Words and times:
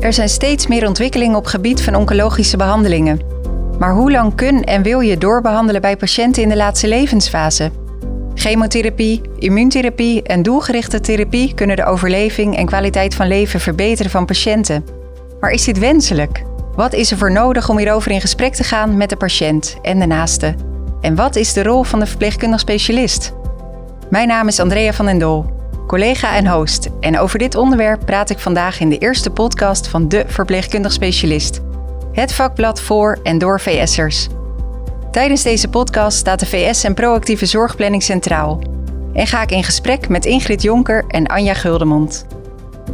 Er 0.00 0.12
zijn 0.12 0.28
steeds 0.28 0.66
meer 0.66 0.86
ontwikkelingen 0.86 1.36
op 1.36 1.46
gebied 1.46 1.82
van 1.82 1.94
oncologische 1.94 2.56
behandelingen. 2.56 3.20
Maar 3.78 3.92
hoe 3.92 4.10
lang 4.10 4.34
kun 4.34 4.64
en 4.64 4.82
wil 4.82 5.00
je 5.00 5.18
doorbehandelen 5.18 5.80
bij 5.80 5.96
patiënten 5.96 6.42
in 6.42 6.48
de 6.48 6.56
laatste 6.56 6.88
levensfase? 6.88 7.70
Chemotherapie, 8.34 9.20
immuuntherapie 9.38 10.22
en 10.22 10.42
doelgerichte 10.42 11.00
therapie 11.00 11.54
kunnen 11.54 11.76
de 11.76 11.84
overleving 11.84 12.56
en 12.56 12.66
kwaliteit 12.66 13.14
van 13.14 13.26
leven 13.26 13.60
verbeteren 13.60 14.10
van 14.10 14.26
patiënten. 14.26 14.84
Maar 15.40 15.50
is 15.50 15.64
dit 15.64 15.78
wenselijk? 15.78 16.42
Wat 16.74 16.92
is 16.92 17.10
er 17.10 17.18
voor 17.18 17.32
nodig 17.32 17.68
om 17.68 17.78
hierover 17.78 18.10
in 18.10 18.20
gesprek 18.20 18.54
te 18.54 18.64
gaan 18.64 18.96
met 18.96 19.08
de 19.08 19.16
patiënt 19.16 19.76
en 19.82 19.98
de 19.98 20.06
naaste? 20.06 20.54
En 21.00 21.14
wat 21.14 21.36
is 21.36 21.52
de 21.52 21.62
rol 21.62 21.82
van 21.82 22.00
de 22.00 22.06
verpleegkundig 22.06 22.60
specialist? 22.60 23.32
Mijn 24.10 24.28
naam 24.28 24.48
is 24.48 24.60
Andrea 24.60 24.92
van 24.92 25.06
den 25.06 25.18
Doel, 25.18 25.59
collega 25.90 26.36
en 26.36 26.46
host. 26.46 26.88
En 27.00 27.18
over 27.18 27.38
dit 27.38 27.54
onderwerp 27.54 28.06
praat 28.06 28.30
ik 28.30 28.38
vandaag 28.38 28.80
in 28.80 28.88
de 28.88 28.98
eerste 28.98 29.30
podcast 29.30 29.88
van 29.88 30.08
De 30.08 30.24
Verpleegkundig 30.26 30.92
Specialist. 30.92 31.60
Het 32.12 32.32
vakblad 32.32 32.80
voor 32.80 33.18
en 33.22 33.38
door 33.38 33.60
VS'ers. 33.60 34.28
Tijdens 35.10 35.42
deze 35.42 35.68
podcast 35.68 36.18
staat 36.18 36.40
de 36.40 36.46
VS 36.46 36.84
en 36.84 36.94
proactieve 36.94 37.46
zorgplanning 37.46 38.02
centraal. 38.02 38.62
En 39.12 39.26
ga 39.26 39.42
ik 39.42 39.50
in 39.50 39.64
gesprek 39.64 40.08
met 40.08 40.24
Ingrid 40.26 40.62
Jonker 40.62 41.04
en 41.08 41.26
Anja 41.26 41.54
Guldemond. 41.54 42.26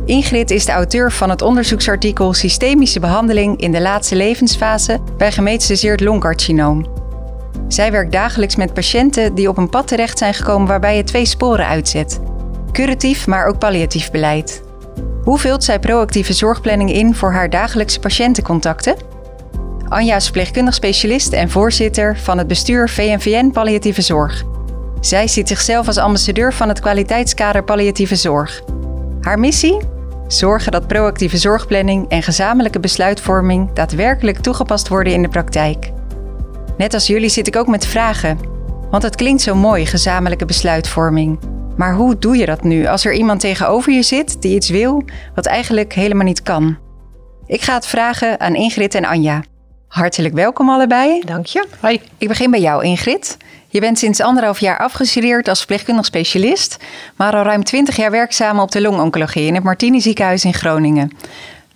Ingrid 0.04 0.50
is 0.50 0.64
de 0.64 0.72
auteur 0.72 1.12
van 1.12 1.30
het 1.30 1.42
onderzoeksartikel 1.42 2.32
Systemische 2.32 3.00
behandeling 3.00 3.60
in 3.60 3.72
de 3.72 3.80
laatste 3.80 4.16
levensfase 4.16 4.98
bij 5.16 5.32
gemetastaseerd 5.32 6.00
longcarcinoom. 6.00 6.86
Zij 7.68 7.90
werkt 7.90 8.12
dagelijks 8.12 8.56
met 8.56 8.74
patiënten 8.74 9.34
die 9.34 9.48
op 9.48 9.58
een 9.58 9.70
pad 9.70 9.88
terecht 9.88 10.18
zijn 10.18 10.34
gekomen 10.34 10.68
waarbij 10.68 10.96
je 10.96 11.04
twee 11.04 11.26
sporen 11.26 11.66
uitzet: 11.66 12.20
curatief, 12.76 13.26
maar 13.26 13.46
ook 13.46 13.58
palliatief 13.58 14.10
beleid. 14.10 14.62
Hoe 15.22 15.38
vult 15.38 15.64
zij 15.64 15.78
proactieve 15.78 16.32
zorgplanning 16.32 16.92
in 16.92 17.14
voor 17.14 17.32
haar 17.32 17.50
dagelijkse 17.50 18.00
patiëntencontacten? 18.00 18.96
Anja 19.88 20.16
is 20.16 20.24
verpleegkundig 20.24 20.74
specialist 20.74 21.32
en 21.32 21.50
voorzitter 21.50 22.18
van 22.18 22.38
het 22.38 22.46
bestuur 22.46 22.88
VNVN 22.88 23.50
Palliatieve 23.50 24.02
Zorg. 24.02 24.44
Zij 25.00 25.28
ziet 25.28 25.48
zichzelf 25.48 25.86
als 25.86 25.96
ambassadeur 25.96 26.52
van 26.52 26.68
het 26.68 26.80
kwaliteitskader 26.80 27.64
Palliatieve 27.64 28.16
Zorg. 28.16 28.62
Haar 29.20 29.38
missie? 29.38 29.80
Zorgen 30.26 30.72
dat 30.72 30.86
proactieve 30.86 31.36
zorgplanning 31.36 32.08
en 32.08 32.22
gezamenlijke 32.22 32.80
besluitvorming 32.80 33.72
daadwerkelijk 33.72 34.38
toegepast 34.38 34.88
worden 34.88 35.12
in 35.12 35.22
de 35.22 35.28
praktijk. 35.28 35.92
Net 36.76 36.94
als 36.94 37.06
jullie 37.06 37.28
zit 37.28 37.46
ik 37.46 37.56
ook 37.56 37.66
met 37.68 37.86
vragen. 37.86 38.38
Want 38.90 39.02
het 39.02 39.16
klinkt 39.16 39.42
zo 39.42 39.54
mooi, 39.54 39.86
gezamenlijke 39.86 40.44
besluitvorming. 40.44 41.55
Maar 41.76 41.94
hoe 41.94 42.18
doe 42.18 42.36
je 42.36 42.46
dat 42.46 42.62
nu 42.62 42.86
als 42.86 43.04
er 43.04 43.14
iemand 43.14 43.40
tegenover 43.40 43.92
je 43.92 44.02
zit 44.02 44.42
die 44.42 44.54
iets 44.54 44.68
wil 44.68 45.04
wat 45.34 45.46
eigenlijk 45.46 45.92
helemaal 45.92 46.26
niet 46.26 46.42
kan? 46.42 46.76
Ik 47.46 47.62
ga 47.62 47.74
het 47.74 47.86
vragen 47.86 48.40
aan 48.40 48.54
Ingrid 48.54 48.94
en 48.94 49.04
Anja. 49.04 49.42
Hartelijk 49.88 50.34
welkom 50.34 50.70
allebei. 50.70 51.20
Dank 51.24 51.46
je. 51.46 51.66
Hoi. 51.80 52.00
Ik 52.18 52.28
begin 52.28 52.50
bij 52.50 52.60
jou, 52.60 52.84
Ingrid. 52.84 53.36
Je 53.68 53.80
bent 53.80 53.98
sinds 53.98 54.20
anderhalf 54.20 54.60
jaar 54.60 54.78
afgestudeerd 54.78 55.48
als 55.48 55.58
verpleegkundig 55.58 56.04
specialist, 56.04 56.76
maar 57.16 57.34
al 57.34 57.42
ruim 57.42 57.64
twintig 57.64 57.96
jaar 57.96 58.10
werkzaam 58.10 58.58
op 58.58 58.70
de 58.70 58.80
longoncologie 58.80 59.46
in 59.46 59.54
het 59.54 59.64
Martini 59.64 60.00
ziekenhuis 60.00 60.44
in 60.44 60.54
Groningen. 60.54 61.16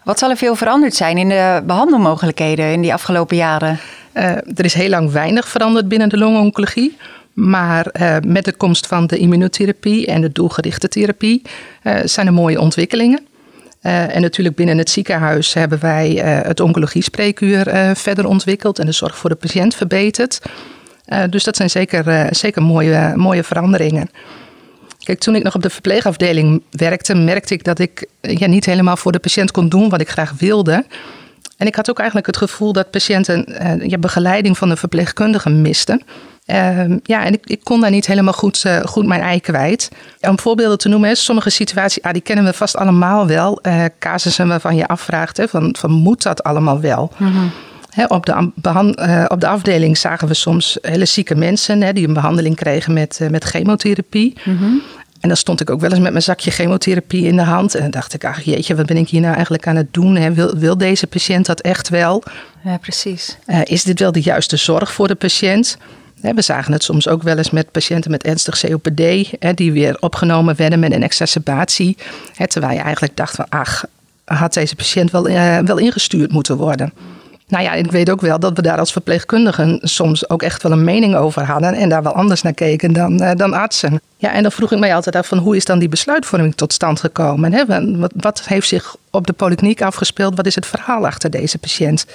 Wat 0.05 0.19
zal 0.19 0.31
er 0.31 0.37
veel 0.37 0.55
veranderd 0.55 0.95
zijn 0.95 1.19
in 1.19 1.29
de 1.29 1.63
behandelmogelijkheden 1.67 2.73
in 2.73 2.81
die 2.81 2.93
afgelopen 2.93 3.37
jaren? 3.37 3.79
Uh, 4.15 4.25
er 4.31 4.65
is 4.65 4.75
heel 4.75 4.89
lang 4.89 5.11
weinig 5.13 5.49
veranderd 5.49 5.89
binnen 5.89 6.09
de 6.09 6.19
longoncologie. 6.19 6.97
Maar 7.33 7.87
uh, 7.93 8.17
met 8.27 8.45
de 8.45 8.53
komst 8.53 8.87
van 8.87 9.07
de 9.07 9.19
immunotherapie 9.19 10.07
en 10.07 10.21
de 10.21 10.33
doelgerichte 10.33 10.89
therapie 10.89 11.43
uh, 11.83 11.99
zijn 12.05 12.27
er 12.27 12.33
mooie 12.33 12.61
ontwikkelingen. 12.61 13.21
Uh, 13.83 14.15
en 14.15 14.23
natuurlijk 14.23 14.57
binnen 14.57 14.79
het 14.79 14.91
ziekenhuis 14.91 15.55
hebben 15.55 15.81
wij 15.81 16.11
het 16.47 16.61
oncologie-spreekuur 16.61 17.95
verder 17.97 18.27
ontwikkeld 18.27 18.79
en 18.79 18.87
de 18.87 18.93
zorg 18.93 19.17
voor 19.17 19.31
de 19.31 19.37
patiënt 19.37 19.75
verbeterd. 19.75 20.41
dus 21.31 21.45
dat 21.45 21.57
zijn 21.57 21.71
zeker, 21.71 22.29
zeker 22.37 22.63
mooie, 22.63 23.13
mooie 23.17 23.45
veranderingen. 23.45 24.11
Kijk, 24.99 25.19
toen 25.19 25.35
ik 25.35 25.43
nog 25.43 25.55
op 25.55 25.63
de 25.63 25.71
verpleegafdeling 25.71 26.63
werkte, 26.71 27.15
merkte 27.15 27.55
ik 27.55 27.65
dat 27.65 27.79
ik 27.79 28.07
ja, 28.21 28.47
niet 28.47 28.65
helemaal 28.65 28.97
voor 28.97 29.13
de 29.13 29.19
patiënt 29.19 29.51
kon 29.51 29.69
doen 29.69 29.89
wat 29.89 30.01
ik 30.01 30.09
graag 30.09 30.33
wilde. 30.39 30.85
En 31.57 31.67
ik 31.67 31.75
had 31.75 31.91
ook 31.91 31.99
eigenlijk 31.99 32.27
het 32.27 32.37
gevoel 32.37 32.73
dat 32.73 32.91
patiënten 32.91 33.47
ja, 33.89 33.99
begeleiding 33.99 34.59
van 34.59 34.69
de 34.69 34.77
verpleegkundige 34.77 35.51
misten. 35.51 36.03
Uh, 36.51 36.97
ja, 37.03 37.25
en 37.25 37.33
ik, 37.33 37.47
ik, 37.47 37.61
kon 37.63 37.81
daar 37.81 37.91
niet 37.91 38.07
helemaal 38.07 38.33
goed, 38.33 38.65
uh, 38.67 38.81
goed 38.81 39.07
mijn 39.07 39.21
ei 39.21 39.41
kwijt. 39.41 39.89
Om 40.21 40.39
voorbeelden 40.39 40.79
te 40.79 40.89
noemen, 40.89 41.17
sommige 41.17 41.51
situaties, 41.51 42.03
ah, 42.03 42.13
die 42.13 42.23
kennen 42.23 42.45
we 42.45 42.53
vast 42.53 42.77
allemaal 42.77 43.27
wel. 43.27 43.59
Uh, 43.63 43.85
casussen 43.99 44.49
waarvan 44.49 44.77
je 44.77 44.87
afvraagt, 44.87 45.37
hè, 45.37 45.49
van, 45.49 45.75
van 45.79 45.91
moet 45.91 46.23
dat 46.23 46.43
allemaal 46.43 46.81
wel? 46.81 47.13
Mm 47.17 47.51
op, 48.09 48.27
de, 48.27 48.51
uh, 48.65 49.25
op 49.29 49.41
de 49.41 49.47
afdeling 49.47 49.99
zagen 49.99 50.29
we 50.29 50.35
soms 50.35 50.79
hele 50.83 51.05
zieke 51.05 51.35
mensen 51.35 51.83
hè, 51.83 51.93
die 51.93 52.09
een 52.09 52.15
behandeling 52.15 52.57
kregen 52.57 52.93
met, 52.93 53.19
uh, 53.23 53.29
met 53.29 53.45
chemotherapie. 53.45 54.37
Mm 54.45 54.57
-hmm. 54.57 54.83
En 55.21 55.29
dan 55.29 55.37
stond 55.37 55.61
ik 55.61 55.71
ook 55.71 55.81
wel 55.81 55.91
eens 55.91 55.99
met 55.99 56.11
mijn 56.11 56.23
zakje 56.23 56.51
chemotherapie 56.51 57.25
in 57.25 57.37
de 57.37 57.43
hand. 57.43 57.75
En 57.75 57.81
dan 57.83 57.91
dacht 57.91 58.15
ik, 58.15 58.25
ach 58.25 58.43
jeetje, 58.43 58.75
wat 58.75 58.87
ben 58.87 58.97
ik 58.97 59.09
hier 59.09 59.21
nou 59.21 59.35
eigenlijk 59.35 59.67
aan 59.67 59.77
het 59.77 59.93
doen? 59.93 60.17
Hè? 60.17 60.33
Wil, 60.33 60.57
wil 60.57 60.79
deze 60.79 61.07
patiënt 61.07 61.47
dat 61.47 61.61
echt 61.61 61.89
wel? 61.89 62.23
Ja, 62.65 62.77
precies. 62.77 63.39
Uh, 63.47 63.61
is 63.65 63.83
dit 63.83 63.99
wel 64.01 64.13
de 64.13 64.21
juiste 64.21 64.57
zorg 64.57 64.93
voor 64.93 65.09
de 65.09 65.15
patiënt? 65.15 65.79
We 66.21 66.43
zagen 66.43 66.73
het 66.73 66.83
soms 66.83 67.09
ook 67.09 67.23
wel 67.23 67.37
eens 67.37 67.51
met 67.51 67.71
patiënten 67.71 68.11
met 68.11 68.23
ernstig 68.23 68.61
COPD, 68.61 69.31
die 69.57 69.73
weer 69.73 69.97
opgenomen 70.01 70.57
werden 70.57 70.81
met 70.81 70.93
een 70.93 71.03
exacerbatie. 71.03 71.97
Terwijl 72.47 72.73
je 72.73 72.81
eigenlijk 72.81 73.17
dacht 73.17 73.35
van, 73.35 73.47
ach, 73.49 73.85
had 74.25 74.55
deze 74.55 74.77
patiënt 74.77 75.11
wel, 75.11 75.23
wel 75.65 75.79
ingestuurd 75.79 76.33
moeten 76.33 76.57
worden? 76.57 76.93
Nou 77.51 77.65
ja, 77.65 77.73
ik 77.73 77.91
weet 77.91 78.11
ook 78.11 78.21
wel 78.21 78.39
dat 78.39 78.57
we 78.57 78.63
daar 78.63 78.79
als 78.79 78.93
verpleegkundigen 78.93 79.79
soms 79.83 80.29
ook 80.29 80.43
echt 80.43 80.63
wel 80.63 80.73
een 80.73 80.85
mening 80.85 81.17
over 81.17 81.43
hadden 81.45 81.75
en 81.75 81.89
daar 81.89 82.03
wel 82.03 82.13
anders 82.13 82.43
naar 82.43 82.55
keken 82.55 82.93
dan, 82.93 83.23
uh, 83.23 83.31
dan 83.37 83.53
artsen. 83.53 84.01
Ja, 84.17 84.33
en 84.33 84.43
dan 84.43 84.53
vroeg 84.53 84.73
ik 84.73 84.79
mij 84.79 84.95
altijd 84.95 85.17
af 85.17 85.27
van 85.27 85.39
hoe 85.39 85.57
is 85.57 85.65
dan 85.65 85.79
die 85.79 85.89
besluitvorming 85.89 86.55
tot 86.55 86.73
stand 86.73 87.01
gekomen? 87.01 88.11
Wat 88.15 88.43
heeft 88.47 88.69
zich 88.69 88.97
op 89.11 89.27
de 89.27 89.33
polykliniek 89.33 89.83
afgespeeld? 89.83 90.37
Wat 90.37 90.47
is 90.47 90.55
het 90.55 90.67
verhaal 90.67 91.07
achter 91.07 91.31
deze 91.31 91.59
patiënt? 91.59 92.07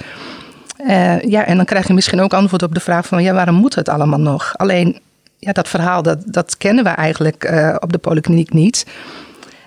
Uh, 0.78 1.22
ja, 1.22 1.46
en 1.46 1.56
dan 1.56 1.66
krijg 1.66 1.88
je 1.88 1.94
misschien 1.94 2.22
ook 2.22 2.34
antwoord 2.34 2.63
op 2.63 2.74
de 2.74 2.80
vraag 2.80 3.06
van 3.06 3.24
ja, 3.24 3.34
waarom 3.34 3.56
moet 3.56 3.75
het 3.75 3.90
allemaal 3.90 4.19
nog? 4.19 4.53
Alleen 4.58 5.00
ja, 5.40 5.52
dat 5.52 5.68
verhaal, 5.68 6.02
dat, 6.02 6.18
dat 6.25 6.58
kennen 6.58 6.84
we 6.84 6.90
eigenlijk 6.90 7.50
uh, 7.52 7.75
op 7.80 7.91
de 7.91 7.97
polykliniek 7.97 8.53
niet. 8.53 8.85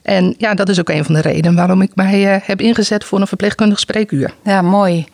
En 0.03 0.35
ja, 0.39 0.55
dat 0.55 0.69
is 0.69 0.81
ook 0.81 0.89
een 0.89 1.05
van 1.05 1.15
de 1.15 1.21
redenen 1.21 1.55
waarom 1.55 1.83
ik 1.83 1.91
mij 1.95 2.41
heb 2.45 2.61
ingezet 2.61 3.05
voor 3.05 3.21
een 3.21 3.27
verpleegkundig 3.27 3.79
spreekuur. 3.79 4.35
Ja, 4.43 4.63
mooi. 4.63 5.07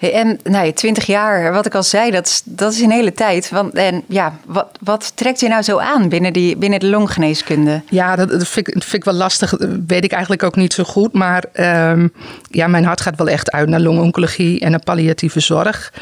En 0.00 0.38
nee, 0.42 0.72
20 0.72 1.06
jaar, 1.06 1.52
wat 1.52 1.66
ik 1.66 1.74
al 1.74 1.82
zei, 1.82 2.10
dat 2.10 2.26
is, 2.26 2.42
dat 2.44 2.72
is 2.72 2.80
een 2.80 2.90
hele 2.90 3.12
tijd. 3.12 3.50
Want, 3.50 3.74
en 3.74 4.02
ja, 4.06 4.36
wat, 4.46 4.68
wat 4.80 5.12
trekt 5.14 5.40
je 5.40 5.48
nou 5.48 5.62
zo 5.62 5.78
aan 5.78 6.08
binnen, 6.08 6.32
die, 6.32 6.56
binnen 6.56 6.80
de 6.80 6.86
longgeneeskunde? 6.86 7.82
Ja, 7.88 8.16
dat, 8.16 8.30
dat, 8.30 8.48
vind, 8.48 8.92
ik, 8.92 9.04
wel 9.04 9.14
lastig. 9.14 9.50
Dat 9.50 9.68
weet 9.86 10.04
ik 10.04 10.12
eigenlijk 10.12 10.42
ook 10.42 10.56
niet 10.56 10.72
zo 10.72 10.84
goed. 10.84 11.12
Maar 11.12 11.44
um, 11.90 12.12
ja, 12.50 12.66
mijn 12.66 12.84
hart 12.84 13.00
gaat 13.00 13.16
wel 13.16 13.28
echt 13.28 13.50
uit 13.50 13.68
naar 13.68 13.80
longoncologie 13.80 14.60
en 14.60 14.70
naar 14.70 14.84
palliatieve 14.84 15.40
zorg. 15.40 15.92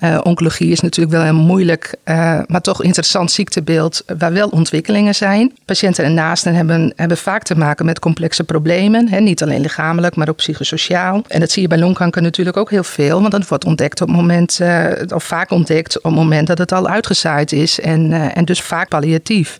Uh, 0.00 0.18
oncologie 0.22 0.70
is 0.70 0.80
natuurlijk 0.80 1.16
wel 1.16 1.26
een 1.26 1.34
moeilijk, 1.34 1.94
uh, 2.04 2.40
maar 2.46 2.60
toch 2.60 2.82
interessant 2.82 3.30
ziektebeeld 3.30 4.04
waar 4.18 4.32
wel 4.32 4.48
ontwikkelingen 4.48 5.14
zijn. 5.14 5.52
Patiënten 5.64 6.04
en 6.04 6.14
naasten 6.14 6.54
hebben, 6.54 6.92
hebben 6.96 7.16
vaak 7.16 7.42
te 7.42 7.56
maken 7.56 7.84
met 7.84 7.98
complexe 7.98 8.44
problemen. 8.44 9.08
Hè, 9.08 9.20
niet 9.20 9.42
alleen 9.42 9.60
lichamelijk, 9.60 10.16
maar 10.16 10.28
ook 10.28 10.36
psychosociaal. 10.36 11.22
En 11.28 11.40
dat 11.40 11.50
zie 11.50 11.62
je 11.62 11.68
bij 11.68 11.78
longkanker 11.78 12.22
natuurlijk 12.22 12.56
ook 12.56 12.70
heel 12.70 12.84
veel, 12.84 13.20
want 13.20 13.32
dat 13.32 13.48
wordt 13.48 13.64
ontdekt 13.64 14.00
op 14.00 14.08
het 14.08 14.16
moment, 14.16 14.58
uh, 14.62 14.86
of 15.08 15.24
vaak 15.24 15.50
ontdekt 15.50 15.96
op 15.96 16.02
het 16.02 16.14
moment 16.14 16.46
dat 16.46 16.58
het 16.58 16.72
al 16.72 16.88
uitgezaaid 16.88 17.52
is 17.52 17.80
en, 17.80 18.12
en 18.12 18.44
dus 18.44 18.60
vaak 18.60 18.88
palliatief. 18.88 19.58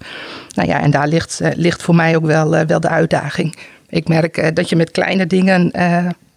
Nou 0.54 0.68
ja, 0.68 0.80
en 0.80 0.90
daar 0.90 1.08
ligt, 1.08 1.40
ligt 1.54 1.82
voor 1.82 1.94
mij 1.94 2.16
ook 2.16 2.26
wel, 2.26 2.66
wel 2.66 2.80
de 2.80 2.88
uitdaging. 2.88 3.56
Ik 3.88 4.08
merk 4.08 4.56
dat 4.56 4.68
je 4.68 4.76
met 4.76 4.90
kleine 4.90 5.26
dingen 5.26 5.70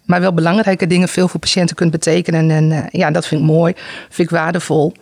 maar 0.06 0.20
wel 0.20 0.34
belangrijke 0.34 0.86
dingen 0.86 1.08
veel 1.08 1.28
voor 1.28 1.40
patiënten 1.40 1.76
kunt 1.76 1.90
betekenen. 1.90 2.50
En 2.50 2.70
uh, 2.70 2.78
ja, 2.90 3.10
dat 3.10 3.26
vind 3.26 3.40
ik 3.40 3.46
mooi, 3.46 3.74
vind 4.08 4.30
ik 4.30 4.36
waardevol. 4.36 4.94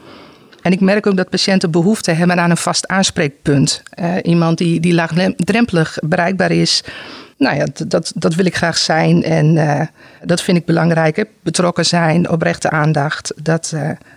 En 0.63 0.73
ik 0.73 0.81
merk 0.81 1.07
ook 1.07 1.17
dat 1.17 1.31
patiënten 1.31 1.71
behoefte 1.71 2.11
hebben 2.11 2.41
aan 2.41 2.51
een 2.51 2.57
vast 2.57 2.89
aanspreekpunt. 2.89 3.83
Uh, 4.01 4.15
iemand 4.23 4.59
die, 4.59 4.81
die 4.81 4.95
laagdrempelig 4.95 5.99
bereikbaar 6.03 6.51
is. 6.51 6.85
Nou 7.39 7.57
ja, 7.57 7.67
dat, 7.87 8.13
dat 8.15 8.35
wil 8.35 8.45
ik 8.45 8.57
graag 8.57 8.79
zijn 8.79 9.23
en 9.23 9.57
uh, 9.57 9.81
dat 10.23 10.43
vind 10.43 10.57
ik 10.57 10.65
belangrijk. 10.65 11.25
Betrokken 11.43 11.85
zijn, 11.85 12.31
oprechte 12.31 12.71
aandacht, 12.71 13.33
dat, 13.43 13.75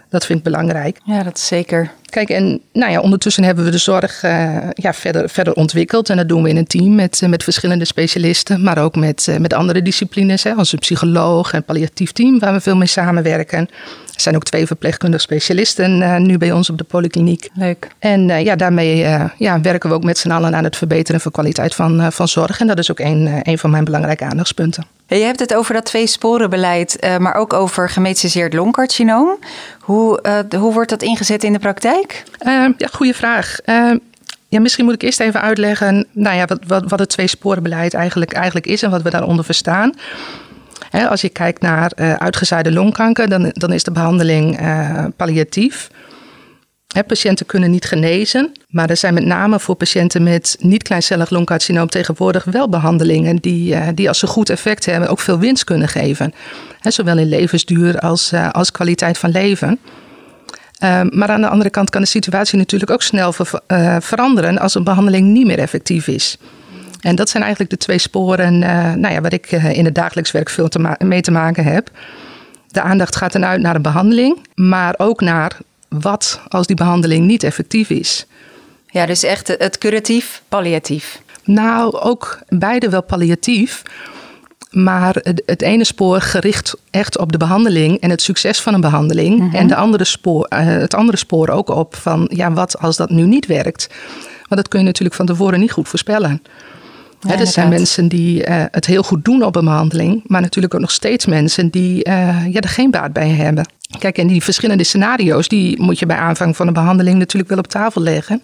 dat 0.09 0.25
vind 0.25 0.37
ik 0.37 0.43
belangrijk. 0.43 0.99
Ja, 1.03 1.23
dat 1.23 1.37
is 1.37 1.47
zeker. 1.47 1.91
Kijk, 2.09 2.29
en 2.29 2.61
nou 2.73 2.91
ja, 2.91 2.99
ondertussen 2.99 3.43
hebben 3.43 3.65
we 3.65 3.71
de 3.71 3.77
zorg 3.77 4.23
uh, 4.23 4.57
ja, 4.73 4.93
verder, 4.93 5.29
verder 5.29 5.53
ontwikkeld. 5.53 6.09
En 6.09 6.17
dat 6.17 6.27
doen 6.27 6.43
we 6.43 6.49
in 6.49 6.57
een 6.57 6.67
team 6.67 6.95
met, 6.95 7.21
met 7.27 7.43
verschillende 7.43 7.85
specialisten, 7.85 8.63
maar 8.63 8.77
ook 8.77 8.95
met, 8.95 9.27
uh, 9.29 9.37
met 9.37 9.53
andere 9.53 9.81
disciplines, 9.81 10.43
hè, 10.43 10.53
als 10.53 10.71
een 10.71 10.79
psycholoog 10.79 11.53
en 11.53 11.63
palliatief 11.63 12.11
team, 12.11 12.39
waar 12.39 12.53
we 12.53 12.61
veel 12.61 12.75
mee 12.75 12.87
samenwerken. 12.87 13.59
Er 14.13 14.23
zijn 14.23 14.35
ook 14.35 14.43
twee 14.43 14.67
verpleegkundige 14.67 15.23
specialisten 15.23 16.01
uh, 16.01 16.17
nu 16.17 16.37
bij 16.37 16.51
ons 16.51 16.69
op 16.69 16.77
de 16.77 16.83
polykliniek. 16.83 17.49
Leuk. 17.53 17.87
En 17.99 18.27
ja, 18.43 18.55
daarmee 18.55 18.97
ja, 19.37 19.61
werken 19.61 19.89
we 19.89 19.95
ook 19.95 20.03
met 20.03 20.17
z'n 20.17 20.31
allen 20.31 20.55
aan 20.55 20.63
het 20.63 20.77
verbeteren 20.77 21.21
van 21.21 21.31
kwaliteit 21.31 21.75
van, 21.75 22.11
van 22.11 22.27
zorg. 22.27 22.59
En 22.59 22.67
dat 22.67 22.79
is 22.79 22.91
ook 22.91 22.99
een, 22.99 23.39
een 23.43 23.57
van 23.57 23.69
mijn 23.69 23.83
belangrijke 23.83 24.25
aandachtspunten. 24.25 24.85
Je 25.07 25.15
hebt 25.15 25.39
het 25.39 25.55
over 25.55 25.73
dat 25.73 25.85
twee-sporenbeleid, 25.85 26.97
uh, 27.03 27.17
maar 27.17 27.35
ook 27.35 27.53
over 27.53 27.89
gemetastaseerd 27.89 28.53
longcarcinoom. 28.53 29.37
Hoe, 29.87 30.19
uh, 30.23 30.59
hoe 30.61 30.73
wordt 30.73 30.89
dat 30.89 31.01
ingezet 31.01 31.43
in 31.43 31.53
de 31.53 31.59
praktijk? 31.59 32.23
Uh, 32.41 32.67
ja, 32.77 32.87
goede 32.91 33.13
vraag. 33.13 33.57
ja, 34.47 34.59
misschien 34.59 34.85
moet 34.85 34.93
ik 34.93 35.01
eerst 35.01 35.19
even 35.19 35.41
uitleggen 35.41 36.07
nou 36.11 36.35
ja, 36.35 36.45
wat, 36.45 36.59
wat, 36.67 36.89
wat 36.89 36.99
het 36.99 37.09
twee-sporenbeleid 37.09 37.93
eigenlijk, 37.93 38.33
eigenlijk 38.33 38.65
is 38.65 38.83
en 38.83 38.89
wat 38.89 39.01
we 39.01 39.09
daaronder 39.09 39.45
verstaan. 39.45 39.93
als 40.91 41.21
je 41.21 41.29
kijkt 41.29 41.61
naar 41.61 41.91
uitgezaaide 42.17 42.71
longkanker, 42.71 43.29
dan, 43.29 43.51
dan 43.53 43.73
is 43.73 43.83
de 43.83 43.91
behandeling 43.91 44.59
palliatief 45.15 45.89
patiënten 47.07 47.45
kunnen 47.45 47.71
niet 47.71 47.85
genezen, 47.85 48.51
maar 48.67 48.89
er 48.89 48.97
zijn 48.97 49.13
met 49.13 49.25
name 49.25 49.59
voor 49.59 49.75
patiënten 49.75 50.23
met 50.23 50.55
niet-kleincellig 50.59 51.29
longcarcinoom 51.29 51.89
tegenwoordig 51.89 52.43
wel 52.43 52.69
behandelingen 52.69 53.35
die, 53.35 53.73
uh, 53.73 53.87
die 53.93 54.07
als 54.07 54.19
ze 54.19 54.27
goed 54.27 54.49
effect 54.49 54.85
hebben 54.85 55.09
ook 55.09 55.19
veel 55.19 55.39
winst 55.39 55.63
kunnen 55.63 55.87
geven. 55.87 56.33
zowel 56.81 57.17
in 57.17 57.29
levensduur 57.29 57.99
als, 57.99 58.33
uh, 58.33 58.49
als 58.49 58.71
kwaliteit 58.71 59.17
van 59.17 59.29
leven. 59.29 59.79
Ehm, 60.77 61.07
maar 61.11 61.29
aan 61.29 61.41
de 61.41 61.47
andere 61.47 61.69
kant 61.69 61.89
kan 61.89 62.01
de 62.01 62.07
situatie 62.07 62.57
natuurlijk 62.57 62.91
ook 62.91 63.01
snel 63.01 63.33
eh, 63.67 63.95
veranderen 63.99 64.59
als 64.59 64.75
een 64.75 64.83
behandeling 64.83 65.27
niet 65.27 65.45
meer 65.45 65.59
effectief 65.59 66.07
is. 66.07 66.37
En 67.01 67.15
dat 67.15 67.29
zijn 67.29 67.43
eigenlijk 67.43 67.71
de 67.71 67.77
twee 67.77 67.97
sporen 67.97 68.59
nou 68.99 69.13
ja, 69.13 69.21
waar 69.21 69.33
ik 69.33 69.51
in 69.51 69.85
het 69.85 69.95
dagelijks 69.95 70.31
werk 70.31 70.49
veel 70.49 70.67
te 70.67 70.95
mee 70.99 71.21
te 71.21 71.31
maken 71.31 71.63
heb. 71.63 71.89
De 72.67 72.81
aandacht 72.81 73.15
gaat 73.15 73.31
dan 73.31 73.45
uit 73.45 73.61
naar 73.61 73.75
een 73.75 73.81
behandeling, 73.81 74.37
maar 74.55 74.93
ook 74.97 75.21
naar 75.21 75.57
wat 75.89 76.41
als 76.47 76.67
die 76.67 76.75
behandeling 76.75 77.25
niet 77.25 77.43
effectief 77.43 77.89
is. 77.89 78.25
Ja, 78.87 79.05
dus 79.05 79.23
echt 79.23 79.47
het 79.47 79.77
curatief, 79.77 80.41
palliatief. 80.49 81.21
Nou, 81.43 81.99
ook 81.99 82.39
beide 82.47 82.89
wel 82.89 83.03
palliatief. 83.03 83.83
Maar 84.71 85.15
het, 85.45 85.61
ene 85.61 85.83
spoor 85.83 86.21
gericht 86.21 86.75
echt 86.89 87.17
op 87.17 87.31
de 87.31 87.37
behandeling 87.37 87.99
en 87.99 88.09
het 88.09 88.21
succes 88.21 88.61
van 88.61 88.73
een 88.73 88.81
behandeling. 88.81 89.39
Mhm. 89.39 89.55
En 89.55 89.67
de 89.67 89.75
andere 89.75 90.03
spoor, 90.03 90.45
eh, 90.45 90.65
het 90.65 90.93
andere 90.93 91.17
spoor 91.17 91.49
ook 91.49 91.69
op 91.69 91.95
van 91.95 92.29
ja, 92.33 92.51
wat 92.51 92.79
als 92.79 92.95
dat 92.97 93.09
nu 93.09 93.23
niet 93.23 93.45
werkt. 93.45 93.87
Want 94.37 94.61
dat 94.61 94.67
kun 94.67 94.79
je 94.79 94.85
natuurlijk 94.85 95.15
van 95.15 95.25
tevoren 95.25 95.59
niet 95.59 95.71
goed 95.71 95.87
voorspellen. 95.87 96.41
Ja, 97.19 97.39
er 97.39 97.47
zijn 97.47 97.69
mensen 97.69 98.07
die 98.07 98.47
uh, 98.47 98.63
het 98.71 98.85
heel 98.85 99.03
goed 99.03 99.25
doen 99.25 99.43
op 99.43 99.55
een 99.55 99.65
behandeling, 99.65 100.23
maar 100.25 100.41
natuurlijk 100.41 100.73
ook 100.73 100.81
nog 100.81 100.91
steeds 100.91 101.25
mensen 101.25 101.69
die 101.69 102.07
uh, 102.07 102.45
ja, 102.53 102.59
er 102.59 102.69
geen 102.69 102.91
baat 102.91 103.13
bij 103.13 103.29
hebben. 103.29 103.69
Kijk, 103.99 104.17
en 104.17 104.27
die 104.27 104.43
verschillende 104.43 104.83
scenario's, 104.83 105.47
die 105.47 105.81
moet 105.81 105.99
je 105.99 106.05
bij 106.05 106.17
aanvang 106.17 106.55
van 106.55 106.67
een 106.67 106.73
behandeling 106.73 107.17
natuurlijk 107.17 107.49
wel 107.49 107.59
op 107.59 107.67
tafel 107.67 108.01
leggen. 108.01 108.43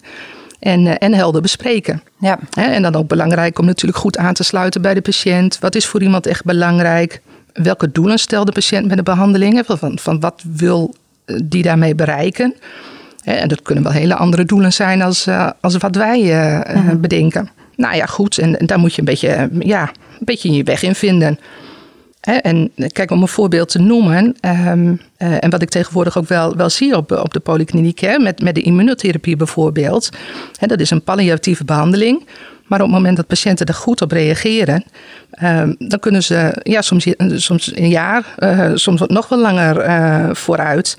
En, 0.59 0.85
uh, 0.85 0.93
en 0.99 1.13
helder 1.13 1.41
bespreken. 1.41 2.03
Ja. 2.19 2.39
En 2.53 2.81
dan 2.81 2.95
ook 2.95 3.07
belangrijk 3.07 3.59
om 3.59 3.65
natuurlijk 3.65 3.99
goed 3.99 4.17
aan 4.17 4.33
te 4.33 4.43
sluiten 4.43 4.81
bij 4.81 4.93
de 4.93 5.01
patiënt. 5.01 5.59
Wat 5.59 5.75
is 5.75 5.85
voor 5.85 6.01
iemand 6.01 6.25
echt 6.25 6.43
belangrijk? 6.43 7.21
Welke 7.53 7.91
doelen 7.91 8.17
stelt 8.17 8.45
de 8.45 8.51
patiënt 8.51 8.87
met 8.87 8.97
de 8.97 9.03
behandeling? 9.03 9.63
Van, 9.65 9.99
van 9.99 10.19
wat 10.19 10.43
wil 10.53 10.95
die 11.43 11.63
daarmee 11.63 11.95
bereiken? 11.95 12.55
En 13.23 13.47
dat 13.47 13.61
kunnen 13.61 13.83
wel 13.83 13.93
hele 13.93 14.15
andere 14.15 14.45
doelen 14.45 14.73
zijn 14.73 15.01
als, 15.01 15.27
als 15.61 15.77
wat 15.77 15.95
wij 15.95 16.19
mhm. 16.73 16.99
bedenken. 16.99 17.49
Nou 17.75 17.95
ja, 17.95 18.05
goed. 18.05 18.37
En, 18.37 18.55
daar 18.65 18.79
moet 18.79 18.93
je 18.93 18.99
een 18.99 19.05
beetje, 19.05 19.27
eh, 19.27 19.45
ja, 19.59 19.81
een 20.19 20.25
beetje 20.25 20.51
je 20.51 20.63
weg 20.63 20.83
in 20.83 20.95
vinden. 20.95 21.39
En 22.23 22.71
kijk, 22.87 23.11
om 23.11 23.21
een 23.21 23.27
voorbeeld 23.27 23.69
te 23.69 23.79
noemen, 23.79 24.35
um, 24.41 25.01
en 25.17 25.49
wat 25.49 25.61
ik 25.61 25.69
tegenwoordig 25.69 26.17
ook 26.17 26.27
wel, 26.27 26.55
wel 26.55 26.69
zie 26.69 26.97
op, 26.97 27.11
op 27.11 27.33
de 27.33 27.39
polykliniek, 27.39 27.99
hè, 27.99 28.17
met, 28.17 28.41
met 28.41 28.55
de 28.55 28.61
immunotherapie 28.61 29.35
bijvoorbeeld. 29.35 30.09
Hè, 30.59 30.67
dat 30.67 30.79
is 30.79 30.89
een 30.89 31.03
palliatieve 31.03 31.65
behandeling. 31.65 32.27
Maar 32.67 32.81
op 32.81 32.85
het 32.85 32.95
moment 32.95 33.17
dat 33.17 33.27
patiënten 33.27 33.65
er 33.65 33.73
goed 33.73 34.01
op 34.01 34.11
reageren, 34.11 34.83
um, 35.43 35.75
dan 35.77 35.99
kunnen 35.99 36.23
ze 36.23 36.59
ja, 36.63 36.81
soms, 36.81 37.07
soms 37.35 37.75
een 37.75 37.89
jaar, 37.89 38.35
uh, 38.37 38.71
soms 38.73 39.01
nog 39.07 39.27
wel 39.27 39.39
langer 39.39 39.85
uh, 39.87 40.29
vooruit. 40.33 40.97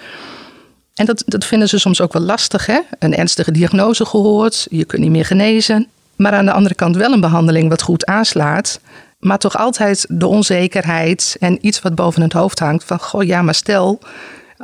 En 0.94 1.06
dat, 1.06 1.22
dat 1.26 1.44
vinden 1.44 1.68
ze 1.68 1.78
soms 1.78 2.00
ook 2.00 2.12
wel 2.12 2.22
lastig. 2.22 2.66
Hè? 2.66 2.78
Een 2.98 3.16
ernstige 3.16 3.50
diagnose 3.50 4.04
gehoord, 4.04 4.66
je 4.70 4.84
kunt 4.84 5.02
niet 5.02 5.10
meer 5.10 5.24
genezen. 5.24 5.86
Maar 6.16 6.32
aan 6.32 6.44
de 6.44 6.52
andere 6.52 6.74
kant 6.74 6.96
wel 6.96 7.12
een 7.12 7.20
behandeling 7.20 7.68
wat 7.68 7.82
goed 7.82 8.06
aanslaat. 8.06 8.80
Maar 9.24 9.38
toch 9.38 9.58
altijd 9.58 10.06
de 10.08 10.26
onzekerheid 10.26 11.36
en 11.40 11.58
iets 11.60 11.80
wat 11.80 11.94
boven 11.94 12.22
het 12.22 12.32
hoofd 12.32 12.58
hangt. 12.58 12.84
Van 12.84 12.98
goh, 12.98 13.22
ja, 13.22 13.42
maar 13.42 13.54
stel 13.54 13.98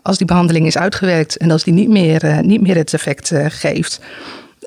als 0.02 0.18
die 0.18 0.26
behandeling 0.26 0.66
is 0.66 0.78
uitgewerkt 0.78 1.36
en 1.36 1.50
als 1.50 1.64
die 1.64 1.72
niet 1.72 1.88
meer, 1.88 2.24
uh, 2.24 2.38
niet 2.38 2.60
meer 2.60 2.76
het 2.76 2.94
effect 2.94 3.30
uh, 3.30 3.46
geeft. 3.48 4.00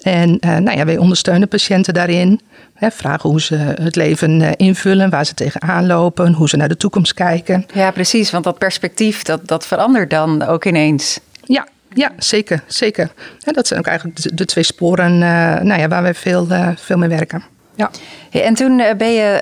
En 0.02 0.30
uh, 0.30 0.58
nou 0.58 0.78
ja, 0.78 0.86
wij 0.86 0.98
ondersteunen 0.98 1.48
patiënten 1.48 1.94
daarin. 1.94 2.42
Hè, 2.74 2.92
vragen 2.92 3.30
hoe 3.30 3.42
ze 3.42 3.56
het 3.56 3.96
leven 3.96 4.58
invullen, 4.58 5.10
waar 5.10 5.26
ze 5.26 5.34
tegenaan 5.34 5.86
lopen, 5.86 6.34
hoe 6.34 6.50
ze 6.50 6.58
naar 6.58 6.68
de 6.68 6.78
toekomst 6.78 7.14
kijken. 7.14 7.66
Ja, 7.74 7.92
precies, 7.92 8.32
want 8.32 8.44
dat 8.44 8.58
perspectief 8.58 9.24
dat, 9.24 9.48
dat 9.48 9.68
verandert 9.68 10.10
dan 10.10 10.44
ook 10.44 10.66
ineens. 10.66 11.20
Ja, 11.44 11.68
ja, 11.94 12.12
zeker. 12.18 12.64
zeker. 12.68 13.12
dat 13.40 13.68
zijn 13.68 13.80
ook 13.80 13.88
eigenlijk 13.88 14.38
de, 14.38 14.46
twee 14.46 14.64
sporen 14.64 15.14
uh, 15.14 15.20
nou 15.60 15.80
ja, 15.80 15.88
waar 15.88 16.04
wij 16.04 16.14
veel, 16.14 16.48
uh, 16.52 16.70
veel 16.76 16.98
mee 16.98 17.10
werken. 17.10 17.44
Ja. 17.76 17.92
en 18.32 18.54
toen 18.54 18.80
eh, 18.80 18.96
ben 18.96 19.14
je, 19.14 19.42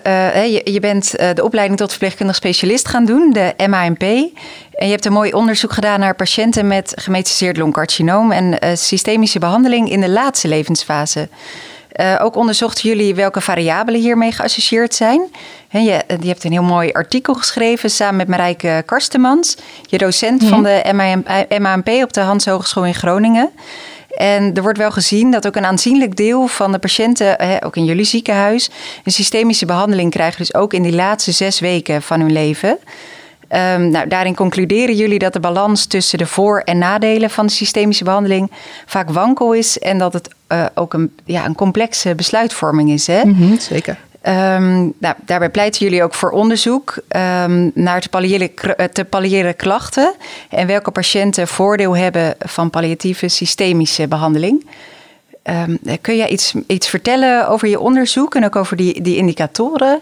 je, 0.52 0.72
je, 0.72 0.80
bent 0.80 1.12
de 1.12 1.44
opleiding 1.44 1.80
tot 1.80 1.90
verpleegkundig 1.90 2.36
specialist 2.36 2.88
gaan 2.88 3.06
doen, 3.06 3.34
de 3.34 3.54
MANP. 3.68 4.02
En 4.02 4.86
je 4.86 4.92
hebt 4.92 5.06
een 5.06 5.14
mooi 5.14 5.34
onderzoek 5.34 5.72
gedaan 5.72 6.00
naar 6.00 6.16
patiënten 6.16 6.68
met 6.68 6.94
gemetastaseerd 6.96 7.58
longcarcinoom 7.58 8.32
en 8.32 8.78
systemische 8.78 9.40
behandeling 9.40 9.90
in 9.90 10.02
de 10.02 10.10
laatste 10.10 10.48
levensfase. 10.48 11.30
Ook 12.20 12.36
onderzochten 12.36 12.90
jullie 12.90 13.16
welke 13.16 13.42
variabelen 13.42 14.02
hiermee 14.02 14.32
geassocieerd 14.32 14.94
zijn. 14.94 15.22
Je, 15.70 15.80
je, 16.20 16.28
hebt 16.28 16.44
een 16.44 16.52
heel 16.52 16.64
mooi 16.64 16.92
artikel 16.92 17.34
geschreven 17.34 17.90
samen 17.90 18.16
met 18.16 18.28
Marijke 18.28 18.84
Karstemans, 18.86 19.58
je 19.82 19.98
docent 19.98 20.44
van 20.44 20.64
de 20.64 20.92
MANP 21.60 21.90
op 21.90 22.14
de 22.14 22.22
Hans 22.22 22.46
Hogeschool 22.46 22.86
in 22.86 22.96
Groningen. 22.96 23.52
En 24.16 24.54
er 24.54 24.62
wordt 24.62 24.78
wel 24.78 24.92
gezien 24.92 25.32
dat 25.32 25.48
ook 25.48 25.56
een 25.56 25.66
aanzienlijk 25.66 26.16
deel 26.16 26.48
van 26.48 26.72
de 26.72 26.80
patiënten, 26.80 27.62
ook 27.64 27.76
in 27.76 27.86
jullie 27.86 28.06
ziekenhuis, 28.06 28.70
een 29.04 29.12
systemische 29.12 29.66
behandeling 29.66 30.12
krijgen, 30.12 30.38
dus 30.38 30.54
ook 30.54 30.74
in 30.74 30.84
die 30.84 30.96
laatste 30.96 31.32
zes 31.32 31.60
weken 31.60 32.02
van 32.02 32.20
hun 32.20 32.32
leven. 32.32 32.78
Um, 33.56 33.90
nou, 33.90 34.08
daarin 34.08 34.36
concluderen 34.36 34.96
jullie 34.96 35.20
dat 35.20 35.34
de 35.34 35.40
balans 35.40 35.86
tussen 35.86 36.18
de 36.18 36.26
voor- 36.26 36.60
en 36.60 36.78
nadelen 36.78 37.30
van 37.30 37.46
de 37.46 37.52
systemische 37.52 38.04
behandeling 38.04 38.52
vaak 38.86 39.10
wankel 39.10 39.54
is 39.54 39.80
en 39.80 39.98
dat 39.98 40.14
het 40.14 40.30
uh, 40.52 40.66
ook 40.76 40.94
een, 40.94 41.16
ja, 41.26 41.46
een 41.46 41.56
complexe 41.56 42.16
besluitvorming 42.16 42.92
is. 42.92 43.08
Hè? 43.08 43.22
-hmm, 43.22 43.60
zeker. 43.60 43.98
Um, 44.28 44.94
nou, 45.00 45.16
daarbij 45.26 45.50
pleiten 45.50 45.86
jullie 45.86 46.04
ook 46.04 46.14
voor 46.14 46.30
onderzoek 46.30 46.96
um, 47.46 47.72
naar 47.74 48.02
te 48.02 48.10
eh, 48.56 48.86
te 48.86 49.06
palliëren 49.06 49.56
klachten 49.56 50.14
en 50.50 50.68
welke 50.68 50.92
patiënten 50.92 51.48
voordeel 51.48 51.98
hebben 51.98 52.36
van 52.40 52.70
palliatieve 52.70 53.28
systemische 53.28 54.08
behandeling. 54.08 54.70
Um, 55.44 55.80
kun 56.02 56.16
jij 56.16 56.30
iets, 56.30 56.54
iets 56.68 56.88
vertellen 56.88 57.48
over 57.48 57.68
je 57.68 57.80
onderzoek 57.80 58.36
en 58.36 58.46
ook 58.46 58.56
over 58.56 58.78
die, 58.78 59.02
die 59.02 59.16
indicatoren? 59.16 60.02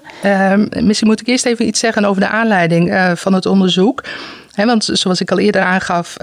Misschien 0.69 1.07
moet 1.07 1.21
ik 1.21 1.27
eerst 1.27 1.45
even 1.45 1.67
iets 1.67 1.79
zeggen 1.79 2.05
over 2.05 2.21
de 2.21 2.27
aanleiding 2.27 2.89
uh, 2.89 3.11
van 3.15 3.33
het 3.33 3.45
onderzoek. 3.45 4.03
Want 4.55 4.89
zoals 4.91 5.21
ik 5.21 5.31
al 5.31 5.39
eerder 5.39 5.61
aangaf, 5.61 6.15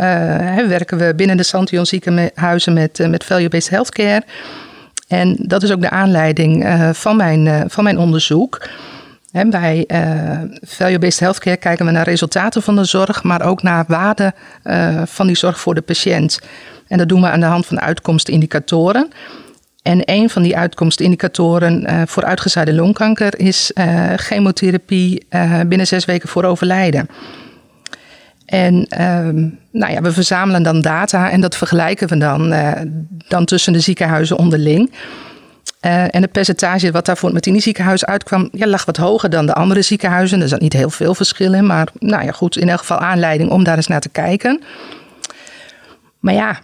werken 0.69 0.99
we 0.99 1.15
binnen 1.15 1.37
de 1.37 1.43
Santion 1.43 1.87
ziekenhuizen 1.87 2.73
met, 2.73 3.09
met 3.09 3.25
value-based 3.25 3.71
healthcare. 3.71 4.23
En 5.07 5.37
dat 5.39 5.63
is 5.63 5.73
ook 5.73 5.81
de 5.81 5.91
aanleiding 5.91 6.81
van, 6.93 7.17
mijn, 7.17 7.71
van 7.71 7.85
mijn 7.85 7.99
onderzoek. 7.99 8.69
Bij 9.47 9.85
value-based 10.63 11.21
healthcare 11.21 11.57
kijken 11.57 11.87
we 11.87 11.93
naar 11.93 12.05
resultaten 12.05 12.63
van 12.63 12.77
de 12.77 12.85
zorg, 12.85 13.23
maar 13.23 13.43
ook 13.43 13.63
naar 13.63 13.85
waarde 13.89 14.35
van 15.05 15.27
die 15.27 15.37
zorg 15.37 15.61
voor 15.61 15.75
de 15.75 15.81
patiënt. 15.81 16.41
En 16.89 16.99
dat 16.99 17.09
doen 17.09 17.21
we 17.21 17.29
aan 17.29 17.41
de 17.41 17.47
hand 17.47 17.67
van 17.67 17.81
uitkomstindicatoren. 17.81 19.09
En 19.87 20.03
een 20.05 20.31
van 20.31 20.43
die 20.43 20.57
uitkomstindicatoren 20.57 21.91
uh, 21.91 22.03
voor 22.07 22.25
uitgezaaide 22.25 22.75
longkanker 22.75 23.39
is 23.39 23.71
uh, 23.75 24.13
chemotherapie 24.17 25.27
uh, 25.31 25.61
binnen 25.67 25.87
zes 25.87 26.05
weken 26.05 26.29
voor 26.29 26.45
overlijden. 26.45 27.09
En 28.47 28.87
ehm, 28.89 29.49
nou 29.71 29.93
ja, 29.93 30.01
we 30.01 30.13
verzamelen 30.13 30.63
dan 30.63 30.81
data 30.81 31.31
en 31.31 31.41
dat 31.41 31.57
vergelijken 31.57 32.09
we 32.09 32.17
dan, 32.17 32.55
dan 33.29 33.45
tussen 33.45 33.73
de 33.73 33.81
ziekenhuizen 33.81 34.39
onderling. 34.39 34.93
en 35.81 36.23
het 36.23 36.33
percentage 36.33 36.91
wat 36.91 37.07
daar 37.07 37.17
voor 37.17 37.25
het 37.25 37.33
Martini 37.33 37.61
ziekenhuis 37.61 38.05
uitkwam, 38.05 38.49
ja, 38.53 38.67
lag 38.67 38.85
wat 38.85 38.97
hoger 38.97 39.31
dan 39.31 39.47
de 39.47 39.55
andere 39.55 39.83
ziekenhuizen. 39.83 40.41
Er 40.41 40.49
zat 40.49 40.61
niet 40.61 40.73
heel 40.73 40.91
veel 40.91 41.15
verschil 41.15 41.53
in, 41.53 41.67
maar 41.67 41.89
nou 41.99 42.25
ja, 42.25 42.33
goed, 42.33 42.57
in 42.57 42.69
elk 42.69 42.79
geval 42.79 42.99
aanleiding 42.99 43.51
om 43.51 43.65
daar 43.65 43.77
eens 43.77 43.87
naar 43.87 44.01
te 44.01 44.09
kijken. 44.09 44.63
Maar 46.19 46.35
ja, 46.35 46.59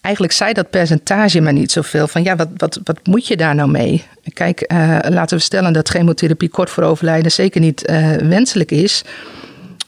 eigenlijk 0.00 0.32
zei 0.34 0.52
dat 0.52 0.70
percentage 0.70 1.40
maar 1.40 1.52
niet 1.52 1.72
zoveel. 1.72 2.08
Van 2.08 2.22
ja, 2.22 2.36
wat, 2.36 2.48
wat, 2.56 2.80
wat 2.84 3.06
moet 3.06 3.26
je 3.26 3.36
daar 3.36 3.54
nou 3.54 3.70
mee? 3.70 4.04
Kijk, 4.32 4.72
uh, 4.72 4.98
laten 5.08 5.36
we 5.36 5.42
stellen 5.42 5.72
dat 5.72 5.88
chemotherapie 5.88 6.48
kort 6.48 6.70
voor 6.70 6.82
overlijden 6.82 7.32
zeker 7.32 7.60
niet 7.60 7.82
wenselijk 8.22 8.70
is. 8.70 9.04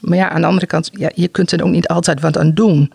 Maar 0.01 0.17
ja, 0.17 0.29
aan 0.29 0.41
de 0.41 0.47
andere 0.47 0.65
kant, 0.65 0.89
ja, 0.93 1.11
je 1.15 1.27
kunt 1.27 1.51
er 1.51 1.63
ook 1.63 1.71
niet 1.71 1.87
altijd 1.87 2.21
wat 2.21 2.37
aan 2.37 2.53
doen. 2.53 2.91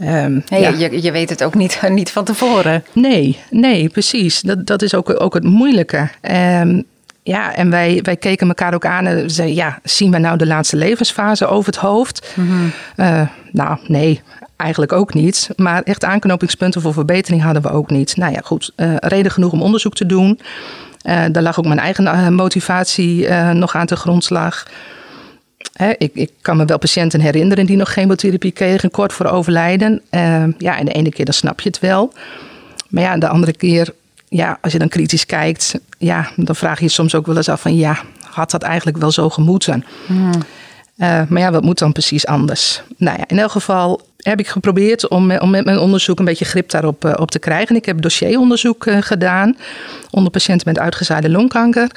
Um, 0.00 0.42
ja. 0.46 0.68
je, 0.68 1.02
je 1.02 1.12
weet 1.12 1.30
het 1.30 1.44
ook 1.44 1.54
niet, 1.54 1.80
niet 1.88 2.10
van 2.10 2.24
tevoren. 2.24 2.84
Nee, 2.92 3.38
nee, 3.50 3.88
precies. 3.88 4.40
Dat, 4.40 4.66
dat 4.66 4.82
is 4.82 4.94
ook, 4.94 5.20
ook 5.20 5.34
het 5.34 5.44
moeilijke. 5.44 6.08
Um, 6.30 6.84
Ja, 7.22 7.54
en 7.54 7.70
wij, 7.70 8.00
wij 8.02 8.16
keken 8.16 8.48
elkaar 8.48 8.74
ook 8.74 8.86
aan 8.86 9.06
en 9.06 9.30
zeiden, 9.30 9.56
ja, 9.56 9.78
zien 9.82 10.10
we 10.10 10.18
nou 10.18 10.38
de 10.38 10.46
laatste 10.46 10.76
levensfase 10.76 11.46
over 11.46 11.66
het 11.66 11.80
hoofd? 11.80 12.32
Mm 12.34 12.72
nou, 13.52 13.78
nee, 13.86 14.20
eigenlijk 14.56 14.92
ook 14.92 15.14
niet. 15.14 15.50
Maar 15.56 15.82
echt 15.82 16.04
aanknopingspunten 16.04 16.80
voor 16.80 16.92
verbetering 16.92 17.42
hadden 17.42 17.62
we 17.62 17.70
ook 17.70 17.90
niet. 17.90 18.16
Nou 18.16 18.32
ja, 18.32 18.40
goed, 18.44 18.72
uh, 18.76 18.94
reden 18.96 19.32
genoeg 19.32 19.52
om 19.52 19.62
onderzoek 19.62 19.94
te 19.94 20.06
doen. 20.06 20.40
Uh, 21.08 21.24
daar 21.32 21.42
lag 21.42 21.58
ook 21.58 21.66
mijn 21.66 21.78
eigen 21.78 22.34
motivatie 22.34 23.28
nog 23.52 23.74
aan 23.74 23.86
te 23.86 23.96
grondslag. 23.96 24.66
Ik, 25.98 26.10
ik, 26.14 26.30
kan 26.40 26.56
me 26.56 26.64
wel 26.64 26.78
patiënten 26.78 27.20
herinneren 27.20 27.66
die 27.66 27.76
nog 27.76 27.88
chemotherapie 27.88 28.52
kregen 28.52 28.90
kort 28.90 29.12
voor 29.12 29.26
overlijden. 29.26 30.02
ja, 30.58 30.78
en 30.78 30.84
de 30.84 30.92
ene 30.92 31.10
keer 31.10 31.24
dan 31.24 31.34
snap 31.34 31.60
je 31.60 31.68
het 31.68 31.80
wel. 31.80 32.12
Maar 32.88 33.02
ja, 33.02 33.16
de 33.16 33.28
andere 33.28 33.52
keer 33.52 33.94
ja, 34.28 34.58
als 34.60 34.72
je 34.72 34.78
dan 34.78 34.88
kritisch 34.88 35.26
kijkt, 35.26 35.78
ja, 35.98 36.30
dan 36.36 36.56
vraag 36.56 36.78
je 36.78 36.84
je 36.84 36.90
soms 36.90 37.14
ook 37.14 37.26
wel 37.26 37.36
eens 37.36 37.48
af 37.48 37.60
van 37.60 37.76
ja, 37.76 37.98
had 38.22 38.50
dat 38.50 38.62
eigenlijk 38.62 38.96
wel 38.96 39.10
zo 39.10 39.30
gemoeten? 39.30 39.84
Hmm. 40.06 40.30
Uh, 40.98 41.22
maar 41.28 41.40
ja, 41.40 41.50
wat 41.50 41.62
moet 41.62 41.78
dan 41.78 41.92
precies 41.92 42.26
anders? 42.26 42.82
Nou 42.96 43.18
ja, 43.18 43.24
in 43.26 43.38
elk 43.38 43.50
geval 43.50 44.00
heb 44.18 44.38
ik 44.38 44.48
geprobeerd 44.48 45.08
om, 45.08 45.36
om 45.36 45.50
met 45.50 45.64
mijn 45.64 45.78
onderzoek 45.78 46.18
een 46.18 46.24
beetje 46.24 46.44
grip 46.44 46.70
daarop 46.70 47.04
uh, 47.04 47.12
op 47.16 47.30
te 47.30 47.38
krijgen. 47.38 47.76
Ik 47.76 47.84
heb 47.84 48.02
dossieronderzoek 48.02 48.86
uh, 48.86 48.96
gedaan 49.00 49.56
onder 50.10 50.30
patiënten 50.30 50.68
met 50.68 50.78
uitgezaaide 50.78 51.30
longkanker. 51.30 51.90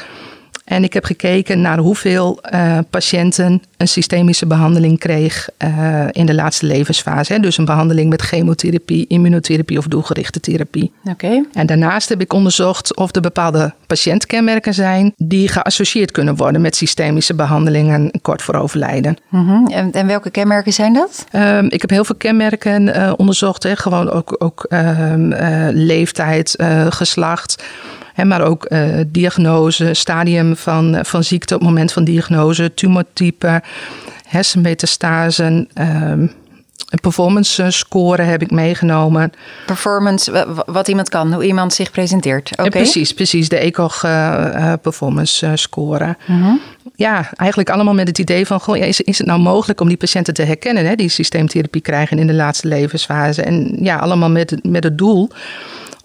En 0.69 0.83
ik 0.83 0.93
heb 0.93 1.05
gekeken 1.05 1.61
naar 1.61 1.77
hoeveel 1.77 2.39
uh, 2.53 2.77
patiënten 2.89 3.61
een 3.77 3.87
systemische 3.87 4.45
behandeling 4.45 4.99
kreeg 4.99 5.49
uh, 5.63 6.05
in 6.11 6.25
de 6.25 6.33
laatste 6.33 6.65
levensfase. 6.65 7.33
Hè. 7.33 7.39
Dus 7.39 7.57
een 7.57 7.65
behandeling 7.65 8.09
met 8.09 8.21
chemotherapie, 8.21 9.05
immunotherapie 9.07 9.77
of 9.77 9.87
doelgerichte 9.87 10.39
therapie. 10.39 10.91
Oké. 11.03 11.45
En 11.53 11.65
daarnaast 11.65 12.09
heb 12.09 12.21
ik 12.21 12.33
onderzocht 12.33 12.95
of 12.95 13.15
er 13.15 13.21
bepaalde 13.21 13.73
patiëntkenmerken 13.87 14.73
zijn 14.73 15.13
die 15.17 15.47
geassocieerd 15.47 16.11
kunnen 16.11 16.35
worden 16.35 16.61
met 16.61 16.75
systemische 16.75 17.33
behandelingen 17.33 18.11
kort 18.21 18.41
voor 18.41 18.55
overlijden. 18.55 19.17
Mm 19.29 19.47
-hmm. 19.47 19.67
en, 19.67 19.91
en, 19.91 20.07
welke 20.07 20.29
kenmerken 20.29 20.73
zijn 20.73 20.93
dat? 20.93 21.25
Um, 21.35 21.65
ik 21.69 21.81
heb 21.81 21.89
heel 21.89 22.05
veel 22.05 22.15
kenmerken 22.15 22.87
uh, 22.87 23.13
onderzocht. 23.17 23.63
Hè. 23.63 23.75
Gewoon 23.75 24.09
ook, 24.09 24.35
ook 24.37 24.65
ehm, 24.69 25.29
leeftijd, 25.73 26.55
geslacht 26.89 27.63
maar 28.23 28.41
ook 28.41 28.65
uh, 28.69 28.99
diagnose, 29.07 29.93
stadium 29.93 30.55
van, 30.55 30.95
eh, 30.95 31.03
van 31.03 31.23
ziekte 31.23 31.53
op 31.53 31.59
het 31.59 31.69
moment 31.69 31.91
van 31.91 32.03
diagnose, 32.03 32.73
tumortype, 32.73 33.61
hersenmetastasen. 34.23 35.69
Um, 35.79 36.31
een 36.89 36.99
performance 36.99 37.71
score 37.71 38.21
heb 38.21 38.41
ik 38.41 38.51
meegenomen. 38.51 39.31
Performance, 39.65 40.47
wat 40.65 40.87
iemand 40.87 41.09
kan, 41.09 41.33
hoe 41.33 41.45
iemand 41.45 41.73
zich 41.73 41.91
presenteert. 41.91 42.51
Oké. 42.57 42.69
Precies, 42.69 43.13
precies. 43.13 43.49
De 43.49 43.57
ECOG 43.57 44.03
uh, 44.03 44.73
performance 44.81 45.51
score. 45.53 46.17
Mhm. 46.25 46.53
Ja, 46.95 47.29
eigenlijk 47.35 47.69
allemaal 47.69 47.93
met 47.93 48.07
het 48.07 48.17
idee 48.17 48.45
van: 48.45 48.59
goh, 48.59 48.77
ja, 48.77 48.85
is, 48.85 49.01
is 49.01 49.17
het 49.17 49.27
nou 49.27 49.39
mogelijk 49.39 49.81
om 49.81 49.87
die 49.87 49.97
patiënten 49.97 50.33
te 50.33 50.43
herkennen, 50.43 50.85
hè, 50.85 50.95
die 50.95 51.09
systeemtherapie 51.09 51.81
krijgen 51.81 52.19
in 52.19 52.27
de 52.27 52.33
laatste 52.33 52.67
levensfase? 52.67 53.41
En 53.41 53.77
ja, 53.81 53.97
allemaal 53.97 54.29
met, 54.29 54.59
met 54.63 54.83
het 54.83 54.97
doel 54.97 55.29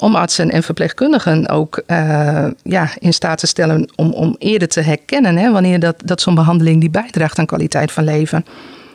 om 0.05 0.15
artsen 0.15 0.51
en 0.51 0.63
verpleegkundigen 0.63 1.49
ook 1.49 1.83
uh, 1.87 2.47
ja, 2.63 2.89
in 2.99 3.13
staat 3.13 3.39
te 3.39 3.47
stellen 3.47 3.89
om, 3.97 4.13
om 4.13 4.37
eerder 4.39 4.69
te 4.69 4.81
herkennen 4.81 5.37
hè, 5.37 5.53
wanneer 5.53 5.81
dat, 5.81 5.97
dat 6.05 6.21
zo'n 6.21 6.35
behandeling 6.35 6.81
die 6.81 6.91
bijdraagt 6.91 7.39
aan 7.39 7.47
kwaliteit 7.47 7.93
van 7.93 8.05
leven. 8.05 8.45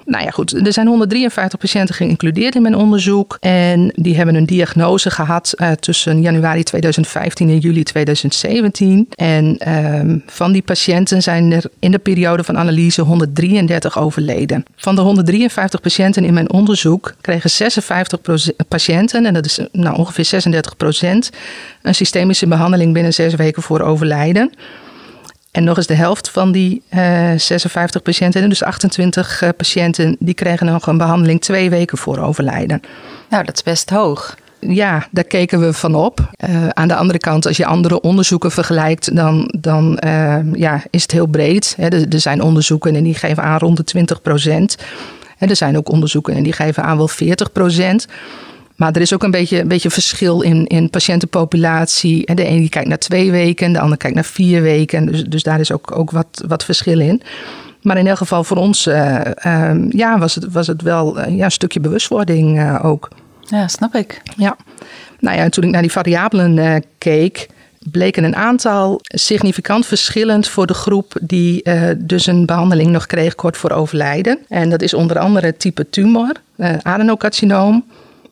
Nou 0.10 0.24
ja, 0.24 0.30
goed. 0.30 0.66
Er 0.66 0.74
zijn 0.74 0.88
153 0.88 1.60
patiënten 1.60 1.96
geïncludeerd 1.96 2.56
in 2.56 2.62
mijn 2.62 2.76
onderzoek. 2.76 3.38
En 3.40 3.92
die 3.96 4.16
hebben 4.16 4.36
een 4.36 4.46
diagnose 4.46 5.10
gehad 5.10 5.54
uh, 5.58 5.72
tussen 5.72 6.22
januari 6.22 6.64
2015 6.64 7.50
en 7.50 7.58
juli 7.58 7.84
2017. 7.84 9.08
En 9.10 9.58
uh, 9.68 10.16
van 10.26 10.52
die 10.52 10.62
patiënten 10.62 11.22
zijn 11.22 11.52
er 11.52 11.64
in 11.80 11.92
de 11.92 11.98
periode 11.98 12.44
van 12.44 12.58
analyse 12.58 13.02
133 13.02 14.00
overleden. 14.00 14.66
Van 14.76 14.96
de 14.96 15.02
153 15.02 15.82
patiënten 15.82 16.24
in 16.24 16.34
mijn 16.34 16.52
onderzoek 16.52 17.16
kregen 17.22 17.50
56 17.50 18.20
patiënten, 18.68 19.26
en 19.26 19.34
dat 19.34 19.46
is 19.46 19.60
nou, 19.72 19.98
ongeveer 19.98 20.26
36 20.26 20.78
procent, 20.78 21.30
een 21.82 21.96
systemische 21.96 22.48
behandeling 22.48 22.94
binnen 22.94 23.14
zes 23.14 23.36
weken 23.36 23.62
voor 23.62 23.82
overlijden. 23.82 24.52
En 25.60 25.66
nog 25.66 25.78
eens 25.78 25.88
de 25.88 25.94
helft 25.94 26.30
van 26.30 26.52
die 26.52 26.82
uh, 26.94 27.34
eh, 27.34 27.40
56 27.40 28.02
patiënten, 28.02 28.50
dus 28.50 28.64
28 28.64 29.42
uh, 29.42 29.50
eh, 29.50 29.56
patiënten, 29.56 30.16
die 30.20 30.34
kregen 30.34 30.66
nog 30.66 30.88
een 30.88 30.98
behandeling 30.98 31.42
twee 31.42 31.70
weken 31.70 31.98
voor 31.98 32.18
overlijden. 32.18 32.82
Nou, 33.30 33.44
dat 33.44 33.56
is 33.56 33.64
best 33.64 33.90
hoog. 33.90 34.38
Ja, 34.60 35.08
daar 35.12 35.24
keken 35.24 35.60
we 35.60 35.74
van 35.74 35.96
op. 35.96 36.32
Uh, 36.50 36.68
aan 36.68 36.88
de 36.88 36.96
andere 36.96 37.20
kant, 37.20 37.48
als 37.48 37.58
je 37.58 37.66
andere 37.66 38.02
onderzoeken 38.02 38.52
vergelijkt, 38.52 39.16
dan, 39.16 39.54
dan 39.60 40.00
ja, 40.54 40.84
is 40.90 41.02
het 41.02 41.12
heel 41.12 41.28
breed. 41.28 41.76
Er, 41.78 42.14
er, 42.14 42.20
zijn 42.20 42.42
onderzoeken 42.42 42.96
en 42.96 43.04
die 43.04 43.14
geven 43.14 43.44
aan 43.44 43.58
rond 43.58 43.78
de 43.78 43.84
20 43.84 44.22
procent. 44.22 44.78
Er 45.38 45.56
zijn 45.56 45.78
ook 45.78 45.90
onderzoeken 45.90 46.36
en 46.36 46.44
die 46.44 46.54
geven 46.54 46.84
aan 46.84 46.98
wel 46.98 47.08
40 47.08 47.52
procent. 47.52 48.08
Maar 48.80 48.92
er 48.94 49.02
is 49.02 49.14
ook 49.14 49.24
een 49.24 49.32
beetje, 49.32 49.60
een 49.60 49.68
beetje 49.68 49.90
verschil 49.90 50.42
in, 50.42 50.68
in 50.68 50.90
patiëntenpopulatie. 50.90 52.36
De 52.36 52.44
ene 52.44 52.60
die 52.60 52.70
kijkt 52.70 52.88
naar 52.88 52.98
twee 52.98 53.32
weken, 53.32 53.74
de 53.74 53.80
ander 53.80 53.98
kijkt 53.98 54.16
naar 54.16 54.26
vier 54.26 54.62
weken. 54.62 55.06
Dus, 55.06 55.24
dus 55.24 55.44
daar 55.44 55.60
is 55.60 55.72
ook, 55.72 55.98
ook 55.98 56.12
wat, 56.12 56.44
wat 56.48 56.64
verschil 56.64 57.00
in. 57.00 57.22
Maar 57.82 57.98
in 57.98 58.08
elk 58.08 58.18
geval 58.18 58.44
voor 58.44 58.58
ons 58.58 58.88
uh, 58.88 59.22
uh, 59.46 59.72
ja, 59.90 60.18
was, 60.20 60.36
het, 60.36 60.52
was 60.52 60.68
het 60.68 60.82
wel 60.82 61.20
uh, 61.20 61.38
ja, 61.38 61.46
een 61.46 61.52
stukje 61.52 61.80
bewustwording 61.80 62.58
uh, 62.58 62.86
ook. 62.86 63.10
Ja, 63.42 63.68
snap 63.68 63.96
ik. 63.96 64.22
Ja. 64.38 64.58
Nou 65.20 65.38
ja, 65.38 65.50
toen 65.50 65.64
ik 65.64 65.70
naar 65.72 65.82
die 65.82 65.92
variabelen 65.92 66.84
keek, 66.98 67.48
bleken 67.92 68.24
een 68.24 68.36
aantal 68.36 69.00
significant 69.02 69.86
verschillend 69.86 70.48
voor 70.48 70.68
de 70.68 70.74
groep 70.74 71.14
die 71.22 71.64
dus 71.98 72.26
een 72.26 72.46
behandeling 72.46 72.92
nog 72.92 73.06
kreeg 73.06 73.36
kort 73.36 73.58
voor 73.58 73.72
overlijden. 73.72 74.40
En 74.48 74.70
dat 74.70 74.82
is 74.82 74.94
onder 74.94 75.20
andere 75.20 75.58
type 75.58 75.90
tumor, 75.90 76.32
adenocarcinoom, 76.82 77.86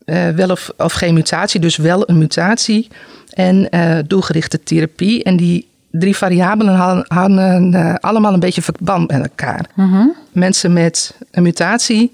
uh, 0.08 0.30
wel 0.30 0.50
of, 0.50 0.72
of 0.78 0.94
geen 0.94 1.14
mutatie, 1.14 1.60
dus 1.60 1.76
wel 1.76 2.10
een 2.10 2.18
mutatie 2.18 2.88
en 3.34 3.68
uh, 3.72 3.98
doelgerichte 4.08 4.64
therapie. 4.64 5.24
En 5.24 5.38
die 5.38 5.68
drie 5.92 6.16
variabelen 6.16 6.76
hadden, 6.76 7.06
hadden 7.08 7.74
uh, 7.74 7.96
allemaal 8.00 8.34
een 8.34 8.40
beetje 8.40 8.62
verband 8.62 9.12
met 9.12 9.22
elkaar. 9.22 9.66
Mm 9.74 9.92
-hmm. 9.92 10.14
Mensen 10.32 10.74
met 10.74 11.16
een 11.32 11.44
mutatie 11.44 12.12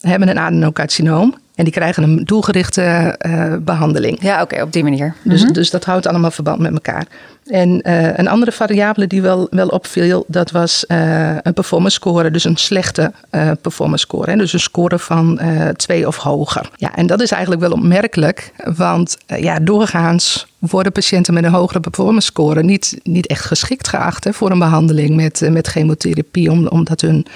hebben 0.00 0.28
een 0.28 0.38
adenocarcinoom. 0.38 1.34
En 1.54 1.64
die 1.64 1.72
krijgen 1.72 2.02
een 2.02 2.24
doelgerichte 2.24 3.18
behandeling. 3.62 4.22
Ja, 4.22 4.42
oké, 4.42 4.62
op 4.62 4.72
die 4.72 4.82
manier. 4.82 5.14
Dus, 5.22 5.40
mm 5.40 5.44
-hmm. 5.44 5.54
dus 5.54 5.70
dat 5.70 5.84
houdt 5.84 6.06
allemaal 6.06 6.30
verband 6.30 6.58
met 6.58 6.72
elkaar. 6.72 7.06
En 7.46 7.88
uh, 7.88 8.18
een 8.18 8.28
andere 8.28 8.52
variabele 8.52 9.06
die 9.06 9.22
wel, 9.22 9.46
wel 9.50 9.68
opviel, 9.68 10.24
dat 10.28 10.50
was 10.50 10.84
uh, 10.88 11.36
een 11.42 11.54
performance 11.54 11.96
score, 11.96 12.30
dus 12.30 12.44
een 12.44 12.56
slechte 12.56 13.12
performance 13.60 14.04
score. 14.04 14.30
Hè? 14.30 14.36
Dus 14.36 14.52
een 14.52 14.60
score 14.60 14.98
van 14.98 15.40
twee 15.76 16.06
of 16.06 16.16
hoger. 16.16 16.70
Ja, 16.76 16.94
en 16.94 17.06
dat 17.06 17.20
is 17.20 17.30
eigenlijk 17.30 17.62
wel 17.62 17.72
opmerkelijk, 17.72 18.52
want 18.76 19.16
ja, 19.26 19.58
doorgaans 19.58 20.46
worden 20.58 20.92
patiënten 20.92 21.34
met 21.34 21.44
een 21.44 21.52
hogere 21.52 21.80
performance 21.80 22.26
score 22.26 22.62
niet, 22.62 23.00
niet 23.02 23.26
echt 23.26 23.44
geschikt 23.44 23.88
geacht 23.88 24.24
hè, 24.24 24.32
voor 24.32 24.50
een 24.50 24.58
behandeling 24.58 25.16
met, 25.16 25.48
met 25.50 25.66
chemotherapie, 25.66 26.70
omdat 26.70 27.00
hun 27.00 27.26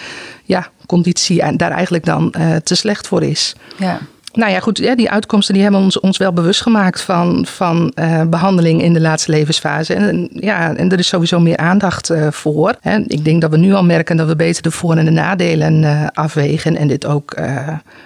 ja, 0.49 0.71
conditie 0.87 1.57
daar 1.57 1.71
eigenlijk 1.71 2.05
dan 2.05 2.31
te 2.63 2.75
slecht 2.75 3.07
voor 3.07 3.23
is. 3.23 3.55
Ja 3.79 4.01
nou 4.33 4.53
ja, 4.53 4.61
goed, 4.61 4.97
die 4.97 5.11
uitkomsten 5.11 5.55
die 5.55 5.63
hebben 5.63 5.81
ons, 5.81 6.01
ons 6.01 6.17
wel 6.17 6.33
bewust 6.33 6.63
gemaakt 6.63 7.01
van, 7.01 7.47
van 7.47 7.93
uh, 7.95 8.23
behandeling 8.23 8.83
in 8.83 8.93
de 8.93 9.01
laatste 9.01 9.31
levensfase. 9.31 9.95
En, 9.95 10.29
ja, 10.33 10.75
en 10.75 10.91
er 10.93 10.99
is 10.99 11.09
sowieso 11.09 11.41
meer 11.41 11.57
aandacht 11.57 12.11
uh, 12.11 12.27
voor. 12.31 12.75
Ik 13.07 13.25
denk 13.25 13.41
dat 13.41 13.51
we 13.51 13.57
nu 13.57 13.73
al 13.73 13.85
merken 13.85 14.17
dat 14.17 14.29
we 14.29 14.37
beter 14.37 14.63
de 14.63 14.71
voor- 14.71 14.97
en 14.97 15.05
de 15.05 15.11
nadelen 15.11 15.83
uh, 15.83 16.07
afwegen 16.13 16.77
en 16.77 16.89
dit 16.89 17.07
ook 17.07 17.37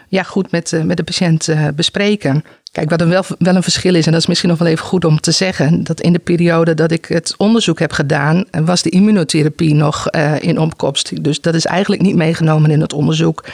ja, 0.09 0.23
goed 0.23 0.50
met, 0.50 0.81
met 0.85 0.97
de 0.97 1.02
patiënt 1.02 1.49
bespreken. 1.75 2.45
Kijk, 2.73 2.91
wat 2.91 3.00
er 3.00 3.09
wel, 3.09 3.25
wel 3.38 3.57
een 3.57 3.62
verschil 3.62 3.95
is, 3.95 4.07
en 4.07 4.12
dat 4.12 4.21
is 4.21 4.26
misschien 4.26 4.49
nog 4.49 4.59
wel 4.59 4.69
even 4.69 4.85
goed 4.85 5.05
om 5.05 5.21
te 5.21 5.31
zeggen, 5.31 5.85
dat 5.85 6.00
in 6.00 6.12
de 6.12 6.19
periode 6.19 6.75
dat 6.75 6.91
ik 6.91 7.05
het 7.05 7.35
onderzoek 7.37 7.79
heb 7.79 7.93
gedaan, 7.93 8.45
was 8.64 8.83
de 8.83 8.91
immunotherapie 8.91 9.75
nog 9.75 10.11
in 10.41 10.59
opkomst. 10.59 11.25
Dus 11.25 11.41
dat 11.41 11.55
is 11.55 11.67
eigenlijk 11.67 12.02
niet 12.02 12.17
meegenomen 12.17 12.71
in 12.71 12.81
het 12.81 12.93
onderzoek. 12.93 13.45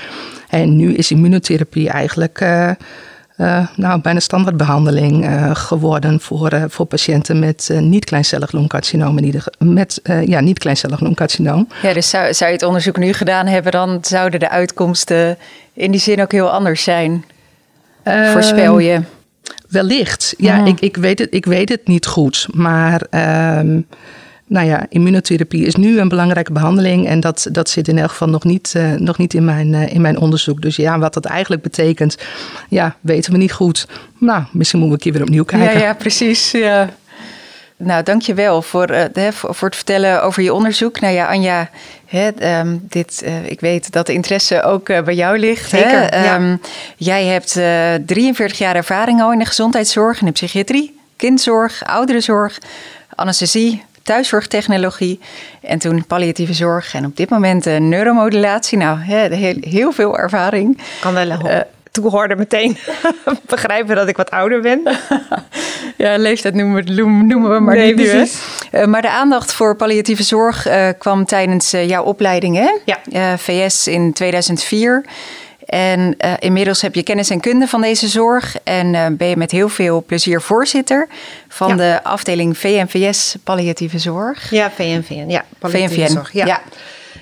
En 0.49 0.77
nu 0.77 0.95
is 0.95 1.11
immunotherapie 1.11 1.89
eigenlijk 1.89 2.41
uh, 2.41 2.71
uh, 3.37 3.67
nou, 3.77 4.01
bijna 4.01 4.21
standaardbehandeling 4.21 5.25
uh, 5.25 5.55
geworden 5.55 6.21
voor, 6.21 6.67
voor 6.69 6.87
patiënten 6.87 7.39
met 7.39 7.71
niet-kleincellig 7.81 8.53
longcarcinoom. 8.53 9.19
Met 9.59 10.01
ja, 10.25 10.41
niet-kleincellig 10.41 11.01
longcarcinoom. 11.01 11.69
Ja, 11.83 11.93
dus 11.93 12.11
zou, 12.11 12.35
zou 12.35 12.51
je 12.51 12.57
het 12.57 12.67
onderzoek 12.67 12.97
nu 12.97 13.13
gedaan 13.13 13.47
hebben, 13.47 13.73
dan 13.73 13.99
zouden 14.01 14.41
de 14.41 14.51
uitkomsten 14.51 15.39
in 15.73 15.91
die 15.91 16.01
zin 16.01 16.23
ook 16.23 16.33
heel 16.33 16.51
anders 16.51 16.83
zijn. 16.83 17.25
Ehm, 18.03 18.33
Voorspel 18.33 18.79
je? 18.79 19.01
Wellicht. 19.69 20.35
Ja, 20.37 20.65
ik, 20.65 20.81
ik, 20.81 20.97
weet 20.97 21.19
het, 21.19 21.35
ik 21.35 21.45
weet 21.45 21.69
het 21.69 21.87
niet 21.87 22.07
goed. 22.07 22.47
Maar. 22.53 23.03
Uh, 23.11 23.81
nou 24.49 24.67
ja, 24.67 24.87
immunotherapie 24.89 25.67
is 25.67 25.75
nu 25.75 26.01
een 26.01 26.09
belangrijke 26.09 26.53
behandeling. 26.53 27.07
En 27.07 27.21
dat, 27.21 27.47
dat 27.53 27.69
zit 27.69 27.89
in 27.89 27.99
elk 27.99 28.11
geval 28.11 28.29
nog 28.29 28.45
niet, 28.45 28.75
uh, 28.77 28.93
nog 28.93 29.19
niet 29.19 29.35
in, 29.35 29.45
mijn, 29.45 29.73
uh, 29.73 29.93
in 29.93 30.01
mijn 30.01 30.19
onderzoek. 30.19 30.63
Dus 30.63 30.77
ja, 30.77 30.99
wat 30.99 31.15
dat 31.15 31.25
eigenlijk 31.25 31.63
betekent, 31.63 32.17
ja, 32.69 32.97
weten 33.01 33.33
we 33.33 33.39
niet 33.39 33.53
goed. 33.53 33.87
Nou, 34.19 34.43
misschien 34.53 34.81
moeten 34.81 34.99
we 34.99 35.05
een 35.05 35.13
keer 35.13 35.13
weer 35.13 35.23
opnieuw 35.23 35.45
kijken. 35.45 35.79
Ja, 35.79 35.87
ja 35.87 35.95
precies. 35.95 36.51
Ja. 36.51 36.91
nou, 37.77 38.03
dankjewel 38.03 38.63
voor, 38.63 38.91
uh, 38.91 39.03
de, 39.13 39.29
voor 39.33 39.69
het 39.69 39.77
vertellen 39.77 40.23
over 40.23 40.43
je 40.43 40.55
onderzoek. 40.55 41.01
Nou 41.01 41.15
ja, 41.15 41.27
Anja, 41.27 41.71
hè, 42.07 42.29
ehm, 42.29 42.77
dit, 42.83 43.23
uh, 43.25 43.51
ik 43.51 43.61
weet 43.61 43.93
dat 43.93 44.07
de 44.07 44.13
interesse 44.13 44.63
ook 44.63 44.89
uh, 44.89 45.03
bij 45.03 45.15
jou 45.15 45.39
ligt. 45.39 45.69
Zeker, 45.69 46.09
hè? 46.11 46.25
ja. 46.25 46.37
Um, 46.37 46.61
jij 46.97 47.25
hebt 47.25 47.53
43 48.07 48.59
jaar 48.59 48.77
ervaring 48.77 49.23
al 49.23 49.33
in 49.33 49.39
de 49.39 49.45
gezondheidszorg, 49.45 50.21
in 50.21 50.27
de 50.27 50.33
psychiatrie, 50.33 51.01
kindzorg, 51.17 51.85
ouderenzorg, 51.85 52.59
anesthesie, 53.15 53.85
thuiszorgtechnologie 54.09 55.21
en 55.61 55.79
toen 55.79 56.07
palliatieve 56.07 56.53
zorg 56.53 56.95
en 56.95 57.05
op 57.05 57.17
dit 57.17 57.31
moment 57.31 57.67
uh, 57.67 57.77
neuromodulatie. 57.77 58.79
Nou, 58.79 58.99
he, 58.99 59.35
heel, 59.35 59.57
heel, 59.61 59.93
veel 59.93 60.19
ervaring. 60.19 60.79
Kan 61.01 61.15
wel 61.15 61.27
uh, 61.27 61.59
toehoorden 61.91 62.39
meteen 62.39 62.77
begrijpen 63.47 63.97
dat 63.97 64.09
ik 64.09 64.17
wat 64.17 64.31
ouder 64.31 64.61
ben. 64.61 64.81
ja, 65.97 66.17
leeftijd 66.17 66.55
noemen 66.55 66.85
we, 66.85 66.93
noemen 67.03 67.55
we 67.55 67.61
maar 67.61 67.77
nee, 67.77 67.95
niet. 67.95 68.43
Uh, 68.73 68.85
maar 68.85 69.03
de 69.03 69.11
aandacht 69.11 69.53
voor 69.53 69.77
palliatieve 69.77 70.23
zorg 70.23 70.67
kwam 70.99 71.25
tijdens 71.25 71.71
jouw 71.71 72.05
opleiding, 72.05 72.57
hè? 72.57 72.71
Ja. 72.85 73.39
VS 73.39 73.87
in 73.87 74.13
2004. 74.13 75.05
En 75.69 76.15
uh, 76.25 76.33
inmiddels 76.39 76.83
heb 76.83 76.95
je 76.95 77.03
kennis 77.03 77.31
en 77.31 77.41
kunde 77.41 77.67
van 77.67 77.81
deze 77.81 78.09
zorg 78.09 78.57
en 78.65 78.95
uh, 78.95 79.07
ben 79.11 79.29
je 79.29 79.37
met 79.37 79.51
heel 79.51 79.69
veel 79.69 80.05
plezier 80.07 80.43
voorzitter 80.43 81.09
van 81.49 81.69
ja. 81.69 81.75
de 81.75 82.01
afdeling 82.03 82.59
VNVS 82.59 83.37
Palliatieve 83.45 83.99
Zorg. 83.99 84.51
Ja, 84.51 84.71
VNVN. 84.71 85.29
Ja, 85.29 85.45
palliatieve 85.59 85.95
VNVN. 85.95 86.13
zorg. 86.13 86.33
Ja. 86.33 86.47
ja. 86.47 86.61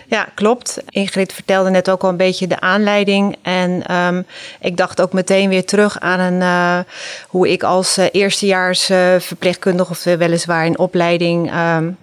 Ja, 0.08 0.28
klopt. 0.34 0.78
Ingrid 0.88 1.32
vertelde 1.32 1.70
net 1.70 1.90
ook 1.90 2.02
al 2.02 2.08
een 2.08 2.16
beetje 2.16 2.46
de 2.46 2.60
aanleiding. 2.60 3.36
En 3.42 3.94
um, 3.96 4.26
ik 4.60 4.76
dacht 4.76 5.00
ook 5.00 5.12
meteen 5.12 5.48
weer 5.48 5.64
terug 5.64 6.00
aan 6.00 6.20
een, 6.20 6.40
uh, 6.40 6.78
hoe 7.28 7.50
ik 7.50 7.62
als 7.62 7.98
uh, 7.98 8.04
eerstejaars 8.12 8.90
uh, 8.90 9.14
verpleegkundige 9.18 9.90
of 9.90 10.04
weliswaar 10.04 10.66
in 10.66 10.78
opleiding. 10.78 11.52
Um, 11.54 11.96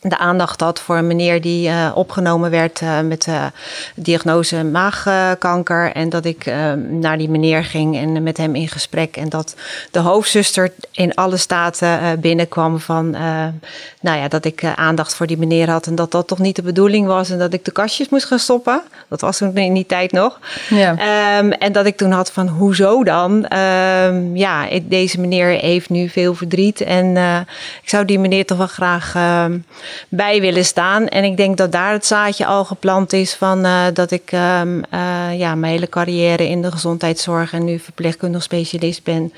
de 0.00 0.18
aandacht 0.18 0.60
had 0.60 0.80
voor 0.80 0.96
een 0.96 1.06
meneer 1.06 1.40
die 1.40 1.68
uh, 1.68 1.90
opgenomen 1.94 2.50
werd 2.50 2.80
uh, 2.80 3.00
met 3.00 3.26
uh, 3.26 3.44
diagnose 3.94 4.64
maagkanker. 4.64 5.92
En 5.92 6.08
dat 6.08 6.24
ik 6.24 6.52
naar 6.88 7.18
die 7.18 7.28
meneer 7.28 7.64
ging 7.64 7.96
en 7.96 8.22
met 8.22 8.36
hem 8.36 8.54
in 8.54 8.68
gesprek. 8.68 9.16
En 9.16 9.28
dat 9.28 9.54
de 9.90 9.98
hoofdzuster 9.98 10.72
in 10.90 11.14
alle 11.14 11.36
staten 11.36 12.20
binnenkwam 12.20 12.80
van... 12.80 13.10
nou 14.00 14.18
ja, 14.18 14.28
dat 14.28 14.44
ik 14.44 14.64
aandacht 14.74 15.14
voor 15.14 15.26
die 15.26 15.38
meneer 15.38 15.70
had 15.70 15.86
en 15.86 15.94
dat 15.94 16.10
dat 16.10 16.26
toch 16.26 16.38
niet 16.38 16.56
de 16.56 16.62
bedoeling 16.62 17.06
was. 17.06 17.30
En 17.30 17.38
dat 17.38 17.52
ik 17.52 17.64
de 17.64 17.70
kastjes 17.70 18.08
moest 18.08 18.24
gaan 18.24 18.38
stoppen. 18.38 18.82
Dat 19.08 19.20
was 19.20 19.38
toen 19.38 19.56
in 19.56 19.74
die 19.74 19.86
tijd 19.86 20.12
nog. 20.12 20.38
Ja. 20.68 20.90
Um, 21.38 21.52
en 21.52 21.72
dat 21.72 21.86
ik 21.86 21.96
toen 21.96 22.10
had 22.10 22.32
van, 22.32 22.48
hoezo 22.48 23.04
dan? 23.04 23.52
Um, 23.58 24.36
ja, 24.36 24.66
ik, 24.66 24.90
deze 24.90 25.20
meneer 25.20 25.46
heeft 25.46 25.90
nu 25.90 26.08
veel 26.08 26.34
verdriet. 26.34 26.80
En 26.80 27.16
ik 27.82 27.88
zou 27.88 28.04
die 28.04 28.18
meneer 28.18 28.46
toch 28.46 28.58
wel 28.58 28.66
graag 28.66 29.14
bij 30.08 30.40
willen 30.40 30.64
staan. 30.64 31.08
En 31.08 31.24
ik 31.24 31.36
denk 31.36 31.56
dat 31.56 31.72
daar 31.72 31.92
het 31.92 32.06
zaadje 32.06 32.46
al 32.46 32.64
geplant 32.64 33.12
is 33.12 33.34
van 33.34 33.66
uh, 33.66 33.82
dat 33.92 34.10
ik 34.10 34.32
um, 34.32 34.82
uh, 34.94 35.38
ja, 35.38 35.54
mijn 35.54 35.72
hele 35.72 35.88
carrière 35.88 36.48
in 36.48 36.62
de 36.62 36.72
gezondheidszorg 36.72 37.52
en 37.52 37.64
nu 37.64 37.78
verpleegkundig 37.78 38.42
specialist 38.42 39.04
ben. 39.04 39.32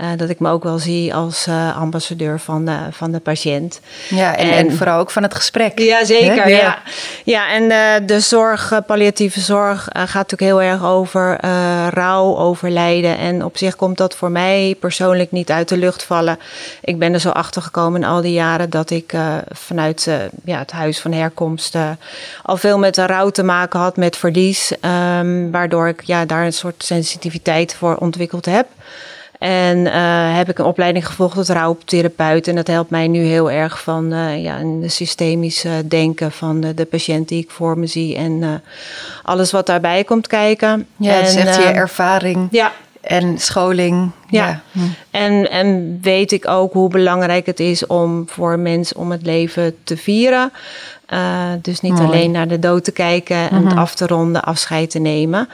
Uh, 0.00 0.06
dat 0.16 0.28
ik 0.28 0.40
me 0.40 0.50
ook 0.50 0.62
wel 0.62 0.78
zie 0.78 1.14
als 1.14 1.48
ambassadeur 1.74 2.40
van, 2.40 2.68
van 2.90 3.12
de 3.12 3.18
patiënt. 3.18 3.80
Ja, 4.08 4.36
en, 4.36 4.50
en, 4.50 4.68
en, 4.68 4.76
vooral 4.76 4.98
ook 4.98 5.10
van 5.10 5.22
het 5.22 5.34
gesprek. 5.34 5.78
Ja, 5.78 6.04
zeker. 6.04 6.48
Ja. 6.48 6.56
ja. 6.56 6.78
Ja. 7.24 7.52
en 7.52 7.68
de 8.06 8.20
zorg, 8.20 8.72
palliatieve 8.86 9.40
zorg, 9.40 9.88
gaat 9.92 10.30
natuurlijk 10.30 10.40
heel 10.40 10.62
erg 10.62 10.84
over 10.84 11.40
rouw, 11.90 12.36
over 12.36 12.70
lijden. 12.70 13.18
En 13.18 13.44
op 13.44 13.56
zich 13.56 13.76
komt 13.76 13.96
dat 13.96 14.14
voor 14.14 14.30
mij 14.30 14.76
persoonlijk 14.80 15.32
niet 15.32 15.50
uit 15.50 15.68
de 15.68 15.76
lucht 15.76 16.02
vallen. 16.02 16.38
Ik 16.80 16.98
ben 16.98 17.14
er 17.14 17.20
zo 17.20 17.30
achter 17.30 17.62
gekomen 17.62 18.02
in 18.02 18.08
al 18.08 18.20
die 18.20 18.32
jaren 18.32 18.70
dat 18.70 18.90
ik 18.90 19.14
vanuit 19.48 19.97
uh, 20.06 20.16
ja, 20.44 20.58
het 20.58 20.70
huis 20.70 21.00
van 21.00 21.12
herkomst 21.12 21.74
uh, 21.74 21.90
al 22.42 22.56
veel 22.56 22.78
met 22.78 22.94
de 22.94 23.06
rouw 23.06 23.30
te 23.30 23.42
maken 23.42 23.80
had, 23.80 23.96
met 23.96 24.16
verlies. 24.16 24.72
Um, 24.80 25.50
waardoor 25.50 25.88
ik 25.88 26.02
ja, 26.02 26.24
daar 26.24 26.44
een 26.44 26.52
soort 26.52 26.84
sensitiviteit 26.84 27.74
voor 27.74 27.96
ontwikkeld 27.96 28.44
heb. 28.44 28.66
En 29.38 29.78
uh, 29.78 30.36
heb 30.36 30.48
ik 30.48 30.58
een 30.58 30.64
opleiding 30.64 31.06
gevolgd 31.06 31.34
tot 31.34 31.48
rouwtherapeut. 31.48 32.48
En 32.48 32.54
dat 32.54 32.66
helpt 32.66 32.90
mij 32.90 33.08
nu 33.08 33.22
heel 33.22 33.50
erg 33.50 33.82
van 33.82 34.08
ja, 34.40 34.56
in 34.56 34.80
de 34.80 34.88
systemische 34.88 35.88
denken 35.88 36.32
van 36.32 36.60
de, 36.60 36.74
de, 36.74 36.84
patiënt 36.84 37.28
die 37.28 37.42
ik 37.42 37.50
voor 37.50 37.78
me 37.78 37.86
zie. 37.86 38.16
En 38.16 38.62
alles 39.22 39.50
wat 39.50 39.66
daarbij 39.66 40.04
komt 40.04 40.26
kijken. 40.26 40.86
Ja, 40.96 41.12
en, 41.12 41.20
dat 41.20 41.28
is 41.28 41.36
echt 41.36 41.56
je 41.56 41.62
ervaring. 41.62 42.48
Ja, 42.50 42.72
en 43.08 43.38
scholing. 43.38 44.10
Ja. 44.28 44.46
ja. 44.46 44.60
Hm. 44.72 44.80
En, 45.10 45.50
en 45.50 45.98
weet 46.02 46.32
ik 46.32 46.48
ook 46.48 46.72
hoe 46.72 46.88
belangrijk 46.88 47.46
het 47.46 47.60
is 47.60 47.86
om 47.86 48.24
voor 48.28 48.58
mensen 48.58 48.96
om 48.96 49.10
het 49.10 49.22
leven 49.22 49.76
te 49.84 49.96
vieren. 49.96 50.52
Uh, 51.12 51.44
dus 51.62 51.80
niet 51.80 51.92
Mooi. 51.92 52.04
alleen 52.04 52.30
naar 52.30 52.48
de 52.48 52.58
dood 52.58 52.84
te 52.84 52.92
kijken 52.92 53.36
en 53.50 53.56
Mhm. 53.60 53.66
het 53.68 53.76
af 53.76 53.94
te 53.94 54.06
ronden, 54.06 54.42
afscheid 54.42 54.90
te 54.90 54.98
nemen. 54.98 55.48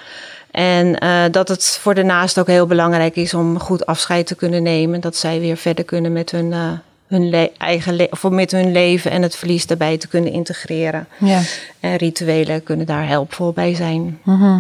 En 0.51 1.05
uh, 1.05 1.23
dat 1.31 1.49
het 1.49 1.79
voor 1.81 1.95
de 1.95 2.03
naast 2.03 2.39
ook 2.39 2.47
heel 2.47 2.67
belangrijk 2.67 3.17
is 3.17 3.35
om 3.35 3.59
goed 3.61 3.87
afscheid 3.87 4.27
te 4.27 4.35
kunnen 4.35 4.63
nemen. 4.63 5.01
Dat 5.01 5.17
zij 5.17 5.41
weer 5.41 5.57
verder 5.57 5.85
kunnen 5.85 6.13
met 6.13 6.31
hun, 6.31 6.51
uh, 6.51 6.71
hun 7.09 7.51
eigen 7.59 8.07
of 8.11 8.23
met 8.23 8.51
hun 8.51 8.73
leven 8.73 9.11
en 9.11 9.23
het 9.23 9.37
verlies 9.37 9.67
daarbij 9.67 9.99
te 9.99 10.09
kunnen 10.09 10.33
integreren. 10.33 11.07
Ja. 11.19 11.41
En 11.81 11.97
rituelen 11.97 12.63
kunnen 12.63 12.87
daar 12.87 13.07
helpvol 13.09 13.53
bij 13.53 13.75
zijn. 13.75 14.19
Mhm. 14.23 14.59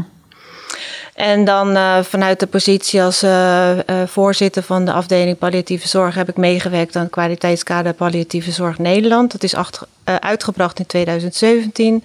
En 1.14 1.44
dan 1.44 1.76
uh, 1.76 2.02
vanuit 2.02 2.40
de 2.40 2.46
positie 2.46 3.02
als 3.02 3.22
uh, 3.22 3.70
uh, 3.76 3.78
voorzitter 4.06 4.62
van 4.62 4.84
de 4.84 4.92
afdeling 4.92 5.38
palliatieve 5.38 5.88
zorg 5.88 6.14
heb 6.14 6.28
ik 6.28 6.36
meegewerkt 6.36 6.96
aan 6.96 7.02
het 7.02 7.10
kwaliteitskader 7.10 7.92
palliatieve 7.92 8.50
zorg 8.50 8.78
Nederland. 8.78 9.32
Dat 9.32 9.42
is 9.42 9.54
uitgebracht 10.04 10.78
in 10.78 10.86
2017 10.86 12.04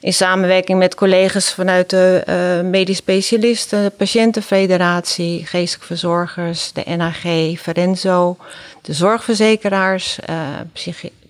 in 0.00 0.12
samenwerking 0.12 0.78
met 0.78 0.94
collega's 0.94 1.52
vanuit 1.52 1.90
de 1.90 2.62
medisch 2.64 2.96
specialisten, 2.96 3.82
de 3.82 3.90
patiëntenfederatie, 3.90 5.46
geestelijke 5.46 5.86
verzorgers, 5.86 6.72
de 6.72 6.96
NAG, 6.96 7.20
Ferenzo, 7.60 8.36
de 8.82 8.92
zorgverzekeraars, 8.92 10.18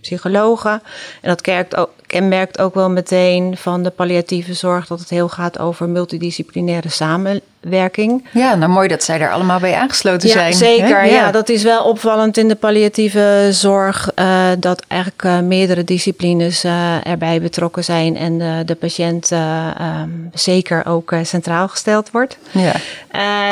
psychologen. 0.00 0.82
En 1.20 1.28
dat 1.28 1.40
kerkt 1.40 1.76
ook, 1.76 1.90
kenmerkt 2.12 2.58
ook 2.58 2.74
wel 2.74 2.90
meteen 2.90 3.56
van 3.56 3.82
de 3.82 3.90
palliatieve 3.90 4.54
zorg 4.54 4.86
dat 4.86 5.00
het 5.00 5.10
heel 5.10 5.28
gaat 5.28 5.58
over 5.58 5.88
multidisciplinaire 5.88 6.88
samenwerking. 6.88 8.28
Ja, 8.32 8.54
nou 8.54 8.72
mooi 8.72 8.88
dat 8.88 9.02
zij 9.02 9.18
daar 9.18 9.32
allemaal 9.32 9.60
bij 9.60 9.74
aangesloten 9.74 10.28
ja, 10.28 10.34
zijn. 10.34 10.54
Zeker, 10.54 11.00
hè? 11.00 11.06
ja. 11.06 11.14
ja. 11.14 11.30
dat 11.30 11.48
is 11.48 11.62
wel 11.62 11.84
opvallend 11.84 12.36
in 12.36 12.48
de 12.48 12.54
palliatieve 12.54 13.48
zorg 13.50 14.10
uh, 14.16 14.46
dat 14.58 14.82
eigenlijk 14.88 15.22
uh, 15.22 15.38
meerdere 15.40 15.84
disciplines 15.84 16.64
uh, 16.64 17.06
erbij 17.06 17.40
betrokken 17.40 17.84
zijn 17.84 18.16
en 18.16 18.66
de 18.66 18.74
patiënt 18.74 19.30
um, 19.30 20.30
zeker 20.34 20.86
ook 20.86 21.14
centraal 21.22 21.68
gesteld 21.68 22.10
wordt. 22.10 22.38
Ja, 22.50 22.72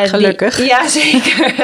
gelukkig. 0.06 0.56
Die, 0.56 0.66
ja, 0.66 0.88
zeker. 1.02 1.54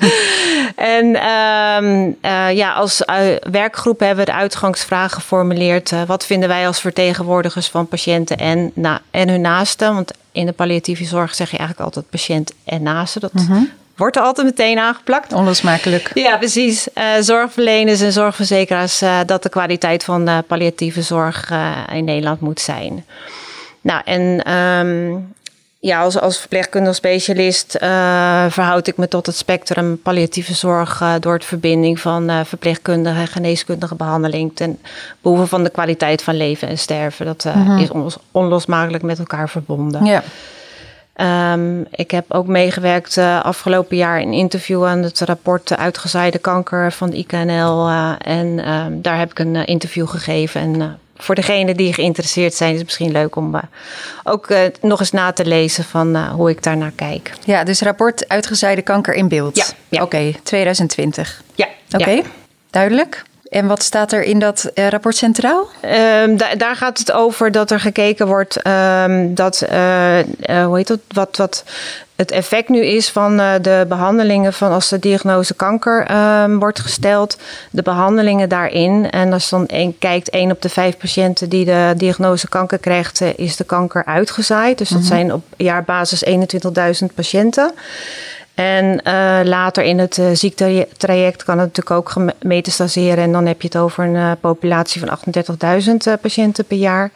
en 0.96 1.06
um, 1.06 2.16
ja, 2.54 2.72
als 2.72 3.02
werkgroep 3.50 4.00
hebben 4.00 4.24
we 4.24 4.30
de 4.30 4.36
uitgangsvraag 4.36 5.12
geformuleerd. 5.12 5.92
wat 6.06 6.15
vinden 6.24 6.48
wij 6.48 6.66
als 6.66 6.80
vertegenwoordigers 6.80 7.68
van 7.68 7.88
patiënten 7.88 8.36
en, 8.36 8.70
na, 8.74 9.00
en 9.10 9.28
hun 9.28 9.40
naasten? 9.40 9.94
Want 9.94 10.12
in 10.32 10.46
de 10.46 10.52
palliatieve 10.52 11.04
zorg 11.04 11.34
zeg 11.34 11.50
je 11.50 11.56
eigenlijk 11.56 11.86
altijd 11.88 12.10
patiënt 12.10 12.52
en 12.64 12.82
naasten. 12.82 13.20
Dat 13.20 13.32
Mhm. 13.32 13.62
wordt 13.96 14.16
er 14.16 14.22
altijd 14.22 14.46
meteen 14.46 14.78
aangeplakt. 14.78 15.32
Onlosmakelijk. 15.32 16.10
Ja, 16.14 16.36
precies. 16.36 16.88
Uh, 16.94 17.04
zorgverleners 17.20 18.00
en 18.00 18.12
zorgverzekeraars, 18.12 19.02
uh, 19.02 19.18
dat 19.26 19.42
de 19.42 19.48
kwaliteit 19.48 20.04
van 20.04 20.28
uh, 20.28 20.38
palliatieve 20.46 21.02
zorg 21.02 21.52
in 21.92 22.04
Nederland 22.04 22.40
moet 22.40 22.60
zijn. 22.60 23.04
Nou, 23.80 24.02
en 24.04 24.52
um, 24.52 25.34
ja, 25.86 26.00
als, 26.00 26.20
als 26.20 26.38
verpleegkundig 26.38 26.94
specialist 26.94 27.76
verhoud 28.48 28.86
ik 28.86 28.96
me 28.96 29.08
tot 29.08 29.26
het 29.26 29.36
spectrum 29.36 30.02
palliatieve 30.02 30.54
zorg 30.54 31.02
door 31.20 31.32
het 31.32 31.44
verbinding 31.44 32.00
van 32.00 32.46
verpleegkundige 32.46 33.20
en 33.20 33.26
geneeskundige 33.26 33.94
behandeling 33.94 34.50
ten 34.54 34.78
behoeve 35.20 35.46
van 35.46 35.62
de 35.64 35.70
kwaliteit 35.70 36.22
van 36.22 36.36
leven 36.36 36.68
en 36.68 36.78
sterven. 36.78 37.26
Dat 37.26 37.44
Mhm. 37.44 37.78
is 37.78 37.90
onlos, 37.90 38.16
onlosmakelijk 38.30 39.02
met 39.02 39.18
elkaar 39.18 39.48
verbonden. 39.48 40.04
Ja. 40.04 40.22
Um, 41.52 41.86
ik 41.90 42.10
heb 42.10 42.24
ook 42.28 42.46
meegewerkt 42.46 43.18
afgelopen 43.42 43.96
jaar 43.96 44.20
in 44.20 44.32
interview 44.32 44.84
aan 44.84 45.02
het 45.02 45.20
rapport 45.20 45.76
Uitgezaaide 45.76 46.38
kanker 46.38 46.92
van 46.92 47.10
de 47.10 47.16
IKNL. 47.16 47.88
En 48.18 48.70
um, 48.70 49.02
daar 49.02 49.18
heb 49.18 49.30
ik 49.30 49.38
een 49.38 49.64
interview 49.64 50.08
gegeven. 50.08 50.60
En 50.60 50.98
voor 51.16 51.34
degenen 51.34 51.76
die 51.76 51.92
geïnteresseerd 51.92 52.54
zijn, 52.54 52.70
is 52.70 52.76
het 52.76 52.86
misschien 52.86 53.12
leuk 53.12 53.36
om 53.36 53.60
ook 54.24 54.48
nog 54.80 55.00
eens 55.00 55.12
na 55.12 55.32
te 55.32 55.44
lezen 55.46 55.84
van 55.84 56.16
hoe 56.16 56.50
ik 56.50 56.62
daarnaar 56.62 56.92
kijk. 56.94 57.32
Ja, 57.44 57.64
dus 57.64 57.80
rapport 57.80 58.28
Uitgezaaide 58.28 58.82
kanker 58.82 59.14
in 59.14 59.28
beeld. 59.28 59.56
Ja. 59.56 59.64
ja. 59.88 60.02
Oké, 60.02 60.16
okay, 60.16 60.36
2020. 60.42 61.42
Ja. 61.54 61.66
Oké, 61.92 62.02
okay. 62.02 62.16
ja. 62.16 62.22
duidelijk. 62.70 63.24
En 63.48 63.66
wat 63.66 63.82
staat 63.82 64.12
er 64.12 64.22
in 64.22 64.38
dat 64.38 64.70
uh, 64.74 64.88
rapport 64.88 65.16
centraal? 65.16 65.68
Um, 65.82 66.36
da 66.36 66.54
daar 66.54 66.76
gaat 66.76 66.98
het 66.98 67.12
over 67.12 67.52
dat 67.52 67.70
er 67.70 67.80
gekeken 67.80 68.26
wordt 68.26 68.66
um, 68.66 69.34
dat, 69.34 69.66
uh, 69.70 70.18
uh, 70.18 70.24
hoe 70.64 70.76
heet 70.76 70.86
dat, 70.86 71.00
wat, 71.08 71.36
wat 71.36 71.64
het 72.16 72.30
effect 72.30 72.68
nu 72.68 72.84
is 72.84 73.10
van 73.10 73.40
uh, 73.40 73.52
de 73.62 73.84
behandelingen 73.88 74.52
van 74.52 74.72
als 74.72 74.88
de 74.88 74.98
diagnose 74.98 75.54
kanker 75.54 76.10
uh, 76.10 76.44
wordt 76.58 76.80
gesteld, 76.80 77.38
de 77.70 77.82
behandelingen 77.82 78.48
daarin. 78.48 79.10
En 79.10 79.32
als 79.32 79.48
dan 79.48 79.64
een, 79.66 79.98
kijkt, 79.98 80.30
één 80.30 80.50
op 80.50 80.62
de 80.62 80.68
vijf 80.68 80.96
patiënten 80.96 81.48
die 81.48 81.64
de 81.64 81.94
diagnose 81.96 82.48
kanker 82.48 82.78
krijgt, 82.78 83.20
uh, 83.20 83.28
is 83.36 83.56
de 83.56 83.64
kanker 83.64 84.04
uitgezaaid. 84.04 84.78
Dus 84.78 84.88
dat 84.88 84.98
mm 84.98 85.06
-hmm. 85.06 85.16
zijn 85.16 85.32
op 85.32 85.44
jaarbasis 85.56 86.24
21.000 86.24 87.14
patiënten. 87.14 87.72
En 88.56 89.00
uh, 89.04 89.40
later 89.44 89.82
in 89.82 89.98
het 89.98 90.18
uh, 90.18 90.26
ziektetraject 90.32 91.44
kan 91.44 91.58
het 91.58 91.66
natuurlijk 91.66 91.96
ook 91.96 92.10
gemetastaseren. 92.40 93.24
En 93.24 93.32
dan 93.32 93.46
heb 93.46 93.62
je 93.62 93.68
het 93.68 93.76
over 93.76 94.04
een 94.04 94.14
uh, 94.14 94.32
populatie 94.40 95.02
van 95.06 95.18
38.000 96.14 96.20
patiënten 96.20 96.64
per 96.64 96.76
jaar. 96.76 97.10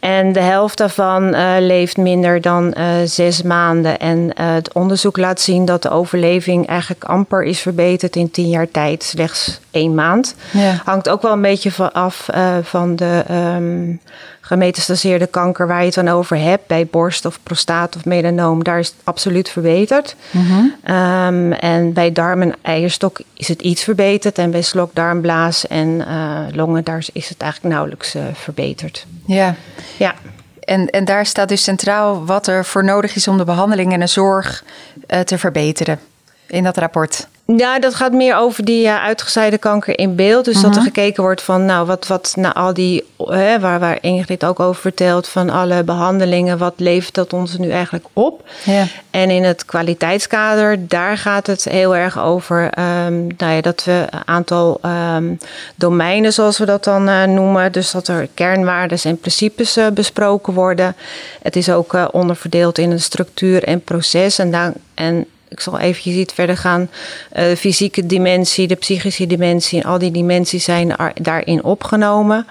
En 0.00 0.32
de 0.32 0.40
helft 0.40 0.78
daarvan 0.78 1.34
uh, 1.34 1.54
leeft 1.58 1.96
minder 1.96 2.40
dan 2.40 2.74
uh, 2.78 2.86
zes 3.04 3.42
maanden. 3.42 3.98
En 3.98 4.18
uh, 4.18 4.30
het 4.54 4.72
onderzoek 4.72 5.16
laat 5.16 5.40
zien 5.40 5.64
dat 5.64 5.82
de 5.82 5.90
overleving 5.90 6.66
eigenlijk 6.66 7.04
amper 7.04 7.42
is 7.42 7.60
verbeterd 7.60 8.16
in 8.16 8.30
tien 8.30 8.48
jaar 8.48 8.70
tijd. 8.70 9.02
Slechts 9.02 9.60
één 9.70 9.94
maand. 9.94 10.34
Ja. 10.52 10.80
Hangt 10.84 11.08
ook 11.08 11.22
wel 11.22 11.32
een 11.32 11.42
beetje 11.42 11.72
van 11.72 11.92
af 11.92 12.28
van 12.62 12.96
de 12.96 13.24
um, 13.30 14.00
gemetastaseerde 14.46 15.26
kanker 15.26 15.66
waar 15.66 15.78
je 15.78 15.84
het 15.84 15.94
dan 15.94 16.08
over 16.08 16.38
hebt. 16.38 16.66
Bij 16.66 16.86
borst 16.86 17.24
of 17.24 17.38
prostaat 17.42 17.96
of 17.96 18.04
melanoom, 18.04 18.64
daar 18.64 18.78
is 18.78 18.86
het 18.86 18.96
absoluut 19.04 19.48
verbeterd. 19.48 20.16
Mm 20.30 20.46
-hmm. 20.46 20.94
um, 20.96 21.52
en 21.52 21.92
bij 21.92 22.12
darm 22.12 22.42
en 22.42 22.54
eierstok 22.62 23.20
is 23.34 23.48
het 23.48 23.62
iets 23.62 23.82
verbeterd. 23.82 24.38
En 24.38 24.50
bij 24.50 24.62
slokdarmblaas 24.62 25.66
en 25.66 25.88
uh, 25.88 26.38
longen, 26.52 26.84
daar 26.84 27.04
is 27.12 27.28
het 27.28 27.40
eigenlijk 27.40 27.74
nauwelijks 27.74 28.14
uh, 28.14 28.22
verbeterd. 28.32 29.06
Ja. 29.24 29.54
ja. 29.96 30.14
En, 30.60 30.90
en 30.90 31.04
daar 31.04 31.26
staat 31.26 31.48
dus 31.48 31.62
centraal 31.62 32.24
wat 32.24 32.46
er 32.46 32.64
voor 32.64 32.84
nodig 32.84 33.16
is 33.16 33.28
om 33.28 33.38
de 33.38 33.44
behandeling 33.44 33.92
en 33.92 34.00
de 34.00 34.06
zorg 34.06 34.64
uh, 35.08 35.20
te 35.20 35.38
verbeteren 35.38 35.98
in 36.46 36.64
dat 36.64 36.76
rapport. 36.76 37.26
Ja, 37.56 37.78
dat 37.78 37.94
gaat 37.94 38.12
meer 38.12 38.36
over 38.36 38.64
die 38.64 38.86
uh, 38.86 39.02
uitgezaaide 39.02 39.58
kanker 39.58 39.98
in 39.98 40.14
beeld. 40.14 40.44
Dus 40.44 40.54
uh 40.54 40.62
-huh. 40.62 40.68
dat 40.68 40.76
er 40.76 40.86
Mhm. 40.86 40.94
gekeken 40.94 41.22
wordt 41.22 41.42
van, 41.42 41.64
nou, 41.64 41.86
wat, 41.86 42.06
wat 42.06 42.32
na 42.36 42.54
al 42.54 42.74
die, 42.74 43.04
hè, 43.16 43.60
waar, 43.60 43.80
waar 43.80 43.98
Ingrid 44.00 44.44
ook 44.44 44.60
over 44.60 44.80
vertelt, 44.80 45.28
van 45.28 45.50
alle 45.50 45.84
behandelingen, 45.84 46.58
wat 46.58 46.74
levert 46.76 47.14
dat 47.14 47.32
ons 47.32 47.58
nu 47.58 47.70
eigenlijk 47.70 48.06
op? 48.12 48.48
Ja. 48.64 48.86
En 49.10 49.30
in 49.30 49.44
het 49.44 49.64
kwaliteitskader, 49.64 50.88
daar 50.88 51.18
gaat 51.18 51.46
het 51.46 51.64
heel 51.64 51.96
erg 51.96 52.18
over, 52.18 52.62
um, 52.62 53.26
nou 53.36 53.52
ja, 53.52 53.60
dat 53.60 53.84
we 53.84 54.06
een 54.10 54.20
aantal 54.24 54.80
um, 55.14 55.38
domeinen, 55.74 56.32
zoals 56.32 56.58
we 56.58 56.64
dat 56.64 56.84
dan 56.84 57.08
uh, 57.08 57.24
noemen, 57.24 57.72
dus 57.72 57.90
dat 57.90 58.08
er 58.08 58.28
kernwaarden 58.34 58.98
en 59.02 59.18
principes 59.18 59.78
besproken 59.94 60.52
worden. 60.52 60.96
Het 61.42 61.56
is 61.56 61.70
ook 61.70 61.96
onderverdeeld 62.12 62.78
in 62.78 62.90
een 62.90 63.00
structuur 63.00 63.64
en 63.64 63.80
proces. 63.80 64.38
En, 64.38 64.50
daar, 64.50 64.72
en 64.94 65.26
ik 65.48 65.60
zal 65.60 65.78
eventjes 65.78 66.14
iets 66.14 66.34
verder 66.34 66.56
gaan. 66.56 66.80
Uh, 66.80 67.44
de 67.48 67.56
fysieke 67.56 68.06
dimensie, 68.06 68.66
de 68.66 68.74
psychische 68.74 69.26
dimensie 69.26 69.82
en 69.82 69.88
al 69.88 69.98
die 69.98 70.10
dimensies 70.10 70.64
zijn 70.64 70.94
daarin 71.14 71.64
opgenomen. 71.64 72.46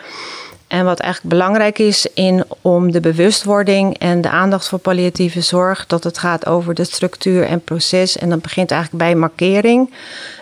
En 0.68 0.86
wat 0.86 1.00
eigenlijk 1.00 1.36
belangrijk 1.36 1.80
is 1.80 2.08
in, 2.14 2.44
om 2.62 2.92
de 2.92 3.00
bewustwording 3.00 3.98
en 3.98 4.22
de 4.22 4.30
aandacht 4.30 4.68
voor 4.68 4.80
palliatieve 4.80 5.42
zorg, 5.42 5.86
dat 5.88 6.04
het 6.04 6.18
gaat 6.18 6.46
over 6.46 6.74
de 6.74 6.84
structuur 6.84 7.46
en 7.46 7.62
proces. 7.62 8.18
En 8.18 8.30
dat 8.30 8.42
begint 8.42 8.72
eigenlijk 8.72 9.04
bij 9.04 9.16
markering. 9.16 9.94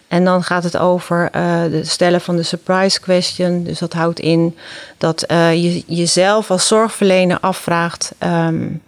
En 0.08 0.24
dan 0.24 0.44
gaat 0.44 0.64
het 0.64 0.78
over 0.78 1.30
het 1.32 1.88
stellen 1.88 2.22
van 2.22 2.36
de 2.36 2.44
surprise 2.44 3.00
question. 3.00 3.64
Dus 3.64 3.80
dat 3.80 3.94
houdt 3.94 4.20
in 4.20 4.56
dat 4.98 5.26
uh, 5.32 5.54
je 5.54 5.84
jezelf 5.88 6.52
als 6.52 6.68
zorgverlener 6.68 7.38
afvraagt. 7.40 8.12
Um, 8.20 8.82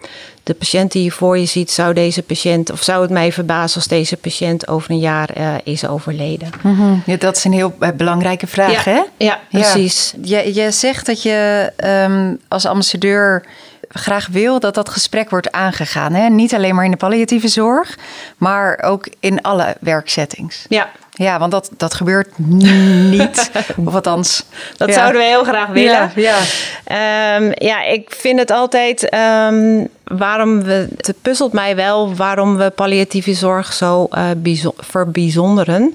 de 0.45 0.53
patiënt 0.53 0.91
die 0.91 1.03
je 1.03 1.11
voor 1.11 1.37
je 1.37 1.45
ziet, 1.45 1.71
zou 1.71 1.93
deze 1.93 2.23
patiënt, 2.23 2.71
of 2.71 2.83
zou 2.83 3.01
het 3.01 3.11
mij 3.11 3.31
verbazen 3.31 3.75
als 3.75 3.87
deze 3.87 4.17
patiënt 4.17 4.67
over 4.67 4.91
een 4.91 4.99
jaar 4.99 5.29
uh, 5.37 5.53
is 5.63 5.87
overleden? 5.87 6.49
Mm 6.61 6.75
-hmm. 6.75 7.03
ja, 7.05 7.15
dat 7.15 7.37
is 7.37 7.43
een 7.43 7.53
heel 7.53 7.73
belangrijke 7.95 8.47
vraag, 8.47 8.85
ja, 8.85 8.91
hè? 8.91 9.01
Ja, 9.17 9.39
precies. 9.49 10.13
Ja. 10.21 10.39
Je, 10.39 10.53
je 10.53 10.71
zegt 10.71 11.05
dat 11.05 11.21
je 11.21 11.71
um, 12.07 12.39
als 12.47 12.65
ambassadeur 12.65 13.43
graag 13.89 14.27
wil 14.27 14.59
dat 14.59 14.75
dat 14.75 14.89
gesprek 14.89 15.29
wordt 15.29 15.51
aangegaan. 15.51 16.13
Hè? 16.13 16.29
Niet 16.29 16.53
alleen 16.53 16.75
maar 16.75 16.85
in 16.85 16.91
de 16.91 16.97
palliatieve 16.97 17.47
zorg, 17.47 17.97
maar 18.37 18.81
ook 18.83 19.07
in 19.19 19.41
alle 19.41 19.75
werksettings. 19.79 20.65
Ja. 20.69 20.89
Ja, 21.11 21.39
want 21.39 21.51
dat, 21.51 21.69
dat 21.77 21.93
gebeurt 21.93 22.37
niet. 23.17 23.51
of 23.85 23.95
althans. 23.95 24.45
Dat 24.77 24.87
ja. 24.87 24.93
zouden 24.93 25.21
we 25.21 25.27
heel 25.27 25.43
graag 25.43 25.67
willen. 25.67 26.11
Ja, 26.15 26.37
ja. 26.85 27.35
Um, 27.35 27.51
ja 27.53 27.83
ik 27.83 28.15
vind 28.17 28.39
het 28.39 28.51
altijd. 28.51 29.13
Um, 29.13 29.89
waarom 30.05 30.63
we. 30.63 30.87
Het 30.97 31.15
puzzelt 31.21 31.53
mij 31.53 31.75
wel 31.75 32.15
waarom 32.15 32.57
we 32.57 32.69
palliatieve 32.69 33.33
zorg 33.33 33.73
zo 33.73 34.07
uh, 34.11 34.65
verbijzonderen. 34.77 35.93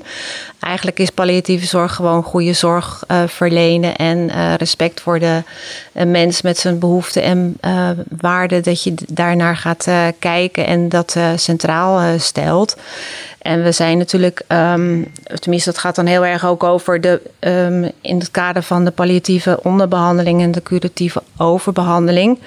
Eigenlijk 0.61 0.99
is 0.99 1.11
palliatieve 1.11 1.67
zorg 1.67 1.95
gewoon 1.95 2.23
goede 2.23 2.53
zorg 2.53 3.05
uh, 3.09 3.23
verlenen 3.27 3.97
en 3.97 4.19
uh, 4.19 4.55
respect 4.55 5.01
voor 5.01 5.19
de 5.19 5.43
mens 5.93 6.43
met 6.43 6.59
zijn 6.59 6.79
behoeften 6.79 7.23
en 7.23 7.57
waarden. 8.21 8.63
Dat 8.63 8.83
je 8.83 8.95
daarnaar 9.09 9.57
gaat 9.57 9.89
kijken 10.19 10.67
en 10.67 10.89
dat 10.89 11.17
centraal 11.37 12.19
stelt. 12.19 12.77
En 13.39 13.63
we 13.63 13.73
zijn 13.73 13.99
natuurlijk, 13.99 14.43
um, 14.49 15.13
tenminste, 15.35 15.71
dat 15.71 15.79
gaat 15.79 15.95
dan 15.95 16.07
heel 16.07 16.25
erg 16.25 16.47
ook 16.47 16.65
over 16.65 17.01
de, 17.01 17.21
um, 17.41 17.91
in 18.01 18.19
het 18.19 18.31
kader 18.31 18.63
van 18.63 18.85
de 18.85 18.91
palliatieve 18.91 19.59
onderbehandeling 19.63 20.43
en 20.43 20.51
de 20.51 20.63
curatieve 20.63 21.23
overbehandeling. 21.37 22.39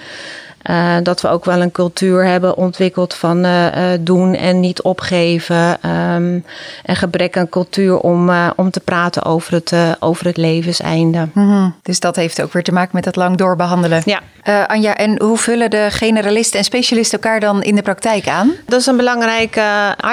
Uh, 0.69 0.95
dat 1.03 1.21
we 1.21 1.27
ook 1.27 1.45
wel 1.45 1.61
een 1.61 1.71
cultuur 1.71 2.25
hebben 2.25 2.57
ontwikkeld 2.57 3.13
van 3.13 3.45
uh, 3.45 3.65
uh, 3.65 3.99
doen 3.99 4.35
en 4.35 4.59
niet 4.59 4.81
opgeven. 4.81 5.89
Um, 5.89 6.45
en 6.83 6.95
gebrek 6.95 7.37
aan 7.37 7.49
cultuur 7.49 7.97
om, 7.97 8.31
om 8.55 8.71
te 8.71 8.79
praten 8.79 9.23
over 9.23 9.53
het, 9.53 9.73
over 9.99 10.25
het 10.25 10.37
levenseinde. 10.37 11.27
Mm 11.33 11.49
-hmm. 11.49 11.75
Dus 11.81 11.99
dat 11.99 12.15
heeft 12.15 12.41
ook 12.41 12.53
weer 12.53 12.63
te 12.63 12.71
maken 12.71 12.91
met 12.93 13.05
het 13.05 13.15
lang 13.15 13.37
doorbehandelen. 13.37 14.01
Ja. 14.05 14.21
Anja, 14.67 14.95
en 14.95 15.21
hoe 15.21 15.37
vullen 15.37 15.69
de 15.69 15.87
generalisten 15.89 16.59
en 16.59 16.65
specialisten 16.65 17.21
elkaar 17.21 17.39
dan 17.39 17.63
in 17.63 17.75
de 17.75 17.81
praktijk 17.81 18.27
aan? 18.27 18.51
Dat 18.65 18.79
is 18.79 18.85
een 18.85 18.97
belangrijk 18.97 19.61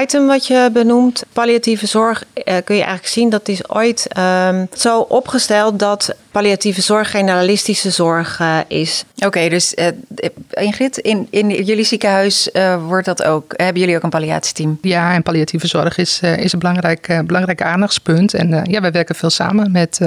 item 0.00 0.26
wat 0.26 0.46
je 0.46 0.70
benoemt. 0.72 1.24
Palliatieve 1.32 1.86
zorg 1.86 2.24
kun 2.44 2.76
je 2.76 2.82
eigenlijk 2.82 3.06
zien 3.06 3.30
dat 3.30 3.48
is 3.48 3.68
ooit 3.68 4.08
um, 4.48 4.68
zo 4.72 5.00
opgesteld 5.00 5.78
dat 5.78 6.14
palliatieve 6.30 6.80
zorg 6.80 7.10
generalistische 7.10 7.90
zorg 7.90 8.40
is. 8.68 9.04
Oké, 9.26 9.26
okay, 9.26 9.48
dus 9.48 9.74
Ingrid, 10.50 10.98
in, 10.98 11.26
in 11.30 11.64
jullie 11.64 11.84
ziekenhuis 11.84 12.48
uh, 12.52 12.86
wordt 12.86 13.06
dat 13.06 13.22
ook, 13.22 13.54
hebben 13.56 13.80
jullie 13.80 13.96
ook 13.96 14.02
een 14.02 14.10
palliatieteam? 14.10 14.78
Ja, 14.82 15.14
en 15.14 15.22
palliatieve 15.22 15.66
zorg 15.66 15.98
is, 15.98 16.20
uh, 16.24 16.36
is 16.36 16.52
een 16.52 16.58
belangrijk, 16.58 17.22
belangrijk 17.26 17.62
aandachtspunt. 17.62 18.34
En 18.34 18.64
ja, 18.64 18.80
wij 18.80 18.92
werken 18.92 19.14
veel 19.14 19.30
samen 19.30 19.72
met, 19.72 20.00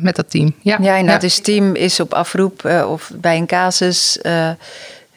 met 0.00 0.16
dat 0.16 0.30
team. 0.30 0.54
Ja, 0.60 0.78
ja 0.80 0.96
en 0.96 1.06
dat 1.06 1.20
ja. 1.20 1.26
is 1.26 1.40
team 1.40 1.74
is 1.74 2.00
op 2.00 2.14
afroep 2.14 2.64
of 2.88 3.10
bij 3.14 3.36
een 3.36 3.46
casus. 3.46 4.18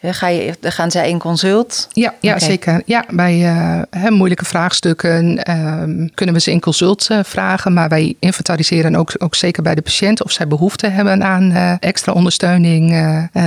Ga 0.02 0.28
je, 0.28 0.54
gaan 0.60 0.90
zij 0.90 1.08
in 1.08 1.18
consult? 1.18 1.88
Ja, 1.92 2.14
ja 2.20 2.34
okay. 2.34 2.48
zeker. 2.48 2.82
Ja, 2.84 3.04
bij 3.10 3.38
uh, 3.94 4.08
moeilijke 4.08 4.44
vraagstukken 4.44 5.40
uh, 5.48 6.06
kunnen 6.14 6.34
we 6.34 6.40
ze 6.40 6.50
in 6.50 6.60
consult 6.60 7.08
uh, 7.10 7.18
vragen. 7.22 7.72
Maar 7.72 7.88
wij 7.88 8.14
inventariseren 8.18 8.96
ook, 8.96 9.12
ook 9.18 9.34
zeker 9.34 9.62
bij 9.62 9.74
de 9.74 9.82
patiënt 9.82 10.24
of 10.24 10.32
zij 10.32 10.48
behoefte 10.48 10.86
hebben 10.86 11.24
aan 11.24 11.52
extra 11.80 12.12
ondersteuning 12.12 12.90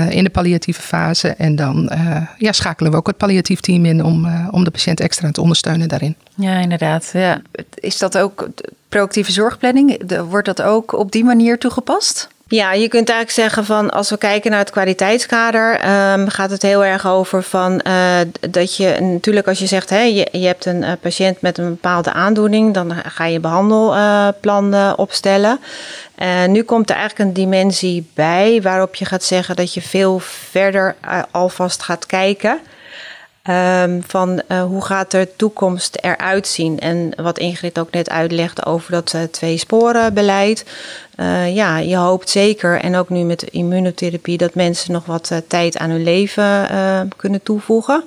in 0.09 0.23
de 0.23 0.29
palliatieve 0.29 0.81
fase. 0.81 1.27
En 1.27 1.55
dan 1.55 1.91
ja, 2.37 2.51
schakelen 2.51 2.91
we 2.91 2.97
ook 2.97 3.07
het 3.07 3.17
palliatief 3.17 3.59
team 3.59 3.85
in 3.85 4.03
om, 4.03 4.27
om 4.51 4.63
de 4.63 4.71
patiënt 4.71 4.99
extra 4.99 5.31
te 5.31 5.41
ondersteunen 5.41 5.87
daarin. 5.87 6.15
Ja, 6.35 6.59
inderdaad. 6.59 7.09
Ja. 7.13 7.41
Is 7.73 7.97
dat 7.97 8.17
ook 8.17 8.47
proactieve 8.89 9.31
zorgplanning? 9.31 10.13
Wordt 10.29 10.45
dat 10.45 10.61
ook 10.61 10.93
op 10.93 11.11
die 11.11 11.23
manier 11.23 11.57
toegepast? 11.57 12.27
Ja, 12.51 12.73
je 12.73 12.87
kunt 12.87 13.09
eigenlijk 13.09 13.39
zeggen 13.39 13.65
van 13.65 13.89
als 13.89 14.09
we 14.09 14.17
kijken 14.17 14.51
naar 14.51 14.59
het 14.59 14.69
kwaliteitskader, 14.69 15.73
um, 15.73 16.29
gaat 16.29 16.49
het 16.49 16.61
heel 16.61 16.85
erg 16.85 17.07
over 17.07 17.43
van 17.43 17.81
uh, 17.87 18.19
dat 18.49 18.75
je 18.75 18.97
natuurlijk 18.99 19.47
als 19.47 19.59
je 19.59 19.65
zegt 19.65 19.89
hè, 19.89 20.01
je, 20.01 20.27
je 20.31 20.45
hebt 20.45 20.65
een 20.65 20.81
uh, 20.81 20.91
patiënt 21.01 21.41
met 21.41 21.57
een 21.57 21.69
bepaalde 21.69 22.13
aandoening, 22.13 22.73
dan 22.73 22.93
ga 23.05 23.25
je 23.25 23.39
behandelplan 23.39 24.73
uh, 24.73 24.93
opstellen. 24.95 25.59
nu 26.47 26.63
komt 26.63 26.89
er 26.89 26.95
eigenlijk 26.95 27.29
een 27.29 27.43
dimensie 27.43 28.09
bij 28.13 28.61
waarop 28.61 28.95
je 28.95 29.05
gaat 29.05 29.23
zeggen 29.23 29.55
dat 29.55 29.73
je 29.73 29.81
veel 29.81 30.19
verder 30.49 30.95
alvast 31.31 31.83
gaat 31.83 32.05
kijken. 32.05 32.59
Um, 33.49 34.03
van 34.07 34.41
uh, 34.47 34.63
hoe 34.63 34.85
gaat 34.85 35.11
de 35.11 35.29
toekomst 35.35 35.97
eruit 36.01 36.47
zien? 36.47 36.79
En 36.79 37.13
wat 37.15 37.37
Ingrid 37.37 37.79
ook 37.79 37.91
net 37.91 38.09
uitlegde 38.09 38.65
over 38.65 38.91
dat 38.91 39.13
uh, 39.15 39.21
twee 39.23 39.57
sporen 39.57 40.13
beleid. 40.13 40.65
Uh, 41.19 41.55
ja, 41.55 41.77
je 41.77 41.95
hoopt 41.95 42.29
zeker, 42.29 42.79
en 42.79 42.95
ook 42.95 43.09
nu 43.09 43.23
met 43.23 43.43
immunotherapie, 43.43 44.37
dat 44.37 44.55
mensen 44.55 44.91
nog 44.91 45.05
wat 45.05 45.31
tijd 45.47 45.77
aan 45.77 45.89
hun 45.89 46.03
leven 46.03 46.67
kunnen 47.17 47.43
toevoegen. 47.43 48.03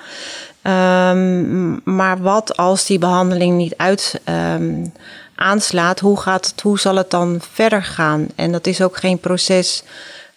Um, 0.63 1.81
maar 1.85 2.23
wat 2.23 2.57
als 2.57 2.87
die 2.87 2.99
behandeling 2.99 3.57
niet 3.57 3.75
uit 3.77 4.21
um, 4.55 4.93
aanslaat, 5.35 6.01
hoe, 6.01 6.21
gaat 6.21 6.47
het, 6.47 6.61
hoe 6.61 6.79
zal 6.79 6.97
het 6.97 7.11
dan 7.11 7.41
verder 7.53 7.83
gaan? 7.83 8.27
En 8.35 8.53
dat 8.53 8.67
is 8.67 8.83
ook 8.83 8.97
geen 8.97 9.19
proces 9.19 9.83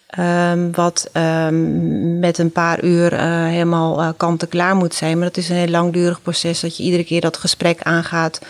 Ehm, 0.08 0.70
wat 0.72 1.08
ehm, 1.12 2.18
met 2.18 2.38
een 2.38 2.52
paar 2.52 2.84
uur 2.84 3.12
uh, 3.12 3.44
helemaal 3.44 4.02
uh, 4.02 4.08
kant-en-klaar 4.16 4.76
moet 4.76 4.94
zijn. 4.94 5.18
Maar 5.18 5.26
dat 5.26 5.36
is 5.36 5.48
een 5.48 5.56
heel 5.56 5.68
langdurig 5.68 6.22
proces 6.22 6.60
dat 6.60 6.76
je 6.76 6.82
iedere 6.82 7.04
keer 7.04 7.20
dat 7.20 7.36
gesprek 7.36 7.82
aangaat. 7.82 8.40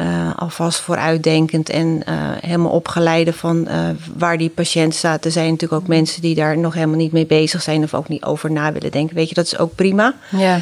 Uh, 0.00 0.30
alvast 0.36 0.80
vooruitdenkend 0.80 1.70
en 1.70 2.02
helemaal 2.40 2.70
opgeleide 2.70 3.32
van 3.32 3.68
waar 4.16 4.38
die 4.38 4.48
patiënt 4.48 4.94
staat. 4.94 5.24
Er 5.24 5.30
zijn 5.30 5.50
natuurlijk 5.50 5.82
ook 5.82 5.88
mensen 5.88 6.22
die 6.22 6.34
daar 6.34 6.58
nog 6.58 6.74
helemaal 6.74 6.96
niet 6.96 7.12
mee 7.12 7.26
bezig 7.26 7.62
zijn 7.62 7.82
of 7.82 7.94
ook 7.94 8.08
niet 8.08 8.24
over 8.24 8.50
na 8.50 8.72
willen 8.72 8.90
denken. 8.90 9.16
Weet 9.16 9.28
je, 9.28 9.34
dat 9.34 9.46
is 9.46 9.58
ook 9.58 9.74
prima. 9.74 10.14
Ja. 10.28 10.58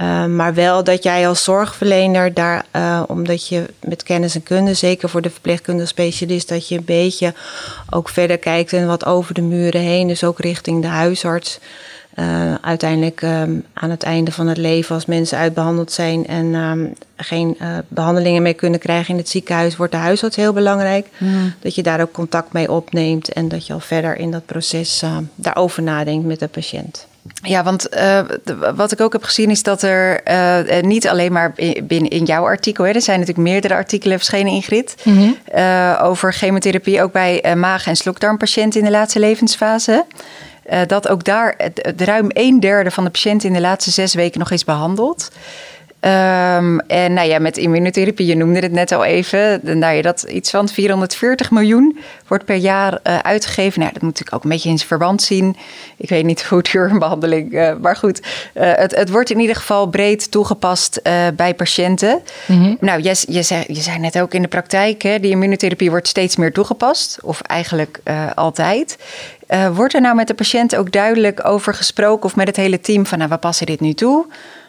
Uh, 0.00 0.24
maar 0.24 0.54
wel 0.54 0.84
dat 0.84 1.02
jij 1.02 1.28
als 1.28 1.44
zorgverlener 1.44 2.34
daar, 2.34 2.64
uh, 2.76 3.02
omdat 3.06 3.48
je 3.48 3.64
met 3.80 4.02
kennis 4.02 4.34
en 4.34 4.42
kunde, 4.42 4.74
zeker 4.74 5.08
voor 5.08 5.22
de 5.22 5.30
verpleegkundige 5.30 5.88
specialist, 5.88 6.48
dat 6.48 6.68
je 6.68 6.76
een 6.76 6.84
beetje 6.84 7.34
ook 7.90 8.08
verder 8.08 8.38
kijkt 8.38 8.72
en 8.72 8.86
wat 8.86 9.06
over 9.06 9.34
de 9.34 9.42
muren 9.42 9.80
heen, 9.80 10.08
dus 10.08 10.24
ook 10.24 10.38
richting 10.38 10.82
de 10.82 10.88
huisarts. 10.88 11.58
Uh, 12.18 12.54
uiteindelijk 12.60 13.22
um, 13.22 13.64
aan 13.72 13.90
het 13.90 14.02
einde 14.02 14.32
van 14.32 14.46
het 14.46 14.56
leven, 14.56 14.94
als 14.94 15.06
mensen 15.06 15.38
uitbehandeld 15.38 15.92
zijn 15.92 16.26
en 16.26 16.54
um, 16.54 16.92
geen 17.16 17.56
behandelingen 17.88 18.42
meer 18.42 18.54
kunnen 18.54 18.80
krijgen 18.80 19.10
in 19.10 19.20
het 19.20 19.28
ziekenhuis, 19.28 19.76
wordt 19.76 19.92
de 19.92 19.98
huisarts 19.98 20.36
heel 20.36 20.52
belangrijk. 20.52 21.06
Mm. 21.18 21.54
Dat 21.60 21.74
je 21.74 21.82
daar 21.82 22.00
ook 22.00 22.12
contact 22.12 22.52
mee 22.52 22.72
opneemt 22.72 23.32
en 23.32 23.48
dat 23.48 23.66
je 23.66 23.72
al 23.72 23.80
verder 23.80 24.16
in 24.16 24.30
dat 24.30 24.46
proces 24.46 25.02
daarover 25.34 25.82
nadenkt 25.82 26.26
met 26.26 26.38
de 26.38 26.48
patiënt. 26.48 27.06
Ja, 27.42 27.62
want 27.62 27.94
uh, 27.94 28.20
wat 28.74 28.92
ik 28.92 29.00
ook 29.00 29.12
heb 29.12 29.22
gezien 29.22 29.50
is 29.50 29.62
dat 29.62 29.82
er 29.82 30.20
uh, 30.28 30.80
niet 30.82 31.08
alleen 31.08 31.32
maar 31.32 31.52
binnen 31.82 32.10
in 32.10 32.24
jouw 32.24 32.44
artikel, 32.44 32.84
hè, 32.84 32.90
er 32.90 33.02
zijn 33.02 33.20
natuurlijk 33.20 33.48
meerdere 33.48 33.74
artikelen 33.74 34.18
verschenen, 34.18 34.52
Ingrid, 34.52 34.94
mm 35.04 35.16
-hmm. 35.16 35.36
uh, 35.54 36.00
over 36.02 36.32
chemotherapie 36.32 37.02
ook 37.02 37.12
bij 37.12 37.56
maag- 37.56 37.86
en 37.86 37.96
slokdarmpatiënten 37.96 38.80
in 38.80 38.86
de 38.86 38.92
laatste 38.92 39.18
levensfase. 39.18 40.04
Dat 40.86 41.08
ook 41.08 41.24
daar 41.24 41.56
ruim 41.96 42.26
een 42.28 42.60
derde 42.60 42.90
van 42.90 43.04
de 43.04 43.10
patiënten 43.10 43.48
in 43.48 43.54
de 43.54 43.60
laatste 43.60 43.90
zes 43.90 44.14
weken 44.14 44.38
nog 44.38 44.50
is 44.50 44.64
behandeld. 44.64 45.30
Um, 46.00 46.80
en 46.80 47.12
nou 47.12 47.28
ja, 47.28 47.38
met 47.38 47.56
immunotherapie, 47.56 48.26
je 48.26 48.36
noemde 48.36 48.60
het 48.60 48.72
net 48.72 48.92
al 48.92 49.04
even, 49.04 49.60
nou 49.62 49.94
ja, 49.94 50.02
dat 50.02 50.22
iets 50.22 50.50
van 50.50 50.68
440 50.68 51.50
miljoen 51.50 51.98
wordt 52.26 52.44
per 52.44 52.56
jaar 52.56 52.92
uh, 52.92 53.18
uitgegeven. 53.18 53.80
Nou, 53.80 53.92
dat 53.92 54.02
moet 54.02 54.20
ik 54.20 54.34
ook 54.34 54.42
een 54.42 54.50
beetje 54.50 54.68
in 54.68 54.76
zijn 54.76 54.88
verband 54.88 55.22
zien. 55.22 55.56
Ik 55.96 56.08
weet 56.08 56.24
niet 56.24 56.44
hoe 56.48 56.62
duur 56.62 56.90
een 56.90 56.98
behandeling, 56.98 57.52
uh, 57.52 57.72
maar 57.80 57.96
goed. 57.96 58.20
Uh, 58.54 58.72
het, 58.74 58.96
het, 58.96 59.10
wordt 59.10 59.30
in 59.30 59.40
ieder 59.40 59.56
geval 59.56 59.86
breed 59.86 60.30
toegepast 60.30 61.02
bij 61.36 61.54
patiënten. 61.54 62.22
Mm 62.46 62.62
-hmm. 62.62 62.76
Nou, 62.80 63.02
je, 63.02 63.24
je, 63.28 63.42
zei, 63.42 63.64
je 63.66 63.80
zei 63.80 63.98
net 63.98 64.20
ook 64.20 64.34
in 64.34 64.42
de 64.42 64.48
praktijk, 64.48 65.02
hè, 65.02 65.20
die 65.20 65.30
immunotherapie 65.30 65.90
wordt 65.90 66.08
steeds 66.08 66.36
meer 66.36 66.52
toegepast, 66.52 67.18
of 67.22 67.40
eigenlijk 67.40 68.00
altijd. 68.34 68.96
Wordt 69.74 69.94
er 69.94 70.00
nou 70.00 70.14
met 70.14 70.26
de 70.26 70.34
patiënt 70.34 70.76
ook 70.76 70.92
duidelijk 70.92 71.46
over 71.46 71.74
gesproken 71.74 72.24
of 72.24 72.36
met 72.36 72.46
het 72.46 72.56
hele 72.56 72.80
team 72.80 73.06
van, 73.06 73.18
nou, 73.18 73.30
we 73.30 73.36
passen 73.36 73.66
dit 73.66 73.80
nu 73.80 73.92
toe? 73.92 74.26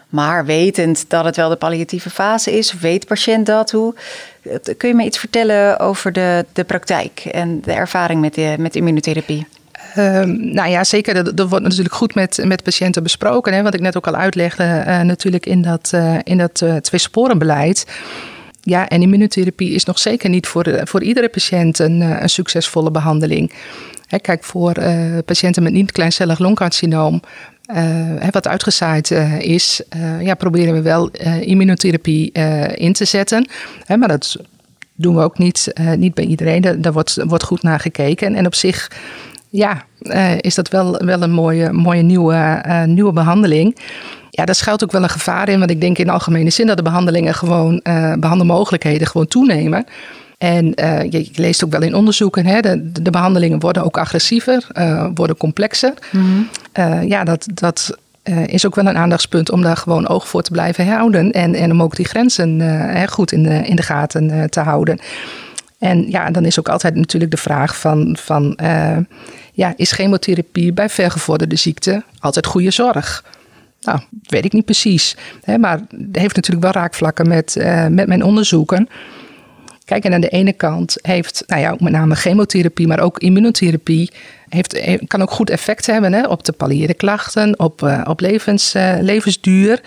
Maar 0.09 0.45
wetend 0.45 1.05
dat 1.07 1.25
het 1.25 1.35
wel 1.35 1.49
de 1.49 1.55
palliatieve 1.55 2.09
fase 2.09 2.57
is, 2.57 2.73
weet 2.73 3.07
patiënt 3.07 3.45
dat 3.45 3.71
hoe? 3.71 3.93
Kun 4.77 4.89
je 4.89 4.95
me 4.95 5.03
iets 5.03 5.17
vertellen 5.17 5.79
over 5.79 6.11
de, 6.11 6.45
de 6.53 6.63
praktijk 6.63 7.19
en 7.19 7.61
de 7.61 7.71
ervaring 7.71 8.21
met, 8.21 8.33
de, 8.33 8.55
met 8.57 8.75
immunotherapie? 8.75 9.47
Um, 9.97 10.53
nou 10.53 10.69
ja, 10.69 10.83
zeker. 10.83 11.13
Dat, 11.13 11.37
dat, 11.37 11.49
wordt 11.49 11.63
natuurlijk 11.65 11.95
goed 11.95 12.15
met, 12.15 12.39
met 12.43 12.63
patiënten 12.63 13.03
besproken. 13.03 13.53
Hè, 13.53 13.63
wat 13.63 13.73
ik 13.73 13.79
net 13.79 13.97
ook 13.97 14.07
al 14.07 14.15
uitlegde, 14.15 14.83
uh, 14.87 15.01
natuurlijk 15.01 15.45
in 15.45 15.61
dat, 15.61 15.91
uh, 15.95 16.17
in 16.23 16.37
dat 16.37 16.61
uh, 16.61 16.75
tweesporenbeleid. 16.75 17.85
Ja, 18.61 18.87
en 18.87 19.01
immunotherapie 19.01 19.73
is 19.73 19.85
nog 19.85 19.99
zeker 19.99 20.29
niet 20.29 20.47
voor, 20.47 20.81
voor 20.83 21.03
iedere 21.03 21.29
patiënt 21.29 21.79
een, 21.79 22.01
een 22.01 22.29
succesvolle 22.29 22.91
behandeling. 22.91 23.53
Hè, 24.09 24.19
kijk, 24.19 24.43
voor 24.43 24.73
patiënten 25.25 25.63
met 25.63 25.73
niet-kleincellig 25.73 26.39
longcarcinoom 26.39 27.21
uh, 27.75 28.27
wat 28.31 28.47
uitgezaaid 28.47 29.09
uh, 29.09 29.39
is, 29.39 29.81
ja, 30.19 30.33
proberen 30.33 30.73
we 30.73 30.81
wel 30.81 31.11
immunotherapie 31.41 32.31
in 32.75 32.93
te 32.93 33.05
zetten. 33.05 33.47
Hè, 33.85 33.97
maar 33.97 34.07
dat 34.07 34.37
doen 34.95 35.15
we 35.15 35.21
ook 35.21 35.37
niet, 35.37 35.73
niet 35.95 36.13
bij 36.13 36.25
iedereen. 36.25 36.61
Daar, 36.61 36.81
daar 36.81 36.93
wordt, 36.93 37.23
wordt 37.23 37.43
goed 37.43 37.63
naar 37.63 37.79
gekeken. 37.79 38.35
En 38.35 38.45
op 38.45 38.55
zich 38.55 38.91
ja, 39.49 39.83
is 40.37 40.55
dat 40.55 40.69
wel, 40.69 41.05
wel 41.05 41.21
een 41.21 41.31
mooie, 41.31 41.71
mooie 41.71 42.01
nieuwe, 42.01 42.63
nieuwe 42.85 43.13
behandeling. 43.13 43.77
Ja, 44.29 44.45
daar 44.45 44.55
schuilt 44.55 44.83
ook 44.83 44.91
wel 44.91 45.03
een 45.03 45.09
gevaar 45.09 45.49
in. 45.49 45.59
Want 45.59 45.71
ik 45.71 45.81
denk 45.81 45.97
in 45.97 46.09
algemene 46.09 46.49
zin 46.49 46.67
dat 46.67 46.77
de 46.77 46.83
behandelingen 46.83 47.33
gewoon, 47.33 47.81
behandelmogelijkheden 48.19 49.07
gewoon 49.07 49.27
toenemen. 49.27 49.85
En 50.39 50.65
uh, 50.81 51.03
je, 51.03 51.19
je, 51.19 51.31
leest 51.35 51.65
ook 51.65 51.71
wel 51.71 51.81
in 51.81 51.95
onderzoeken, 51.95 52.45
hè, 52.45 52.59
de, 52.59 52.91
de 53.01 53.11
behandelingen 53.11 53.59
worden 53.59 53.83
ook 53.83 53.97
agressiever, 53.97 54.67
uh, 54.73 55.07
worden 55.13 55.37
complexer. 55.37 55.93
Mm 56.11 56.21
-hmm. 56.21 56.49
uh, 56.79 57.03
ja, 57.07 57.23
dat, 57.23 57.47
dat 57.53 57.97
is 58.45 58.65
ook 58.65 58.75
wel 58.75 58.85
een 58.85 58.97
aandachtspunt 58.97 59.51
om 59.51 59.61
daar 59.61 59.77
gewoon 59.77 60.07
oog 60.07 60.27
voor 60.27 60.41
te 60.41 60.51
blijven 60.51 60.87
houden. 60.87 61.31
En, 61.31 61.55
en 61.55 61.71
om 61.71 61.81
ook 61.81 61.95
die 61.95 62.05
grenzen 62.05 62.61
goed 63.09 63.31
in 63.31 63.43
de, 63.43 63.67
in 63.67 63.75
de 63.75 63.81
gaten 63.81 64.49
te 64.49 64.59
houden. 64.59 64.99
En 65.79 66.09
ja, 66.09 66.31
dan 66.31 66.45
is 66.45 66.59
ook 66.59 66.69
altijd 66.69 66.95
natuurlijk 66.95 67.31
de 67.31 67.37
vraag 67.37 67.77
van, 67.77 68.17
van 68.19 68.57
ja, 69.53 69.73
is 69.75 69.91
chemotherapie 69.91 70.73
bij 70.73 70.89
vergevorderde 70.89 71.55
ziekte 71.55 72.03
altijd 72.19 72.45
goede 72.45 72.71
zorg? 72.71 73.23
Nou, 73.81 73.99
weet 74.23 74.45
ik 74.45 74.53
niet 74.53 74.65
precies. 74.65 75.17
Hè, 75.43 75.57
maar 75.57 75.79
het 75.89 76.15
heeft 76.19 76.35
natuurlijk 76.35 76.73
wel 76.73 76.83
raakvlakken 76.83 77.27
met, 77.27 77.55
met 77.89 78.07
mijn 78.07 78.23
onderzoeken. 78.23 78.89
Kijk, 79.89 80.03
en 80.03 80.13
aan 80.13 80.21
de 80.21 80.29
ene 80.29 80.53
kant 80.53 80.97
heeft, 81.01 81.43
nou 81.47 81.61
ja, 81.61 81.75
met 81.79 81.91
name 81.91 82.15
chemotherapie, 82.15 82.87
maar 82.87 82.99
ook 82.99 83.19
immunotherapie, 83.19 84.11
heeft, 84.49 84.79
kan 85.07 85.21
ook 85.21 85.31
goed 85.31 85.49
effect 85.49 85.85
hebben 85.85 86.13
hè, 86.13 86.27
op 86.27 86.43
de 86.45 86.51
palliëre 86.51 86.93
klachten, 86.93 87.59
op, 87.59 87.81
uh, 87.81 88.01
op 88.03 88.19
levens, 88.19 88.75
uh, 88.75 88.93
levensduur. 88.99 89.81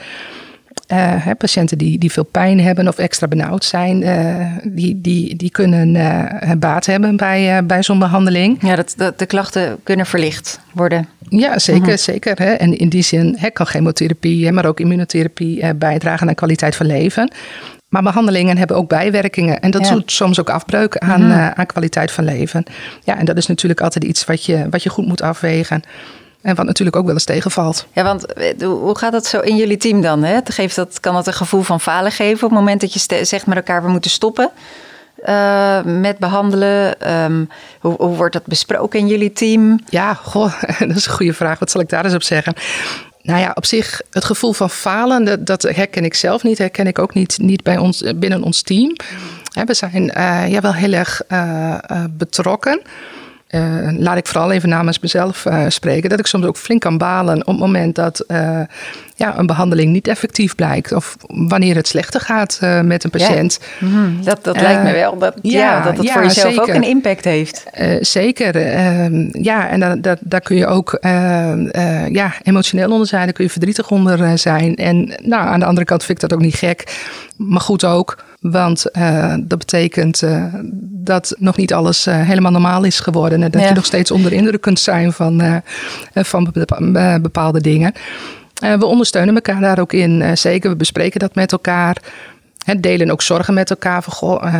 Uh, 0.92 0.98
hè, 1.24 1.34
patiënten 1.34 1.78
die, 1.78 1.98
die 1.98 2.12
veel 2.12 2.24
pijn 2.24 2.60
hebben 2.60 2.88
of 2.88 2.98
extra 2.98 3.28
benauwd 3.28 3.64
zijn, 3.64 4.00
die, 4.64 5.00
die, 5.00 5.36
die 5.36 5.50
kunnen 5.50 5.92
baat 6.58 6.86
hebben 6.86 7.16
bij, 7.16 7.66
bij 7.66 7.82
zo'n 7.82 7.98
behandeling. 7.98 8.58
Ja, 8.62 8.76
dat, 8.76 8.94
dat, 8.96 9.18
de 9.18 9.26
klachten 9.26 9.78
kunnen 9.82 10.06
verlicht 10.06 10.60
worden. 10.72 11.08
Ja, 11.28 11.58
zeker. 11.58 11.82
Mhm. 11.82 11.96
zeker 11.96 12.38
hè. 12.38 12.52
En 12.52 12.78
in 12.78 12.88
die 12.88 13.02
zin 13.02 13.36
hè, 13.38 13.50
kan 13.50 13.66
chemotherapie, 13.66 14.52
maar 14.52 14.66
ook 14.66 14.80
immunotherapie 14.80 15.74
bijdragen 15.74 16.28
aan 16.28 16.34
kwaliteit 16.34 16.76
van 16.76 16.86
leven. 16.86 17.32
Maar 17.92 18.02
behandelingen 18.02 18.56
hebben 18.56 18.76
ook 18.76 18.88
bijwerkingen. 18.88 19.60
En 19.60 19.70
dat 19.70 19.84
doet 19.84 20.12
soms 20.12 20.40
ook 20.40 20.50
afbreuk 20.50 20.98
aan, 20.98 21.24
mm 21.24 21.32
aan 21.32 21.66
kwaliteit 21.66 22.10
van 22.10 22.24
leven. 22.24 22.64
Ja, 23.04 23.18
en 23.18 23.24
dat 23.24 23.36
is 23.36 23.46
natuurlijk 23.46 23.80
altijd 23.80 24.04
iets 24.04 24.24
wat 24.24 24.44
je, 24.44 24.66
wat 24.70 24.82
je 24.82 24.88
goed 24.88 25.06
moet 25.06 25.22
afwegen. 25.22 25.82
En 26.42 26.54
wat 26.54 26.66
natuurlijk 26.66 26.96
ook 26.96 27.04
wel 27.04 27.14
eens 27.14 27.24
tegenvalt. 27.24 27.86
Ja, 27.92 28.02
want 28.02 28.32
eh, 28.32 28.66
hoe 28.66 28.98
gaat 28.98 29.12
dat 29.12 29.26
zo 29.26 29.40
in 29.40 29.56
jullie 29.56 29.76
team 29.76 30.00
dan? 30.00 30.22
Hè? 30.22 30.38
Geeft 30.44 30.76
dat, 30.76 31.00
kan 31.00 31.14
dat 31.14 31.26
een 31.26 31.32
gevoel 31.32 31.62
van 31.62 31.80
falen 31.80 32.12
geven 32.12 32.44
op 32.44 32.50
het 32.50 32.58
moment 32.58 32.80
dat 32.80 32.92
je 32.92 33.24
zegt 33.24 33.46
met 33.46 33.56
elkaar 33.56 33.82
we 33.82 33.88
moeten 33.90 34.10
stoppen? 34.10 34.50
Uh, 35.28 35.82
met 35.82 36.18
behandelen? 36.18 37.10
Um, 37.24 37.48
hoe, 37.80 37.94
hoe, 37.96 38.16
wordt 38.16 38.32
dat 38.32 38.46
besproken 38.46 38.98
in 39.00 39.06
jullie 39.06 39.32
team? 39.32 39.80
Ja, 39.88 40.14
goh, 40.14 40.62
dat 40.78 40.96
is 40.96 41.06
een 41.06 41.12
goede 41.12 41.34
vraag. 41.34 41.58
Wat 41.58 41.70
zal 41.70 41.80
ik 41.80 41.88
daar 41.88 42.04
eens 42.04 42.14
op 42.14 42.22
zeggen? 42.22 42.54
Nou 43.22 43.40
ja, 43.40 43.50
op 43.54 43.66
zich, 43.66 44.02
het 44.10 44.24
gevoel 44.24 44.52
van 44.52 44.70
falen, 44.70 45.24
dat, 45.24 45.46
dat 45.46 45.62
herken 45.62 46.04
ik 46.04 46.14
zelf 46.14 46.42
niet. 46.42 46.58
Herken 46.58 46.86
ik 46.86 46.98
ook 46.98 47.14
niet, 47.14 47.38
niet 47.38 47.62
bij 47.62 47.78
ons, 47.78 48.02
binnen 48.16 48.42
ons 48.42 48.62
team. 48.62 48.96
We 49.64 49.74
zijn 49.74 50.02
uh, 50.02 50.48
ja, 50.48 50.60
wel 50.60 50.74
heel 50.74 50.92
erg 50.92 51.22
uh, 51.28 51.74
betrokken. 52.10 52.80
Uh, 53.54 53.88
laat 53.98 54.16
ik 54.16 54.26
vooral 54.26 54.50
even 54.52 54.68
namens 54.68 54.98
mezelf 54.98 55.44
uh, 55.44 55.64
spreken, 55.68 56.10
dat 56.10 56.18
ik 56.18 56.26
soms 56.26 56.44
ook 56.44 56.56
flink 56.56 56.80
kan 56.80 56.98
balen 56.98 57.40
op 57.40 57.46
het 57.46 57.58
moment 57.58 57.94
dat 57.94 58.24
uh, 58.28 58.60
ja, 59.14 59.38
een 59.38 59.46
behandeling 59.46 59.92
niet 59.92 60.08
effectief 60.08 60.54
blijkt. 60.54 60.92
Of 60.92 61.16
wanneer 61.26 61.74
het 61.74 61.88
slechter 61.88 62.20
gaat 62.20 62.60
met 62.82 63.04
een 63.04 63.10
patiënt. 63.10 63.58
Ja. 63.80 63.86
Mm, 63.86 64.24
dat 64.24 64.44
dat 64.44 64.60
lijkt 64.60 64.82
me 64.82 64.92
wel 64.92 65.18
dat, 65.18 65.34
ja, 65.42 65.58
ja 65.58 65.82
dat 65.82 65.96
het 65.96 66.06
ja, 66.06 66.12
voor 66.12 66.22
jezelf 66.22 66.54
zeker. 66.54 66.68
ook 66.68 66.74
een 66.74 66.88
impact 66.88 67.24
heeft. 67.24 67.64
zeker, 68.00 68.56
ehm, 68.56 69.42
ja, 69.42 69.68
en 69.68 69.80
daar, 69.80 70.00
daar, 70.00 70.18
daar 70.20 70.40
kun 70.40 70.56
je 70.56 70.66
ook 70.66 70.98
ja, 72.12 72.32
emotioneel 72.42 72.90
onder 72.90 73.06
zijn, 73.06 73.24
daar 73.24 73.32
kun 73.32 73.44
je 73.44 73.50
verdrietig 73.50 73.90
onder 73.90 74.38
zijn. 74.38 74.76
En 74.76 75.14
nou, 75.22 75.46
aan 75.46 75.60
de 75.60 75.66
andere 75.66 75.86
kant 75.86 76.04
vind 76.04 76.22
ik 76.22 76.28
dat 76.28 76.38
ook 76.38 76.44
niet 76.44 76.54
gek, 76.54 77.02
maar 77.36 77.60
goed 77.60 77.84
ook. 77.84 78.16
Want 78.42 78.86
uh, 78.92 79.34
dat 79.40 79.58
betekent 79.58 80.22
uh, 80.22 80.54
dat 80.82 81.34
nog 81.38 81.56
niet 81.56 81.72
alles 81.72 82.06
uh, 82.06 82.20
helemaal 82.20 82.50
normaal 82.50 82.84
is 82.84 83.00
geworden. 83.00 83.42
En 83.42 83.50
dat 83.50 83.60
ja. 83.60 83.68
je 83.68 83.74
nog 83.74 83.84
steeds 83.84 84.10
onder 84.10 84.32
indruk 84.32 84.60
kunt 84.60 84.80
zijn 84.80 85.12
van, 85.12 85.62
van 86.14 86.52
bepaalde 87.22 87.60
dingen. 87.60 87.92
we 88.60 88.84
ondersteunen 88.84 89.34
elkaar 89.34 89.60
daar 89.60 89.78
ook 89.78 89.92
in. 89.92 90.38
zeker, 90.38 90.70
we 90.70 90.76
bespreken 90.76 91.20
dat 91.20 91.34
met 91.34 91.52
elkaar. 91.52 91.96
He, 92.64 92.80
delen 92.80 93.10
ook 93.10 93.22
zorgen 93.22 93.54
met 93.54 93.70
elkaar. 93.70 94.02
Van, 94.02 94.12
goh, 94.12 94.54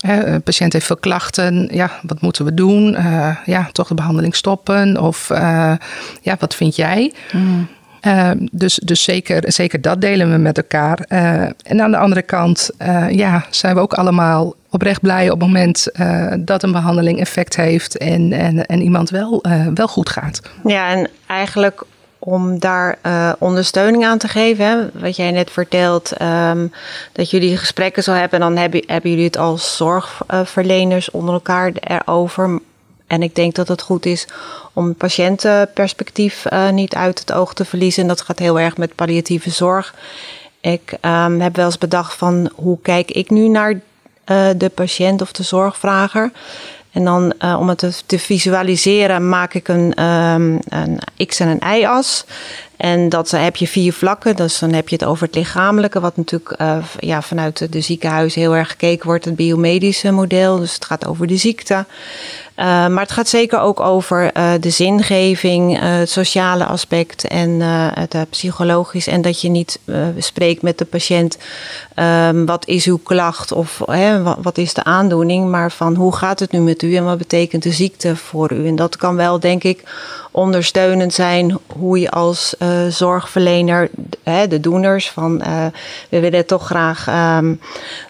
een 0.00 0.42
patiënt 0.42 0.72
heeft 0.72 0.86
veel 0.86 0.96
klachten. 0.96 1.68
Ja, 1.72 1.90
wat 2.02 2.20
moeten 2.20 2.44
we 2.44 2.54
doen? 2.54 2.96
ja, 3.44 3.68
toch 3.72 3.88
de 3.88 3.94
behandeling 3.94 4.34
stoppen? 4.34 5.00
Of 5.00 5.28
ja, 6.22 6.36
wat 6.38 6.54
vind 6.54 6.76
jij? 6.76 7.12
Mm. 7.32 7.68
Dus 8.52 8.74
dus 8.84 9.02
zeker, 9.02 9.52
zeker 9.52 9.80
dat 9.80 10.00
delen 10.00 10.30
we 10.30 10.36
met 10.36 10.56
elkaar. 10.56 10.98
en 11.62 11.80
aan 11.80 11.90
de 11.90 11.96
andere 11.96 12.22
kant 12.22 12.70
ja, 13.10 13.44
zijn 13.50 13.74
we 13.74 13.80
ook 13.80 13.92
allemaal 13.92 14.54
oprecht 14.70 15.00
blij 15.00 15.30
op 15.30 15.40
het 15.40 15.48
moment 15.48 15.86
dat 16.38 16.62
een 16.62 16.72
behandeling 16.72 17.20
effect 17.20 17.56
heeft 17.56 17.96
en, 17.96 18.32
en, 18.32 18.66
en 18.66 18.82
iemand 18.82 19.10
wel, 19.10 19.44
wel 19.74 19.88
goed 19.88 20.08
gaat. 20.08 20.42
Ja, 20.64 20.90
en 20.90 21.08
eigenlijk 21.26 21.82
om 22.20 22.58
daar 22.58 22.98
ondersteuning 23.38 24.04
aan 24.04 24.18
te 24.18 24.28
geven. 24.28 24.64
Hè? 24.64 25.00
Wat 25.00 25.16
jij 25.16 25.30
net 25.30 25.50
vertelt, 25.50 26.12
um, 26.22 26.72
dat 27.12 27.30
jullie 27.30 27.56
gesprekken 27.56 28.02
zo 28.02 28.12
hebben, 28.12 28.40
dan 28.40 28.56
hebben, 28.56 28.82
hebben 28.86 29.10
jullie 29.10 29.24
het 29.24 29.36
als 29.36 29.76
zorgverleners 29.76 31.10
onder 31.10 31.34
elkaar 31.34 31.72
erover. 31.80 32.60
En 33.10 33.22
ik 33.22 33.34
denk 33.34 33.54
dat 33.54 33.68
het 33.68 33.82
goed 33.82 34.06
is 34.06 34.26
om 34.72 34.94
patiëntenperspectief 34.94 36.44
uh, 36.52 36.70
niet 36.70 36.94
uit 36.94 37.18
het 37.18 37.32
oog 37.32 37.54
te 37.54 37.64
verliezen. 37.64 38.02
En 38.02 38.08
dat 38.08 38.20
gaat 38.20 38.38
heel 38.38 38.60
erg 38.60 38.76
met 38.76 38.94
palliatieve 38.94 39.50
zorg. 39.50 39.94
Ik 40.60 40.96
um, 41.02 41.40
heb 41.40 41.56
wel 41.56 41.64
eens 41.64 41.78
bedacht 41.78 42.14
van 42.14 42.50
hoe 42.54 42.78
kijk 42.82 43.10
ik 43.10 43.30
nu 43.30 43.48
naar 43.48 43.72
uh, 43.72 44.48
de 44.56 44.68
patiënt 44.68 45.22
of 45.22 45.32
de 45.32 45.42
zorgvrager. 45.42 46.30
En 46.90 47.04
dan 47.04 47.32
uh, 47.38 47.56
om 47.60 47.68
het 47.68 48.02
te, 48.06 48.18
visualiseren 48.18 49.28
maak 49.28 49.54
ik 49.54 49.68
een, 49.68 50.04
um, 50.04 50.58
een 50.68 50.98
x- 51.26 51.40
en 51.40 51.48
een 51.48 51.80
y-as. 51.80 52.24
En 52.76 53.08
dat 53.08 53.30
heb 53.30 53.56
je 53.56 53.66
vier 53.66 53.92
vlakken. 53.92 54.36
Dus 54.36 54.58
dan 54.58 54.72
heb 54.72 54.88
je 54.88 54.96
het 54.96 55.04
over 55.04 55.26
het 55.26 55.34
lichamelijke, 55.34 56.00
wat 56.00 56.16
natuurlijk 56.16 56.56
ja, 56.98 57.22
vanuit 57.22 57.72
de 57.72 57.80
ziekenhuizen 57.80 58.40
heel 58.40 58.56
erg 58.56 58.70
gekeken 58.70 59.06
wordt, 59.06 59.24
het 59.24 59.36
biomedische 59.36 60.10
model. 60.10 60.58
Dus 60.58 60.74
het 60.74 60.84
gaat 60.84 61.06
over 61.06 61.26
de 61.26 61.36
ziekte. 61.36 61.84
Uh, 62.60 62.66
maar 62.66 63.02
het 63.02 63.12
gaat 63.12 63.28
zeker 63.28 63.60
ook 63.60 63.80
over 63.80 64.30
uh, 64.36 64.52
de 64.60 64.70
zingeving, 64.70 65.80
het 65.80 66.10
sociale 66.10 66.64
aspect 66.64 67.28
en 67.28 67.60
het 67.60 68.16
psychologisch. 68.30 69.06
En 69.06 69.22
dat 69.22 69.40
je 69.40 69.48
niet 69.48 69.78
spreekt 70.18 70.62
met 70.62 70.78
de 70.78 70.84
patiënt, 70.84 71.38
um, 71.96 72.46
wat 72.46 72.66
is 72.66 72.86
uw 72.86 72.98
klacht 73.02 73.52
of 73.52 73.80
hè, 73.84 74.22
wat, 74.42 74.58
is 74.58 74.74
de 74.74 74.84
aandoening, 74.84 75.50
maar 75.50 75.72
van 75.72 75.94
hoe 75.94 76.16
gaat 76.16 76.38
het 76.38 76.52
nu 76.52 76.58
met 76.58 76.82
u 76.82 76.96
en 76.96 77.04
wat 77.04 77.18
betekent 77.18 77.62
de 77.62 77.72
ziekte 77.72 78.16
voor 78.16 78.52
u. 78.52 78.66
En 78.66 78.76
dat 78.76 78.96
kan 78.96 79.16
wel, 79.16 79.40
denk 79.40 79.64
ik, 79.64 79.82
ondersteunend 80.30 81.14
zijn 81.14 81.58
hoe 81.66 82.00
je 82.00 82.10
als 82.10 82.54
zorgverlener, 82.88 83.90
hè, 84.22 84.48
de 84.48 84.60
doeners 84.60 85.10
van 85.10 85.42
we 86.08 86.20
willen 86.20 86.46
toch 86.46 86.66
graag 86.66 87.06
um, 87.38 87.60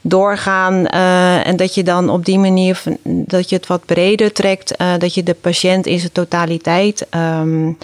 doorgaan 0.02 0.86
en 0.86 1.56
dat 1.56 1.74
je 1.74 1.82
dan 1.82 2.08
op 2.08 2.24
die 2.24 2.38
manier 2.38 2.82
dat 3.02 3.48
je 3.48 3.56
het 3.56 3.66
wat 3.66 3.84
breder 3.84 4.32
trekt, 4.40 4.74
dat 4.98 5.14
je 5.14 5.22
de 5.22 5.34
patiënt 5.34 5.86
in 5.86 5.98
zijn 5.98 6.12
totaliteit 6.12 7.06
um, 7.10 7.78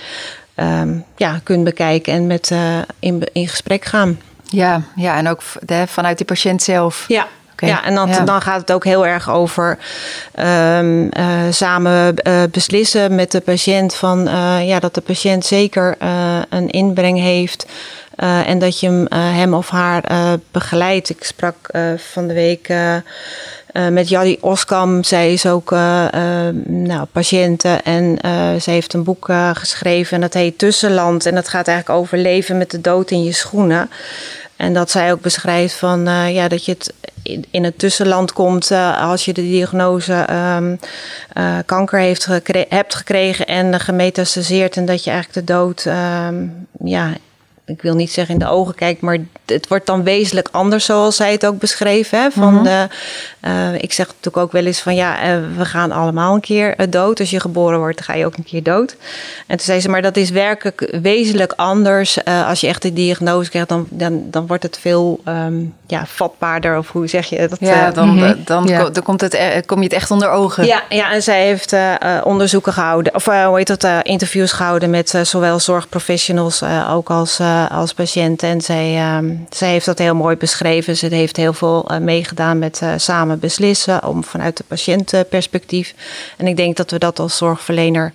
um, 0.57 1.05
ja, 1.17 1.41
kunt 1.43 1.65
bekijken 1.65 2.13
en 2.13 2.27
met 2.27 2.55
in, 2.99 3.29
in 3.33 3.49
gesprek 3.49 3.85
gaan. 3.85 4.21
Ja, 4.51 4.83
ja 4.95 5.17
en 5.17 5.29
ook 5.29 5.41
de, 5.61 5.85
vanuit 5.87 6.19
de 6.19 6.25
patiënt 6.25 6.63
zelf. 6.63 7.05
Ja. 7.09 7.27
Ja, 7.57 7.85
en 7.85 7.95
dan, 7.95 8.25
dan 8.25 8.41
gaat 8.41 8.61
het 8.61 8.73
ook 8.73 8.85
heel 8.85 9.07
erg 9.07 9.31
over 9.31 9.79
um, 10.39 11.11
uh, 11.19 11.39
samen 11.51 12.15
uh, 12.23 12.43
beslissen 12.51 13.15
met 13.15 13.33
de 13.33 13.41
patiënt 13.41 13.95
van 13.95 14.29
uh, 14.29 14.67
ja, 14.69 14.81
dat 14.81 14.95
de 14.95 15.01
patiënt 15.01 15.45
zeker 15.45 15.97
een 16.49 16.71
inbreng 16.71 17.19
heeft. 17.19 17.67
en 18.47 18.59
dat 18.59 18.81
je 18.81 18.87
hem, 18.87 19.07
hem 19.35 19.55
of 19.55 19.69
haar 19.69 20.03
begeleidt. 20.51 21.11
Ik 21.11 21.25
sprak 21.25 21.71
van 21.97 22.27
de 22.27 22.35
week 22.35 22.69
met 23.91 24.09
Jaddy 24.09 24.37
Oskam. 24.41 25.05
Zij 25.05 25.33
is 25.33 25.47
ook 25.47 25.71
nou, 26.65 27.05
patiënte 27.13 27.69
en 27.69 28.19
zij 28.61 28.75
heeft 28.75 28.93
een 28.93 29.05
boek 29.05 29.29
geschreven 29.53 30.15
en 30.15 30.21
dat 30.21 30.35
heet 30.35 30.59
Tussenland. 30.59 31.27
En 31.27 31.35
dat 31.35 31.49
gaat 31.49 31.69
eigenlijk 31.69 31.99
over 32.01 32.19
leven 32.19 32.59
met 32.59 32.71
de 32.71 32.81
dood 32.81 33.11
in 33.11 33.25
je 33.25 33.33
schoenen. 33.33 33.91
En 34.57 34.75
dat 34.75 34.91
zij 34.91 35.13
ook 35.13 35.21
beschrijft 35.21 35.75
van 35.75 36.01
ja, 36.33 36.49
dat 36.49 36.65
je 36.65 36.73
het 36.73 36.93
in, 37.51 37.65
het 37.65 37.79
tussenland 37.79 38.33
komt 38.33 38.71
als 38.99 39.25
je 39.25 39.33
de 39.33 39.43
diagnose 39.43 40.27
uh, 41.37 41.59
kanker 41.67 42.17
hebt 42.69 42.95
gekregen 42.95 43.47
en 43.47 43.81
gemetastaseerd 43.81 44.77
en 44.77 44.85
dat 44.85 45.05
je 45.05 45.11
eigenlijk 45.11 45.47
de 45.47 45.53
dood 45.53 45.85
um, 45.85 46.67
ja, 46.85 47.13
ik 47.67 47.83
wil 47.83 47.95
niet 47.95 48.13
zeggen 48.13 48.35
in 48.35 48.41
de 48.41 48.49
ogen 48.49 48.75
kijkt, 48.75 49.01
maar 49.01 49.19
het 49.45 49.69
wordt 49.69 49.87
dan 49.87 50.03
wezenlijk 50.03 50.49
anders 50.51 50.85
zoals 50.85 51.17
zij 51.17 51.33
het 51.33 51.47
ook 51.47 51.59
beschreven. 51.59 52.21
Hè? 52.21 52.31
Van 52.31 52.55
mm 52.55 52.65
de, 52.67 52.89
uh, 53.43 53.75
ik 53.75 53.93
zeg 53.93 54.07
natuurlijk 54.07 54.37
ook 54.37 54.53
wel 54.53 54.65
eens 54.65 54.81
van 54.81 54.95
ja, 54.95 55.37
uh, 55.37 55.43
we 55.57 55.65
gaan 55.65 55.93
allemaal 55.93 56.35
een 56.35 56.41
keer 56.41 56.81
uh, 56.81 56.87
dood. 56.91 57.21
Als 57.21 57.31
je 57.31 57.41
geboren 57.41 57.79
wordt, 57.79 58.01
ga 58.01 58.15
je 58.15 58.27
ook 58.27 58.37
een 58.37 58.45
keer 58.45 58.63
dood. 58.63 58.97
En 59.47 59.57
toen 59.57 59.67
zei 59.67 59.81
ze, 59.81 59.89
maar 59.89 60.03
dat 60.03 60.17
is 60.17 60.31
werkelijk 60.31 60.97
wezenlijk 61.03 61.53
anders. 61.57 62.25
als 62.25 62.61
je 62.61 62.67
echt 62.67 62.83
de 62.83 62.93
diagnose 62.93 63.51
krijgt, 63.51 63.69
dan, 63.69 63.87
dan, 63.91 64.23
dan 64.31 64.47
wordt 64.47 64.63
het 64.63 64.79
veel 64.79 65.21
um, 65.29 65.75
ja, 65.87 66.07
vatbaarder. 66.07 66.79
Of 66.79 66.91
hoe 66.91 67.07
zeg 67.07 67.27
je 67.27 67.49
dat? 67.49 67.59
Ja, 67.61 67.91
dan, 67.91 68.09
mm 68.09 68.19
-hmm. 68.19 68.43
dan, 68.45 68.67
ja. 68.67 68.91
dan 68.91 69.03
komt 69.03 69.21
het, 69.21 69.67
kom 69.67 69.79
je 69.79 69.85
het 69.85 69.93
echt 69.93 70.11
onder 70.11 70.31
ogen. 70.31 70.67
Ja, 70.67 70.83
ja 70.89 71.13
en 71.13 71.23
zij 71.23 71.45
heeft 71.45 71.77
onderzoeken 72.23 72.73
gehouden, 72.73 73.15
of 73.15 73.25
hoe 73.25 73.57
heet 73.57 73.81
dat, 73.81 73.87
interviews 74.03 74.53
gehouden 74.53 74.91
met 74.91 75.19
zowel 75.23 75.59
zorgprofessionals 75.59 76.63
ook 76.89 77.11
als 77.11 77.41
als 77.65 77.95
patiënt. 77.95 78.43
En 78.43 78.61
zij, 78.61 78.95
uh, 78.95 79.31
zij 79.51 79.71
heeft 79.71 79.87
dat 79.87 79.99
heel 79.99 80.15
mooi 80.15 80.37
beschreven. 80.37 80.97
Ze 80.97 81.07
heeft 81.07 81.37
heel 81.37 81.53
veel 81.53 81.93
uh, 81.93 81.99
meegedaan 81.99 82.59
met 82.59 82.81
uh, 82.83 82.93
samen 82.97 83.39
beslissen 83.39 84.07
om 84.07 84.25
vanuit 84.25 84.57
de 84.57 84.65
patiëntperspectief. 84.69 85.95
En 86.37 86.47
ik 86.47 86.57
denk 86.57 86.77
dat 86.77 86.91
we 86.91 86.99
dat 86.99 87.19
als 87.19 87.37
zorgverlener. 87.37 88.13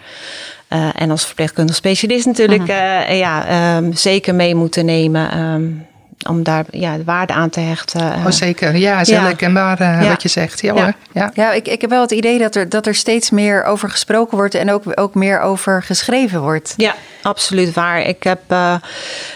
en 0.96 1.12
als 1.12 1.26
verpleegkundig 1.26 1.76
specialist 1.76 2.26
natuurlijk 2.26 2.68
-huh. 2.68 3.18
ja, 3.18 3.78
um, 3.78 3.94
zeker 3.94 4.36
mee 4.36 4.56
moeten 4.56 4.86
nemen. 4.86 5.40
Um, 5.40 5.86
om 6.28 6.44
daar 6.44 6.66
ja, 6.70 6.98
de 6.98 7.04
waarde 7.04 7.34
aan 7.34 7.50
te 7.50 7.60
hechten. 7.60 8.02
Oh, 8.02 8.30
zeker, 8.30 8.76
ja, 8.76 9.00
is 9.00 9.10
heel 9.10 9.20
herkenbaar 9.20 9.82
uh, 9.82 10.02
ja. 10.02 10.10
wat 10.10 10.22
je 10.22 10.30
zegt. 10.30 10.62
Ja, 10.62 10.76
ja. 10.76 10.94
ja. 11.12 11.32
ja 11.34 11.52
ik, 11.52 11.68
ik 11.68 11.82
heb 11.82 11.90
wel 11.90 12.02
het 12.02 12.12
idee 12.12 12.40
dat 12.40 12.56
er, 12.56 12.70
dat 12.70 12.88
er 12.88 12.96
steeds 12.96 13.30
meer 13.30 13.64
over 13.64 13.90
gesproken 13.90 14.38
wordt 14.38 14.56
en 14.56 14.72
ook, 14.72 14.84
ook 14.96 15.16
meer 15.16 15.40
over 15.40 15.84
geschreven 15.84 16.42
wordt. 16.42 16.74
Ja, 16.78 16.96
absoluut 17.22 17.74
waar. 17.74 18.02
Ik 18.02 18.24
heb 18.24 18.42
uh, 18.48 18.76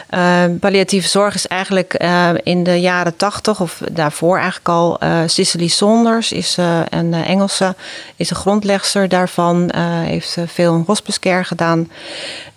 uh, 0.09 0.43
palliatieve 0.59 1.07
zorg 1.07 1.35
is 1.35 1.47
eigenlijk 1.47 1.93
in 2.43 2.63
de 2.63 2.79
jaren 2.79 3.15
tachtig 3.15 3.61
of 3.61 3.81
daarvoor 3.91 4.35
eigenlijk 4.35 4.67
al. 4.67 4.99
Cicely 5.25 5.67
Saunders 5.67 6.31
is 6.31 6.57
een 6.89 7.13
Engelse, 7.13 7.75
is 8.15 8.29
een 8.29 8.35
grondlegster 8.35 9.09
daarvan. 9.09 9.71
heeft 10.05 10.37
veel 10.45 10.75
in 10.75 10.83
hospice 10.87 11.19
care 11.19 11.43
gedaan. 11.43 11.89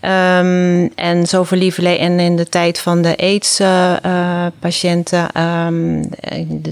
Um, 0.03 0.91
en 0.95 1.27
zo 1.27 1.43
verlieven 1.45 1.99
en 1.99 2.21
in 2.21 2.37
de 2.37 2.49
tijd 2.49 2.79
van 2.79 3.03
de 3.03 3.17
AIDS 3.17 3.61
uh, 3.61 4.47
patiënten, 4.59 5.43
um, 5.43 6.03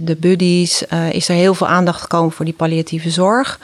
de, 0.04 0.16
buddies, 0.16 0.82
uh, 0.92 1.12
is 1.12 1.28
er 1.28 1.34
heel 1.34 1.54
veel 1.54 1.66
aandacht 1.66 2.00
gekomen 2.00 2.32
voor 2.32 2.44
die 2.44 2.54
palliatieve 2.54 3.10
zorg. 3.10 3.60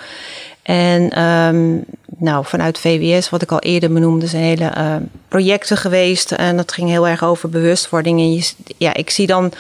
En 0.63 1.23
um, 1.23 1.85
nou, 2.19 2.45
vanuit 2.45 2.79
VWS, 2.79 3.31
wat 3.31 3.43
ik 3.43 3.53
al 3.53 3.59
eerder 3.59 3.93
benoemde, 3.93 4.27
zijn 4.27 4.43
hele 4.43 5.01
projecten 5.29 5.77
geweest. 5.77 6.33
En 6.33 6.57
dat 6.57 6.73
ging 6.73 6.89
heel 6.89 7.09
erg 7.09 7.25
over 7.25 7.49
bewustwording. 7.49 8.21
En 8.21 8.43
ja, 8.77 8.95
ik 8.95 9.11
zie 9.11 9.27
dan 9.27 9.53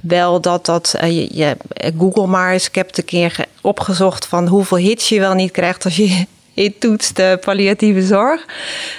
wel 0.00 0.40
dat 0.40 0.66
dat. 0.66 0.94
Je, 1.00 1.56
Google 1.98 2.26
maar 2.26 2.52
eens. 2.52 2.66
Ik 2.66 2.74
heb 2.74 2.96
een 2.96 3.04
keer 3.04 3.44
opgezocht 3.60 4.26
van 4.26 4.46
hoeveel 4.46 4.78
hits 4.78 5.08
je 5.08 5.20
wel 5.20 5.34
niet 5.34 5.50
krijgt 5.50 5.84
als 5.84 5.96
je 5.96 6.26
toetst 6.68 7.16
de 7.16 7.38
palliatieve 7.40 8.02
zorg. 8.02 8.44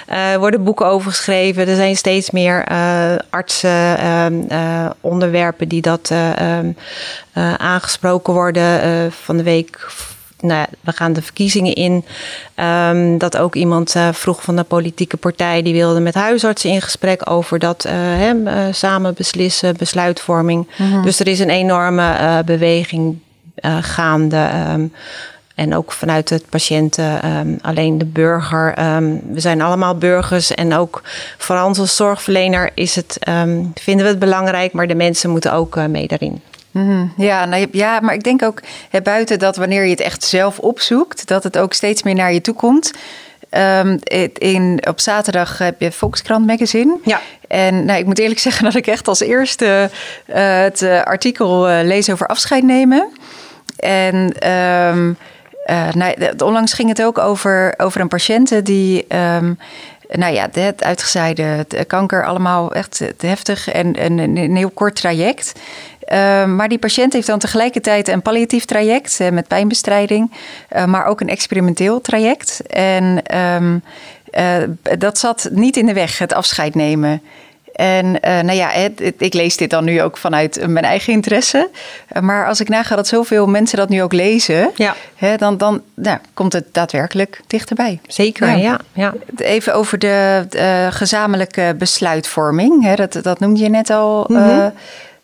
Er 0.06 0.32
uh, 0.32 0.38
worden 0.38 0.64
boeken 0.64 0.86
over 0.86 1.10
geschreven. 1.10 1.68
Er 1.68 1.76
zijn 1.76 1.96
steeds 1.96 2.30
meer 2.30 2.68
uh, 2.72 3.14
artsen, 3.30 4.46
uh, 4.52 4.90
onderwerpen 5.00 5.68
die 5.68 5.82
dat 5.82 6.10
ehm, 6.10 6.72
aangesproken 7.58 8.32
worden. 8.32 9.12
van 9.12 9.36
de 9.36 9.42
week 9.42 9.90
nou, 10.42 10.66
we 10.80 10.92
gaan 10.92 11.12
de 11.12 11.22
verkiezingen 11.22 11.74
in. 11.74 12.04
Um, 12.56 13.18
dat 13.18 13.36
ook 13.36 13.54
iemand 13.54 13.94
uh, 13.94 14.08
vroeg 14.12 14.42
van 14.42 14.56
de 14.56 14.62
politieke 14.62 15.16
partij 15.16 15.62
die 15.62 15.72
wilde 15.72 16.00
met 16.00 16.14
huisartsen 16.14 16.70
in 16.70 16.82
gesprek 16.82 17.30
over 17.30 17.58
dat 17.58 17.84
uh, 17.86 17.92
he, 17.94 18.34
uh, 18.34 18.72
samen 18.72 19.14
beslissen, 19.14 19.76
besluitvorming. 19.76 20.68
Mm 20.76 20.92
-hmm. 20.92 21.02
Dus 21.02 21.20
er 21.20 21.28
is 21.28 21.38
een 21.38 21.50
enorme 21.50 22.42
beweging 22.44 23.18
gaande. 23.80 24.50
Um, 24.72 24.92
en 25.62 25.74
ook 25.74 25.92
vanuit 25.92 26.28
het 26.28 26.48
patiënten, 26.48 27.36
um, 27.36 27.58
alleen 27.62 27.98
de 27.98 28.04
burger. 28.04 28.94
Um, 28.96 29.20
we 29.32 29.40
zijn 29.40 29.60
allemaal 29.60 29.96
burgers 29.96 30.54
en 30.54 30.74
ook 30.74 31.02
voor 31.38 31.60
ons 31.60 31.78
als 31.78 31.96
zorgverlener 31.96 32.70
is 32.74 32.96
het, 32.96 33.18
um, 33.28 33.72
vinden 33.74 34.04
we 34.04 34.10
het 34.10 34.18
belangrijk, 34.18 34.72
maar 34.72 34.86
de 34.86 34.94
mensen 34.94 35.30
moeten 35.30 35.52
ook 35.52 35.76
uh, 35.76 35.84
mee 35.84 36.06
daarin. 36.06 36.40
Mm, 36.70 37.12
ja, 37.16 37.44
nou, 37.44 37.66
ja, 37.72 38.00
maar 38.00 38.14
ik 38.14 38.22
denk 38.22 38.42
ook 38.42 38.60
hè, 38.90 39.02
buiten 39.02 39.38
dat 39.38 39.56
wanneer 39.56 39.84
je 39.84 39.90
het 39.90 40.00
echt 40.00 40.24
zelf 40.24 40.58
opzoekt, 40.58 41.26
dat 41.26 41.42
het 41.42 41.58
ook 41.58 41.72
steeds 41.72 42.02
meer 42.02 42.14
naar 42.14 42.32
je 42.32 42.40
toe 42.40 42.54
komt. 42.54 42.90
Um, 43.50 43.98
in, 44.32 44.82
op 44.88 45.00
zaterdag 45.00 45.58
heb 45.58 45.80
je 45.80 45.92
Volkskrant 45.92 46.46
Magazine. 46.46 46.98
Ja. 47.04 47.20
En 47.48 47.84
nou, 47.84 47.98
ik 47.98 48.06
moet 48.06 48.18
eerlijk 48.18 48.40
zeggen 48.48 48.64
dat 48.64 48.74
ik 48.74 48.86
echt 48.86 49.08
als 49.08 49.20
eerste 49.20 49.90
uh, 50.26 50.36
het 50.60 50.82
uh, 50.82 51.02
artikel 51.02 51.70
uh, 51.70 51.78
lees 51.82 52.10
over 52.10 52.26
afscheid 52.26 52.62
nemen. 52.62 53.08
En 53.76 54.48
um, 54.50 55.16
nou, 55.92 56.14
onlangs 56.44 56.72
ging 56.72 56.88
het 56.88 57.02
ook 57.02 57.18
over, 57.18 57.74
over 57.76 58.00
een 58.00 58.08
patiënt 58.08 58.66
die. 58.66 59.06
Um, 59.36 59.58
nou 60.08 60.34
ja, 60.34 60.48
het 60.52 60.84
uitgezaaide 60.84 61.66
kanker, 61.86 62.24
allemaal 62.24 62.72
echt 62.72 63.02
heftig 63.18 63.68
en, 63.68 63.94
en 63.94 64.18
een 64.18 64.56
heel 64.56 64.70
kort 64.70 64.96
traject. 64.96 65.52
Ehm, 66.04 66.56
maar 66.56 66.68
die 66.68 66.78
patiënt 66.78 67.12
heeft 67.12 67.26
dan 67.26 67.38
tegelijkertijd 67.38 68.08
een 68.08 68.22
palliatief 68.22 68.64
traject 68.64 69.18
met 69.30 69.48
pijnbestrijding, 69.48 70.32
maar 70.86 71.04
ook 71.04 71.20
een 71.20 71.28
experimenteel 71.28 72.00
traject. 72.00 72.62
En 72.66 73.22
um, 73.38 73.82
dat 74.98 75.18
zat 75.18 75.48
niet 75.52 75.76
in 75.76 75.86
de 75.86 75.92
weg, 75.92 76.18
het 76.18 76.32
afscheid 76.32 76.74
nemen. 76.74 77.22
En 77.72 78.10
nou 78.20 78.52
ja, 78.52 78.68
het, 78.68 79.12
ik 79.18 79.34
lees 79.34 79.56
dit 79.56 79.70
dan 79.70 79.84
nu 79.84 80.02
ook 80.02 80.16
vanuit 80.16 80.66
mijn 80.66 80.84
eigen 80.84 81.12
interesse. 81.12 81.70
maar 82.20 82.46
als 82.46 82.60
ik 82.60 82.68
naga 82.68 82.96
dat 82.96 83.06
zoveel 83.06 83.46
mensen 83.46 83.78
dat 83.78 83.88
nu 83.88 84.02
ook 84.02 84.12
lezen, 84.12 84.70
ja. 84.74 84.94
hè, 85.14 85.36
dan, 85.36 85.56
dan 85.56 85.82
nou, 85.94 86.18
komt 86.34 86.52
het 86.52 86.64
daadwerkelijk 86.72 87.40
dichterbij. 87.46 88.00
Zeker, 88.06 88.56
ja. 88.56 88.78
ja. 88.92 89.14
Even 89.36 89.74
over 89.74 89.98
de, 89.98 90.46
de 90.48 90.88
gezamenlijke 90.90 91.74
besluitvorming. 91.78 92.82
Hè, 92.84 92.94
dat, 92.94 93.18
dat 93.22 93.40
noemde 93.40 93.60
je 93.60 93.68
net 93.68 93.90
al. 93.90 94.24
Mm 94.28 94.72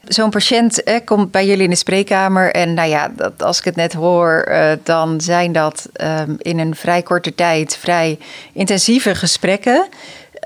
Zo'n 0.09 0.31
patiënt 0.31 0.83
komt 1.05 1.31
bij 1.31 1.47
jullie 1.47 1.65
in 1.65 1.71
de 1.71 1.77
spreekkamer. 1.77 2.53
En 2.53 2.75
nou 2.75 2.89
ja, 2.89 3.11
dat, 3.17 3.43
als 3.43 3.59
ik 3.59 3.65
het 3.65 3.77
net 3.77 3.93
hoor, 3.93 4.47
uh, 4.49 4.71
dan 4.83 5.21
zijn 5.21 5.53
dat 5.53 5.89
um, 6.01 6.37
in 6.39 6.59
een 6.59 6.75
vrij 6.75 7.03
korte 7.03 7.35
tijd 7.35 7.77
vrij 7.77 8.19
intensieve 8.53 9.15
gesprekken. 9.15 9.89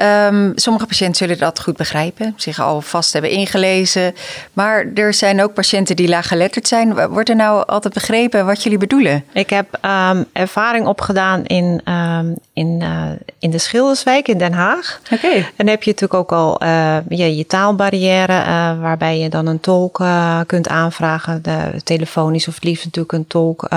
Um, 0.02 0.52
sommige 0.54 0.86
patiënten 0.86 1.16
zullen 1.16 1.38
dat 1.38 1.60
goed 1.60 1.76
begrijpen, 1.76 2.34
zich 2.36 2.60
al 2.60 2.80
vast 2.80 3.12
hebben 3.12 3.30
ingelezen. 3.30 4.14
Maar 4.52 4.86
er 4.94 5.14
zijn 5.14 5.42
ook 5.42 5.54
patiënten 5.54 5.96
die 5.96 6.08
laaggeletterd 6.08 6.68
zijn. 6.68 7.08
Wordt 7.08 7.28
er 7.28 7.36
nou 7.36 7.66
altijd 7.66 7.94
begrepen 7.94 8.46
wat 8.46 8.62
jullie 8.62 8.78
bedoelen? 8.78 9.24
Ik 9.32 9.50
heb 9.50 9.78
um, 9.84 10.24
ervaring 10.32 10.86
opgedaan 10.86 11.44
in, 11.44 11.80
um, 11.92 12.36
in, 12.52 12.80
uh, 12.82 13.10
in 13.38 13.50
de 13.50 13.58
Schilderswijk 13.58 14.28
in 14.28 14.38
Den 14.38 14.52
Haag. 14.52 15.00
Oké. 15.12 15.26
En 15.26 15.52
dan 15.56 15.66
heb 15.66 15.82
je 15.82 15.90
natuurlijk 15.90 16.20
ook 16.20 16.32
al 16.32 16.62
uh, 16.62 16.96
je, 17.08 17.36
je 17.36 17.46
taalbarrière, 17.46 18.32
uh, 18.32 18.80
waarbij 18.80 19.18
je 19.18 19.28
dan 19.28 19.46
een 19.46 19.60
tolk 19.60 20.04
kunt 20.46 20.68
aanvragen. 20.68 21.42
De, 21.42 21.82
telefonisch 21.84 22.48
of 22.48 22.62
liefst 22.62 22.84
natuurlijk 22.84 23.12
een 23.12 23.26
tolk 23.26 23.68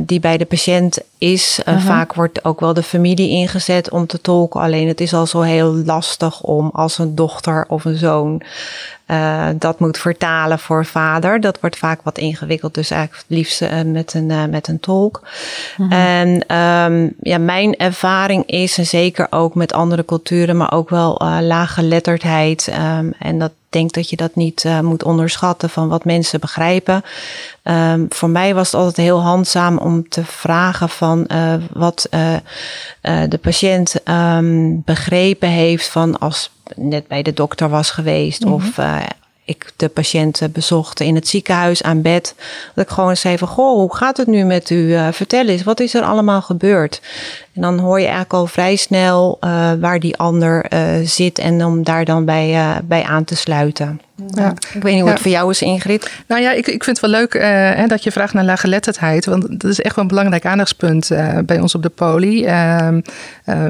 die 0.00 0.20
bij 0.20 0.36
de 0.36 0.44
patiënt 0.44 0.98
is. 1.22 1.60
-huh. 1.64 1.84
Vaak 1.84 2.14
wordt 2.14 2.44
ook 2.44 2.60
wel 2.60 2.74
de 2.74 2.82
familie 2.82 3.28
ingezet 3.28 3.90
om 3.90 4.06
te 4.06 4.20
tolken 4.20 4.60
Alleen 4.60 4.88
het 4.88 5.00
is 5.00 5.14
al 5.14 5.26
zo 5.26 5.40
heel 5.40 5.74
lastig 5.74 6.42
om 6.42 6.70
als 6.72 6.98
een 6.98 7.14
dochter 7.14 7.64
of 7.68 7.84
een 7.84 7.96
zoon 7.96 8.42
uh, 9.12 9.46
dat 9.58 9.78
moet 9.78 9.98
vertalen 9.98 10.58
voor 10.58 10.86
vader. 10.86 11.40
Dat 11.40 11.60
wordt 11.60 11.78
vaak 11.78 12.00
wat 12.02 12.18
ingewikkeld, 12.18 12.74
dus 12.74 12.90
eigenlijk 12.90 13.22
het 13.28 13.36
liefst 13.36 13.62
uh, 13.62 13.80
met, 13.84 14.14
een, 14.14 14.30
uh, 14.30 14.44
met 14.44 14.68
een 14.68 14.80
tolk. 14.80 15.22
-hmm. 15.76 15.92
En 15.92 16.56
um, 16.56 17.14
ja, 17.20 17.38
mijn 17.38 17.76
ervaring 17.76 18.46
is, 18.46 18.78
en 18.78 18.86
zeker 18.86 19.26
ook 19.30 19.54
met 19.54 19.72
andere 19.72 20.04
culturen, 20.04 20.56
maar 20.56 20.72
ook 20.72 20.90
wel 20.90 21.20
laaggeletterdheid. 21.40 22.72
Um, 22.98 23.12
en 23.18 23.38
dat 23.38 23.52
denk 23.68 23.92
dat 23.92 24.10
je 24.10 24.16
dat 24.16 24.34
niet 24.34 24.64
moet 24.82 25.04
onderschatten 25.04 25.70
van 25.70 25.88
wat 25.88 26.04
mensen 26.04 26.40
begrijpen. 26.40 27.02
Um, 27.62 28.06
voor 28.08 28.30
mij 28.30 28.54
was 28.54 28.66
het 28.66 28.80
altijd 28.80 28.96
heel 28.96 29.22
handzaam 29.22 29.78
om 29.78 30.08
te 30.08 30.24
vragen 30.24 30.88
van 30.88 31.26
wat 31.72 32.08
de 33.00 33.38
patiënt 33.40 33.94
begrepen 34.84 35.48
heeft 35.48 35.88
van 35.88 36.18
als 36.18 36.50
net 36.76 37.06
bij 37.06 37.22
de 37.22 37.32
dokter 37.32 37.68
was 37.68 37.90
geweest 37.90 38.42
-hmm. 38.42 38.52
of 38.52 38.78
ik 39.44 39.72
de 39.76 39.88
patiënt 39.88 40.40
bezocht 40.52 41.00
in 41.00 41.14
het 41.14 41.28
ziekenhuis 41.28 41.82
aan 41.82 42.02
bed. 42.02 42.34
Dat 42.74 42.84
ik 42.84 42.90
gewoon 42.90 43.16
zei 43.16 43.38
van, 43.38 43.48
goh, 43.48 43.74
hoe 43.74 43.96
gaat 43.96 44.16
het 44.16 44.26
nu 44.26 44.44
met 44.44 44.70
u? 44.70 44.76
Uh, 44.76 45.08
vertel 45.10 45.46
eens, 45.46 45.62
wat 45.62 45.80
is 45.80 45.94
er 45.94 46.02
allemaal 46.02 46.42
gebeurd? 46.42 47.00
En 47.54 47.62
dan 47.62 47.78
hoor 47.78 47.98
je 47.98 48.04
eigenlijk 48.04 48.32
al 48.32 48.46
vrij 48.46 48.76
snel 48.76 49.38
uh, 49.40 49.72
waar 49.80 50.00
die 50.00 50.16
ander 50.16 50.66
uh, 50.72 50.80
zit 51.04 51.38
en 51.38 51.64
om 51.64 51.82
daar 51.82 52.04
dan 52.04 52.24
bij, 52.24 52.80
bij 52.84 53.02
aan 53.02 53.24
te 53.24 53.36
sluiten. 53.36 54.00
Ja. 54.34 54.50
Ik 54.74 54.82
weet 54.82 54.92
niet 54.92 55.02
hoe 55.02 55.10
het 55.10 55.20
voor 55.20 55.30
jou 55.30 55.50
is, 55.50 55.62
Ingrid. 55.62 56.10
Nou 56.26 56.42
ja, 56.42 56.52
ik, 56.52 56.66
ik 56.66 56.84
vind 56.84 57.00
het 57.00 57.10
wel 57.10 57.20
leuk 57.20 57.32
hè, 57.76 57.86
dat 57.86 58.02
je 58.02 58.12
vraagt 58.12 58.34
naar 58.34 58.44
laaggeletterdheid. 58.44 59.24
Want 59.26 59.60
dat 59.60 59.70
is 59.70 59.80
echt 59.80 59.94
wel 59.94 60.04
een 60.04 60.10
belangrijk 60.10 60.46
aandachtspunt 60.46 61.10
bij 61.44 61.60
ons 61.60 61.74
op 61.74 61.82
de 61.82 61.88
poli. 61.88 62.44
Uh, 62.44 62.88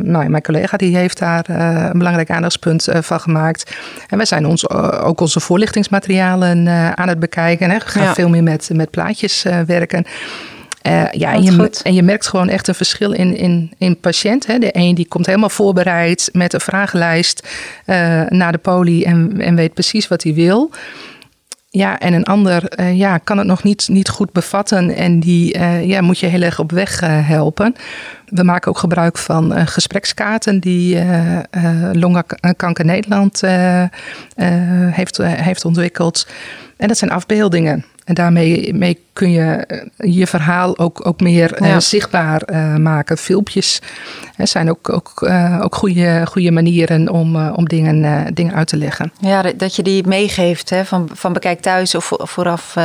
nou, 0.02 0.28
mijn 0.28 0.42
collega 0.42 0.76
die 0.76 0.96
heeft 0.96 1.18
daar 1.18 1.48
een 1.90 1.98
belangrijk 1.98 2.30
aandachtspunt 2.30 2.88
van 2.90 3.20
gemaakt. 3.20 3.76
En 4.08 4.16
wij 4.16 4.26
zijn 4.26 4.46
ons, 4.46 4.70
ook 5.00 5.20
onze 5.20 5.40
voorlichtingsmaterialen 5.40 6.68
aan 6.96 7.08
het 7.08 7.18
bekijken. 7.18 7.70
Hè. 7.70 7.78
We 7.78 7.86
gaan 7.86 8.02
ja. 8.02 8.14
veel 8.14 8.28
meer 8.28 8.42
met, 8.42 8.70
met 8.72 8.90
plaatjes 8.90 9.46
werken. 9.66 10.06
Uh, 10.86 11.12
ja, 11.12 11.32
en 11.32 11.42
je, 11.42 11.70
en 11.82 11.94
je, 11.94 12.02
merkt 12.02 12.26
gewoon 12.26 12.48
echt 12.48 12.68
een 12.68 12.74
verschil 12.74 13.12
in, 13.12 13.36
in, 13.36 13.72
in 13.78 14.00
patiënt. 14.00 14.46
Hè. 14.46 14.58
De 14.58 14.68
een 14.72 14.94
die 14.94 15.08
komt 15.08 15.26
helemaal 15.26 15.50
voorbereid 15.50 16.28
met 16.32 16.52
een 16.52 16.60
vragenlijst 16.60 17.48
uh, 17.86 18.22
naar 18.28 18.52
de 18.52 18.58
poli 18.58 19.04
en, 19.04 19.40
en 19.40 19.54
weet 19.54 19.74
precies 19.74 20.08
wat 20.08 20.22
hij 20.22 20.34
wil. 20.34 20.70
Ja, 21.70 21.98
en 21.98 22.12
een 22.12 22.24
ander 22.24 22.72
uh, 22.80 22.96
ja, 22.98 23.18
kan 23.18 23.38
het 23.38 23.46
nog 23.46 23.62
niet, 23.62 23.88
niet 23.88 24.08
goed 24.08 24.32
bevatten 24.32 24.94
en 24.94 25.20
die 25.20 25.58
ja, 25.86 26.00
moet 26.00 26.18
je 26.18 26.26
heel 26.26 26.42
erg 26.42 26.58
op 26.58 26.72
weg 26.72 27.00
helpen. 27.04 27.74
We 28.32 28.42
maken 28.42 28.70
ook 28.70 28.78
gebruik 28.78 29.18
van 29.18 29.66
gesprekskaarten 29.66 30.60
die 30.60 31.04
Longkanker 31.92 32.84
Nederland 32.84 33.40
heeft, 34.90 35.16
heeft 35.22 35.64
ontwikkeld. 35.64 36.26
En 36.76 36.88
dat 36.88 36.98
zijn 36.98 37.10
afbeeldingen. 37.10 37.84
En 38.04 38.14
daarmee 38.14 38.74
mee 38.74 38.98
kun 39.12 39.30
je 39.30 39.42
eh, 39.42 40.14
je 40.14 40.26
verhaal 40.26 40.78
ook, 40.78 41.06
ook 41.06 41.20
meer 41.20 41.52
eh, 41.52 41.68
ja. 41.68 41.74
uh, 41.74 41.80
zichtbaar 41.80 42.42
uh, 42.50 42.76
maken. 42.76 43.18
Filmpjes 43.18 43.80
uh, 44.36 44.46
zijn 44.46 44.70
ook, 44.70 44.92
ook, 44.92 45.30
ook 45.62 45.74
goede, 45.74 46.22
goede 46.24 46.50
manieren 46.50 47.08
om, 47.08 47.48
om 47.48 47.68
dingen, 47.68 48.34
dingen 48.34 48.54
uit 48.54 48.68
te 48.68 48.76
leggen. 48.76 49.12
Ja, 49.20 49.42
dat 49.56 49.76
je 49.76 49.82
die 49.82 50.06
meegeeft 50.06 50.70
hè, 50.70 50.84
van, 50.84 51.08
van 51.12 51.32
bekijk 51.32 51.60
thuis 51.60 51.94
of 51.94 52.12
vooraf. 52.18 52.76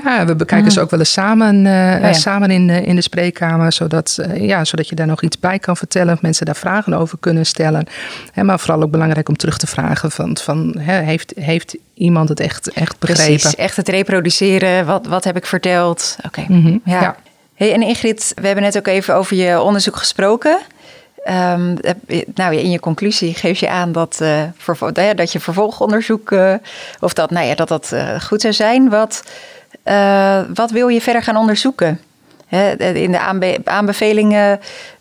Ja, 0.00 0.26
we 0.26 0.36
bekijken 0.36 0.72
ze 0.72 0.80
ook 0.80 0.90
wel 0.90 0.98
eens 0.98 1.12
samen, 1.12 1.56
oh, 1.56 2.00
ja. 2.00 2.12
samen 2.12 2.50
in, 2.50 2.70
in 2.70 2.96
de 2.96 3.02
spreekkamer. 3.02 3.72
Zodat, 3.72 4.18
ja, 4.34 4.64
zodat 4.64 4.88
je 4.88 4.94
daar 4.94 5.06
nog 5.06 5.22
iets 5.22 5.38
bij 5.38 5.58
kan 5.58 5.76
vertellen. 5.76 6.14
Of 6.14 6.22
mensen 6.22 6.46
daar 6.46 6.56
vragen 6.56 6.94
over 6.94 7.18
kunnen 7.20 7.46
stellen. 7.46 7.86
maar 8.34 8.60
vooral 8.60 8.82
ook 8.82 8.90
belangrijk 8.90 9.28
om 9.28 9.36
terug 9.36 9.58
te 9.58 9.66
vragen 9.66 10.10
van, 10.10 10.36
van 10.36 10.78
heeft, 10.78 11.32
heeft 11.36 11.76
iemand 11.94 12.28
het 12.28 12.40
echt, 12.40 12.72
echt 12.72 12.98
begrepen? 12.98 13.24
Precies, 13.24 13.54
echt 13.54 13.76
het 13.76 13.88
reproduceren. 13.88 14.86
Wat, 14.86 15.06
wat 15.06 15.24
heb 15.24 15.36
ik 15.36 15.46
verteld? 15.46 16.16
Oké, 16.18 16.40
okay. 16.40 16.56
mm 16.56 16.64
-hmm. 16.64 16.80
ja. 16.84 17.00
ja. 17.00 17.16
Hey, 17.54 17.72
en 17.72 17.82
Ingrid, 17.82 18.32
we 18.34 18.46
hebben 18.46 18.64
net 18.64 18.76
ook 18.76 18.86
even 18.86 19.14
over 19.14 19.36
je 19.36 19.60
onderzoek 19.60 19.96
gesproken. 19.96 20.58
Um, 21.28 21.76
nou, 22.34 22.56
in 22.56 22.70
je 22.70 22.80
conclusie 22.80 23.34
geef 23.34 23.60
je 23.60 23.68
aan 23.68 23.92
dat, 23.92 24.18
uh, 24.22 24.42
vervo- 24.56 24.92
dat 24.92 25.32
je 25.32 25.40
vervolgonderzoek, 25.40 26.30
uh, 26.30 26.54
of 27.00 27.12
dat, 27.12 27.30
nou 27.30 27.46
ja, 27.46 27.54
dat 27.54 27.68
dat 27.68 27.90
uh, 27.94 28.20
goed 28.20 28.40
zou 28.40 28.52
zijn. 28.52 28.88
Wat, 28.88 29.22
wat 30.54 30.70
wil 30.70 30.88
je 30.88 31.00
verder 31.00 31.22
gaan 31.22 31.36
onderzoeken? 31.36 32.00
in 32.78 33.10
de 33.10 33.18
aanbe 33.18 33.58
aanbevelingen 33.64 34.60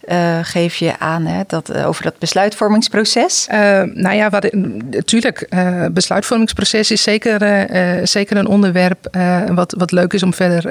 uh, 0.09 0.39
geef 0.41 0.75
je 0.75 0.99
aan 0.99 1.25
hè, 1.25 1.41
dat, 1.47 1.75
uh, 1.75 1.87
over 1.87 2.03
dat 2.03 2.19
besluitvormingsproces. 2.19 3.47
Uh, 3.51 3.57
nou 3.93 4.15
ja, 4.15 4.29
wat, 4.29 4.53
natuurlijk, 4.53 5.49
besluitvormingsproces 5.91 6.91
is 6.91 7.03
zeker, 7.03 7.67
zeker 8.07 8.37
een 8.37 8.47
onderwerp 8.47 9.17
wat, 9.53 9.75
wat 9.77 9.91
leuk 9.91 10.13
is 10.13 10.23
om 10.23 10.33
verder 10.33 10.61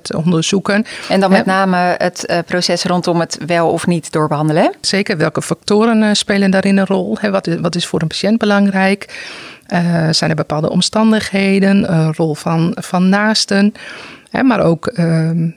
te 0.00 0.16
onderzoeken. 0.16 0.84
En 1.08 1.20
dan 1.20 1.30
met 1.30 1.44
name 1.44 1.94
het 1.98 2.42
proces 2.46 2.84
rondom 2.84 3.20
het 3.20 3.38
wel 3.46 3.70
of 3.70 3.86
niet 3.86 4.12
doorbehandelen. 4.12 4.72
Zeker, 4.80 5.16
welke 5.16 5.42
factoren 5.42 6.16
spelen 6.16 6.50
daarin 6.50 6.76
een 6.76 6.86
rol? 6.86 7.16
Hè? 7.20 7.30
Wat, 7.30 7.46
wat 7.60 7.74
is 7.74 7.86
voor 7.86 8.02
een 8.02 8.08
patiënt 8.08 8.38
belangrijk? 8.38 9.06
Zijn 10.10 10.30
er 10.30 10.36
bepaalde 10.36 10.70
omstandigheden? 10.70 11.92
Een 11.92 12.14
rol 12.14 12.34
van, 12.34 12.76
van 12.80 13.08
naasten? 13.08 13.72
Hè, 14.30 14.42
maar 14.42 14.60
ook 14.60 14.86
ehm, 14.86 15.48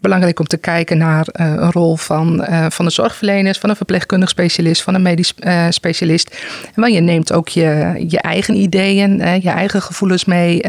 belangrijk 0.00 0.38
om 0.38 0.46
te 0.46 0.56
kijken 0.56 0.98
naar 0.98 1.26
uh, 1.32 1.46
een 1.46 1.72
rol 1.72 1.96
van, 1.96 2.46
uh, 2.50 2.66
van 2.68 2.84
de 2.84 2.90
zorgverleners, 2.90 3.58
van 3.58 3.70
een 3.70 3.76
verpleegkundig 3.76 4.28
specialist, 4.28 4.82
van 4.82 4.94
een 4.94 5.02
medisch 5.02 5.34
specialist. 5.70 6.36
En 6.74 6.92
je 6.92 7.00
neemt 7.00 7.32
ook 7.32 7.48
je, 7.48 8.04
je 8.08 8.20
eigen 8.20 8.54
ideeën, 8.54 9.40
je 9.40 9.50
eigen 9.50 9.82
gevoelens 9.82 10.24
mee 10.24 10.62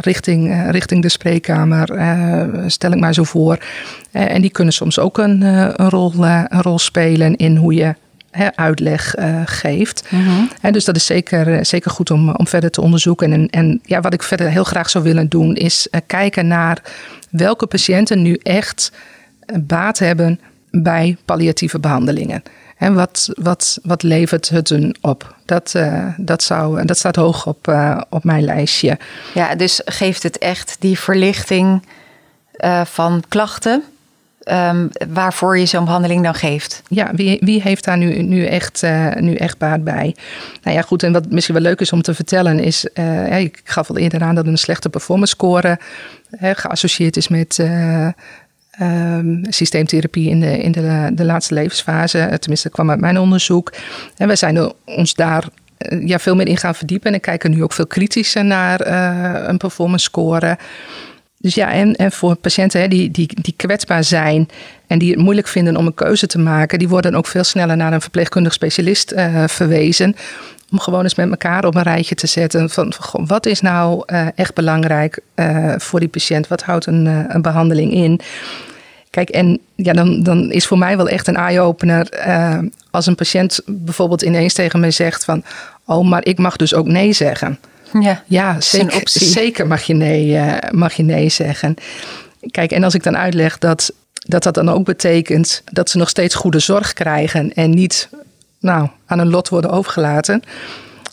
richting, 0.00 0.70
richting 0.70 1.02
de 1.02 1.08
spreekkamer, 1.08 1.88
stel 2.66 2.92
ik 2.92 3.00
maar 3.00 3.14
zo 3.14 3.24
voor. 3.24 3.58
en 4.10 4.40
die 4.40 4.50
kunnen 4.50 4.74
soms 4.74 4.98
ook 4.98 5.18
een, 5.18 5.42
een, 5.42 5.88
rol, 5.88 6.12
een 6.24 6.62
rol 6.62 6.78
spelen 6.78 7.36
in 7.36 7.56
hoe 7.56 7.74
je 7.74 7.94
uitleg 8.54 9.18
uh, 9.18 9.42
geeft. 9.44 10.10
Mm 10.10 10.48
dus 10.70 10.84
dat 10.84 10.96
is 10.96 11.06
zeker, 11.06 11.66
zeker 11.66 11.90
goed 11.90 12.10
om, 12.10 12.30
om 12.30 12.46
verder 12.46 12.70
te 12.70 12.80
onderzoeken. 12.80 13.32
En, 13.32 13.48
en 13.48 13.80
ja, 13.84 14.00
wat 14.00 14.12
ik 14.12 14.22
verder 14.22 14.50
heel 14.50 14.64
graag 14.64 14.90
zou 14.90 15.04
willen 15.04 15.28
doen, 15.28 15.54
is 15.54 15.88
uh, 15.90 16.00
kijken 16.06 16.46
naar 16.46 16.82
welke 17.30 17.66
patiënten 17.66 18.22
nu 18.22 18.34
echt 18.42 18.92
baat 19.60 19.98
hebben 19.98 20.40
bij 20.70 21.16
palliatieve 21.24 21.78
behandelingen. 21.78 22.42
En 22.76 22.94
wat, 22.94 23.30
wat, 23.34 23.78
wat 23.82 24.02
levert 24.02 24.48
het 24.48 24.68
hun 24.68 24.96
op? 25.00 25.34
Dat, 25.44 25.72
uh, 25.76 26.06
dat, 26.16 26.42
zou, 26.42 26.84
dat 26.84 26.98
staat 26.98 27.16
hoog 27.16 27.46
op, 27.46 27.74
op 28.10 28.24
mijn 28.24 28.44
lijstje. 28.44 28.98
Ja, 29.34 29.54
dus 29.54 29.80
geeft 29.84 30.22
het 30.22 30.38
echt 30.38 30.76
die 30.78 30.98
verlichting 30.98 31.82
van 32.84 33.22
klachten. 33.28 33.82
Um, 34.44 34.90
waarvoor 35.08 35.58
je 35.58 35.66
zo'n 35.66 35.84
behandeling 35.84 36.22
dan 36.22 36.34
geeft. 36.34 36.82
Ja, 36.88 37.10
wie, 37.14 37.38
wie 37.40 37.62
heeft 37.62 37.84
daar 37.84 37.96
nu, 37.96 38.22
nu, 38.22 38.44
echt, 38.44 38.82
uh, 38.82 39.14
nu 39.14 39.34
echt 39.34 39.58
baat 39.58 39.84
bij? 39.84 40.16
Nou 40.62 40.76
ja, 40.76 40.82
goed, 40.82 41.02
en 41.02 41.12
wat 41.12 41.30
misschien 41.30 41.54
wel 41.54 41.64
leuk 41.64 41.80
is 41.80 41.92
om 41.92 42.02
te 42.02 42.14
vertellen 42.14 42.58
is... 42.58 42.88
Uh, 42.94 43.40
ik 43.40 43.60
gaf 43.64 43.90
al 43.90 43.96
eerder 43.96 44.22
aan 44.22 44.34
dat 44.34 44.46
een 44.46 44.58
slechte 44.58 44.88
performance 44.88 45.34
score... 45.34 45.78
Geassocieerd 46.40 47.16
is 47.16 47.28
met 47.28 47.58
um, 48.80 49.44
systeemtherapie 49.48 50.28
in, 50.28 50.40
de, 50.40 50.58
in 50.58 50.72
de, 50.72 51.10
de 51.12 51.24
laatste 51.24 51.54
levensfase. 51.54 52.36
Tenminste, 52.38 52.70
kwam 52.70 52.90
uit 52.90 53.00
mijn 53.00 53.18
onderzoek. 53.18 53.72
En 54.16 54.26
wij 54.26 54.36
zijn 54.36 54.72
ons 54.84 55.14
daar 55.14 55.44
ja, 56.04 56.18
veel 56.18 56.34
meer 56.34 56.48
in 56.48 56.56
gaan 56.56 56.74
verdiepen. 56.74 57.08
En 57.08 57.14
ik 57.14 57.22
kijk 57.22 57.44
er 57.44 57.50
nu 57.50 57.62
ook 57.62 57.72
veel 57.72 57.86
kritischer 57.86 58.44
naar 58.44 58.86
een 59.48 59.58
performance 59.58 60.04
score... 60.04 60.58
Dus 61.42 61.54
ja, 61.54 61.72
en, 61.72 61.96
en 61.96 62.12
voor 62.12 62.34
patiënten 62.34 62.80
hè, 62.80 62.88
die, 62.88 63.10
die, 63.10 63.28
die 63.42 63.54
kwetsbaar 63.56 64.04
zijn 64.04 64.48
en 64.86 64.98
die 64.98 65.10
het 65.10 65.20
moeilijk 65.20 65.46
vinden 65.48 65.76
om 65.76 65.86
een 65.86 65.94
keuze 65.94 66.26
te 66.26 66.38
maken, 66.38 66.78
die 66.78 66.88
worden 66.88 67.14
ook 67.14 67.26
veel 67.26 67.44
sneller 67.44 67.76
naar 67.76 67.92
een 67.92 68.00
verpleegkundig 68.00 68.52
specialist 68.52 69.12
uh, 69.12 69.44
verwezen. 69.46 70.16
Om 70.70 70.78
gewoon 70.78 71.02
eens 71.02 71.14
met 71.14 71.30
elkaar 71.30 71.64
op 71.64 71.74
een 71.74 71.82
rijtje 71.82 72.14
te 72.14 72.26
zetten 72.26 72.70
van, 72.70 72.92
van 72.98 73.26
wat 73.26 73.46
is 73.46 73.60
nou 73.60 74.02
uh, 74.06 74.26
echt 74.34 74.54
belangrijk 74.54 75.20
uh, 75.34 75.74
voor 75.78 76.00
die 76.00 76.08
patiënt? 76.08 76.48
Wat 76.48 76.62
houdt 76.62 76.86
een, 76.86 77.06
een 77.34 77.42
behandeling 77.42 77.92
in? 77.92 78.20
Kijk, 79.10 79.28
en 79.28 79.60
ja, 79.74 79.92
dan, 79.92 80.22
dan 80.22 80.50
is 80.50 80.66
voor 80.66 80.78
mij 80.78 80.96
wel 80.96 81.08
echt 81.08 81.26
een 81.26 81.36
eye-opener 81.36 82.08
als 82.90 83.06
een 83.06 83.14
patiënt 83.14 83.60
bijvoorbeeld 83.66 84.22
ineens 84.22 84.54
tegen 84.54 84.80
mij 84.80 84.90
zegt 84.90 85.24
van, 85.24 85.44
oh, 85.84 86.08
maar 86.08 86.24
ik 86.24 86.38
mag 86.38 86.56
dus 86.56 86.74
ook 86.74 86.86
nee 86.86 87.12
zeggen. 87.12 87.58
Ja, 87.92 88.22
ja 88.26 88.60
zeker, 88.60 89.00
zeker 89.04 89.66
mag, 89.66 89.82
je 89.82 89.94
nee, 89.94 90.28
uh, 90.28 90.56
mag 90.70 90.92
je 90.92 91.02
nee 91.02 91.28
zeggen. 91.28 91.74
Kijk, 92.50 92.70
en 92.70 92.84
als 92.84 92.94
ik 92.94 93.02
dan 93.02 93.16
uitleg 93.16 93.58
dat, 93.58 93.92
dat 94.12 94.42
dat 94.42 94.54
dan 94.54 94.68
ook 94.68 94.84
betekent 94.84 95.62
dat 95.72 95.90
ze 95.90 95.98
nog 95.98 96.08
steeds 96.08 96.34
goede 96.34 96.58
zorg 96.58 96.92
krijgen 96.92 97.54
en 97.54 97.70
niet 97.70 98.08
nou, 98.60 98.88
aan 99.06 99.18
een 99.18 99.30
lot 99.30 99.48
worden 99.48 99.70
overgelaten. 99.70 100.42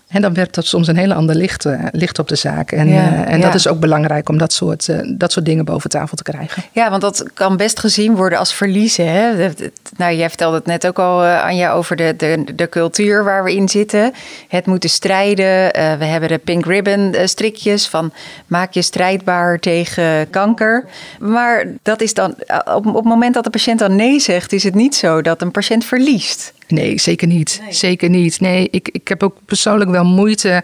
En 0.08 0.22
dan 0.22 0.34
werpt 0.34 0.56
dat 0.56 0.66
soms 0.66 0.88
een 0.88 0.98
hele 0.98 1.14
ander 1.14 1.36
licht, 1.36 1.66
uh, 1.66 1.86
licht 1.92 2.20
op 2.20 2.28
de 2.28 2.36
zaak. 2.36 2.72
En, 2.72 2.88
uh, 2.88 3.32
en 3.32 3.42
dat 3.42 3.54
is 3.54 3.68
ook 3.68 3.80
belangrijk 3.80 4.30
om 4.30 4.38
dat 4.38 4.54
soort, 4.54 4.88
uh, 4.88 5.00
dat 5.18 5.32
soort 5.32 5.46
dingen 5.46 5.66
boven 5.66 5.90
tafel 5.90 6.18
te 6.18 6.24
krijgen. 6.24 6.64
Ja, 6.72 6.90
want 6.90 7.02
dat 7.02 7.26
kan 7.34 7.58
best 7.58 7.80
gezien 7.80 8.16
worden 8.16 8.40
als 8.40 8.54
verliezen. 8.54 9.12
Hè? 9.12 9.50
Nou, 9.98 10.16
jij 10.16 10.28
vertelde 10.28 10.58
het 10.58 10.66
net 10.66 10.88
ook 10.88 11.00
al, 11.00 11.26
Anja, 11.26 11.72
over 11.72 11.96
de, 11.96 12.14
de, 12.18 12.44
de 12.56 12.70
cultuur 12.70 13.24
waar 13.24 13.44
we 13.44 13.56
in 13.56 13.70
zitten. 13.70 14.14
Het 14.48 14.66
moeten 14.66 14.90
strijden. 14.90 15.72
we 16.00 16.06
hebben 16.06 16.30
de 16.30 16.38
pink 16.38 16.66
ribbon 16.66 17.16
strikjes 17.24 17.88
van 17.88 18.14
maak 18.46 18.74
je 18.74 18.82
strijdbaar 18.82 19.60
tegen 19.60 20.30
kanker. 20.30 20.86
Maar 21.20 21.66
dat 21.82 22.02
is 22.02 22.14
dan, 22.14 22.36
op, 22.66 22.86
op 22.86 22.96
het 22.96 23.04
moment 23.04 23.34
dat 23.34 23.44
de 23.44 23.50
patiënt 23.50 23.80
dan 23.80 23.96
nee 23.96 24.20
zegt, 24.20 24.54
is 24.54 24.64
het 24.64 24.76
niet 24.76 24.96
zo 24.96 25.22
dat 25.22 25.42
een 25.42 25.52
patiënt 25.52 25.86
verliest. 25.86 26.54
Nee, 26.68 27.00
zeker 27.00 27.28
niet. 27.28 27.62
Zeker 27.70 28.10
niet. 28.10 28.40
Nee, 28.40 28.68
ik, 28.72 28.90
ik 28.92 29.08
heb 29.08 29.24
ook 29.24 29.38
persoonlijk 29.46 29.90
wel 29.90 30.06
moeite 30.06 30.64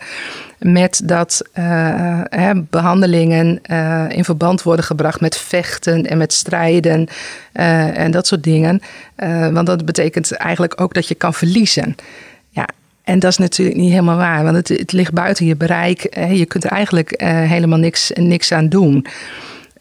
met 0.59 1.01
dat 1.03 1.41
uh, 1.59 2.21
hè, 2.23 2.61
behandelingen 2.61 3.61
uh, 3.71 4.05
in 4.09 4.23
verband 4.23 4.63
worden 4.63 4.85
gebracht 4.85 5.21
met 5.21 5.37
vechten 5.37 6.05
en 6.05 6.17
met 6.17 6.33
strijden 6.33 7.07
uh, 7.53 7.97
en 7.97 8.11
dat 8.11 8.27
soort 8.27 8.43
dingen. 8.43 8.81
want 9.51 9.65
dat 9.65 9.85
betekent 9.85 10.31
eigenlijk 10.31 10.81
ook 10.81 10.93
dat 10.93 11.07
je 11.07 11.15
kan 11.15 11.33
verliezen. 11.33 11.95
Ja, 12.49 12.67
en 13.03 13.19
dat 13.19 13.31
is 13.31 13.37
natuurlijk 13.37 13.77
niet 13.77 13.91
helemaal 13.91 14.17
waar, 14.17 14.43
want 14.43 14.55
het, 14.55 14.67
het 14.67 14.91
ligt 14.91 15.13
buiten 15.13 15.45
je 15.45 15.55
bereik. 15.55 16.17
je 16.29 16.45
kunt 16.45 16.63
er 16.63 16.71
eigenlijk 16.71 17.21
helemaal 17.25 17.79
niks, 17.79 18.11
niks 18.13 18.51
aan 18.51 18.69
doen. 18.69 19.05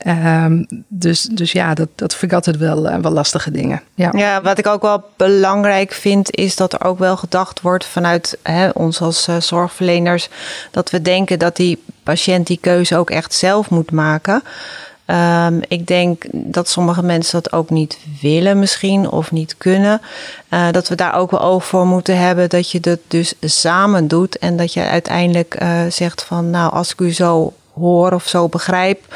Um, 0.06 0.66
dus, 0.88 1.22
dus 1.22 1.52
ja, 1.52 1.74
dat, 1.74 1.88
dat 1.94 2.14
vind 2.14 2.32
altijd 2.32 2.56
wel, 2.56 2.90
uh, 2.90 2.96
wel 2.96 3.12
lastige 3.12 3.50
dingen. 3.50 3.82
Ja. 3.94 4.40
wat 4.42 4.58
ik 4.58 4.66
ook 4.66 4.82
wel 4.82 5.04
belangrijk 5.16 5.92
vind, 5.92 6.36
is 6.36 6.56
dat 6.56 6.72
er 6.72 6.84
ook 6.84 6.98
wel 6.98 7.16
gedacht 7.16 7.60
wordt 7.60 7.84
vanuit 7.84 8.38
hè, 8.42 8.68
ons 8.68 9.00
als 9.00 9.28
uh, 9.28 9.36
zorgverleners. 9.40 10.28
Dat 10.70 10.90
we 10.90 11.02
denken 11.02 11.38
dat 11.38 11.56
die 11.56 11.82
patiënt 12.02 12.46
die 12.46 12.58
keuze 12.60 12.96
ook 12.96 13.10
echt 13.10 13.34
zelf 13.34 13.70
moet 13.70 13.90
maken. 13.90 14.42
Um, 15.06 15.60
ik 15.68 15.86
denk 15.86 16.24
dat 16.30 16.68
sommige 16.68 17.02
mensen 17.02 17.42
dat 17.42 17.52
ook 17.52 17.70
niet 17.70 17.98
willen, 18.20 18.58
misschien, 18.58 19.10
of 19.10 19.30
niet 19.30 19.54
kunnen. 19.58 20.00
Uh, 20.50 20.70
dat 20.70 20.88
we 20.88 20.94
daar 20.94 21.14
ook 21.14 21.30
wel 21.30 21.42
oog 21.42 21.64
voor 21.66 21.86
moeten 21.86 22.18
hebben. 22.18 22.48
Dat 22.48 22.70
je 22.70 22.80
dat 22.80 22.98
dus 23.08 23.34
samen 23.40 24.08
doet. 24.08 24.38
En 24.38 24.56
dat 24.56 24.72
je 24.72 24.84
uiteindelijk 24.84 25.58
zegt 25.88 26.22
van, 26.22 26.50
nou, 26.50 26.72
als 26.72 26.92
ik 26.92 27.00
u 27.00 27.12
zo 27.12 27.52
hoor 27.74 28.12
of 28.12 28.28
zo 28.28 28.48
begrijp. 28.48 29.14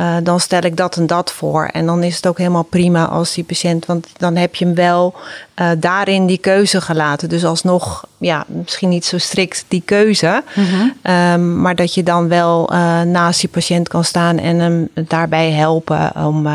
Uh, 0.00 0.16
dan 0.22 0.40
stel 0.40 0.60
ik 0.60 0.76
dat 0.76 0.96
en 0.96 1.06
dat 1.06 1.32
voor. 1.32 1.64
En 1.72 1.86
dan 1.86 2.02
is 2.02 2.16
het 2.16 2.26
ook 2.26 2.38
helemaal 2.38 2.62
prima 2.62 3.06
als 3.06 3.34
die 3.34 3.44
patiënt, 3.44 3.86
want 3.86 4.06
dan 4.16 4.36
heb 4.36 4.54
je 4.54 4.64
hem 4.64 4.74
wel 4.74 5.14
uh, 5.60 5.70
daarin 5.78 6.26
die 6.26 6.38
keuze 6.38 6.80
gelaten. 6.80 7.28
Dus 7.28 7.44
alsnog, 7.44 8.06
ja, 8.18 8.44
misschien 8.48 8.88
niet 8.88 9.04
zo 9.04 9.18
strikt 9.18 9.64
die 9.68 9.82
keuze, 9.84 10.42
mm 10.54 10.64
-hmm. 10.64 11.12
um, 11.12 11.60
maar 11.60 11.74
dat 11.74 11.94
je 11.94 12.02
dan 12.02 12.28
wel 12.28 12.72
uh, 12.72 13.00
naast 13.00 13.40
die 13.40 13.48
patiënt 13.48 13.88
kan 13.88 14.04
staan 14.04 14.38
en 14.38 14.58
hem 14.58 14.88
daarbij 14.94 15.50
helpen 15.50 16.26
om, 16.26 16.48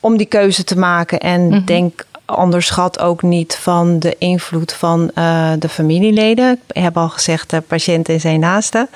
om 0.00 0.16
die 0.16 0.26
keuze 0.26 0.64
te 0.64 0.78
maken. 0.78 1.18
En 1.18 1.40
mm 1.40 1.52
-hmm. 1.52 1.64
denk 1.64 2.06
onderschat 2.36 2.98
ook 2.98 3.22
niet 3.22 3.56
van 3.56 3.98
de 3.98 4.16
invloed 4.18 4.72
van 4.72 5.10
uh, 5.14 5.50
de 5.58 5.68
familieleden. 5.68 6.60
Ik 6.72 6.82
heb 6.82 6.96
al 6.96 7.08
gezegd, 7.08 7.50
de 7.50 7.60
patiënt 7.60 8.08
en 8.08 8.20
zijn 8.20 8.40
naasten. 8.40 8.88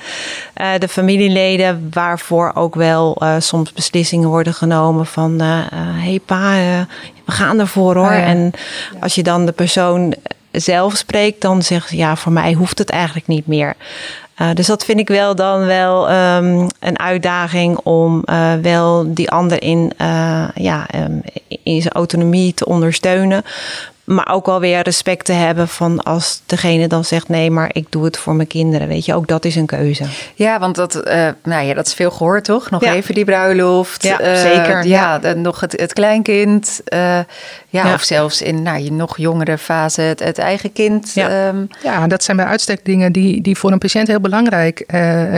Uh, 0.57 0.67
de 0.79 0.87
familieleden 0.87 1.87
waarvoor 1.91 2.51
ook 2.55 2.75
wel 2.75 3.17
uh, 3.23 3.35
soms 3.39 3.73
beslissingen 3.73 4.29
worden 4.29 4.53
genomen 4.53 5.05
van... 5.05 5.39
hé 5.39 5.65
hey 6.01 6.19
pa, 6.25 6.51
we 7.25 7.31
gaan 7.31 7.59
ervoor 7.59 7.95
hoor. 7.95 8.13
Ja. 8.13 8.23
En 8.23 8.51
als 8.99 9.15
je 9.15 9.23
dan 9.23 9.45
de 9.45 9.51
persoon 9.51 10.15
zelf 10.51 10.95
spreekt, 10.95 11.41
dan 11.41 11.61
zegt 11.61 11.89
ze... 11.89 11.97
ja, 11.97 12.15
voor 12.15 12.31
mij 12.31 12.53
hoeft 12.53 12.77
het 12.77 12.89
eigenlijk 12.89 13.27
niet 13.27 13.47
meer. 13.47 13.75
Uh, 14.43 14.49
dus 14.53 14.67
dat 14.67 14.85
vind 14.85 14.99
ik 14.99 15.07
wel 15.07 15.35
dan 15.35 15.65
wel 15.65 16.11
um, 16.11 16.67
een 16.79 16.99
uitdaging 16.99 17.77
om 17.77 18.21
uh, 18.25 18.53
wel 18.61 19.13
die 19.13 19.29
ander 19.29 19.61
in, 19.61 19.91
uh, 20.01 20.47
ja, 20.53 20.87
um, 20.95 21.21
in 21.63 21.81
zijn 21.81 21.93
autonomie 21.93 22.53
te 22.53 22.65
ondersteunen. 22.65 23.43
Maar 24.03 24.29
ook 24.31 24.45
wel 24.45 24.59
weer 24.59 24.81
respect 24.81 25.25
te 25.25 25.31
hebben 25.31 25.67
van 25.67 26.03
als 26.03 26.41
degene 26.45 26.87
dan 26.87 27.05
zegt 27.05 27.29
nee, 27.29 27.51
maar 27.51 27.69
ik 27.73 27.85
doe 27.89 28.05
het 28.05 28.17
voor 28.17 28.35
mijn 28.35 28.47
kinderen. 28.47 28.87
Weet 28.87 29.05
je, 29.05 29.13
ook 29.13 29.27
dat 29.27 29.45
is 29.45 29.55
een 29.55 29.65
keuze. 29.65 30.03
Ja, 30.35 30.59
want 30.59 30.75
dat, 30.75 31.07
uh, 31.07 31.27
nou 31.43 31.65
ja, 31.65 31.73
dat 31.73 31.87
is 31.87 31.93
veel 31.93 32.11
gehoord 32.11 32.43
toch? 32.43 32.69
Nog 32.69 32.83
ja. 32.83 32.93
even 32.93 33.15
die 33.15 33.25
bruiloft. 33.25 34.03
Ja, 34.03 34.21
uh, 34.21 34.35
zeker. 34.35 34.85
Ja, 34.85 35.19
ja. 35.21 35.33
nog 35.33 35.59
het, 35.59 35.79
het 35.79 35.93
kleinkind. 35.93 36.81
Uh, 36.93 36.99
ja, 36.99 37.25
ja, 37.69 37.93
of 37.93 38.03
zelfs 38.03 38.41
in 38.41 38.61
nou, 38.61 38.79
je 38.83 38.91
nog 38.91 39.17
jongere 39.17 39.57
fase 39.57 40.01
het, 40.01 40.23
het 40.23 40.37
eigen 40.37 40.73
kind. 40.73 41.11
Ja. 41.13 41.47
Um, 41.47 41.67
ja, 41.83 42.07
dat 42.07 42.23
zijn 42.23 42.37
bij 42.37 42.45
uitstek 42.45 42.85
dingen 42.85 43.11
die, 43.11 43.41
die 43.41 43.57
voor 43.57 43.71
een 43.71 43.77
patiënt 43.77 44.07
heel 44.07 44.19
belangrijk 44.19 44.85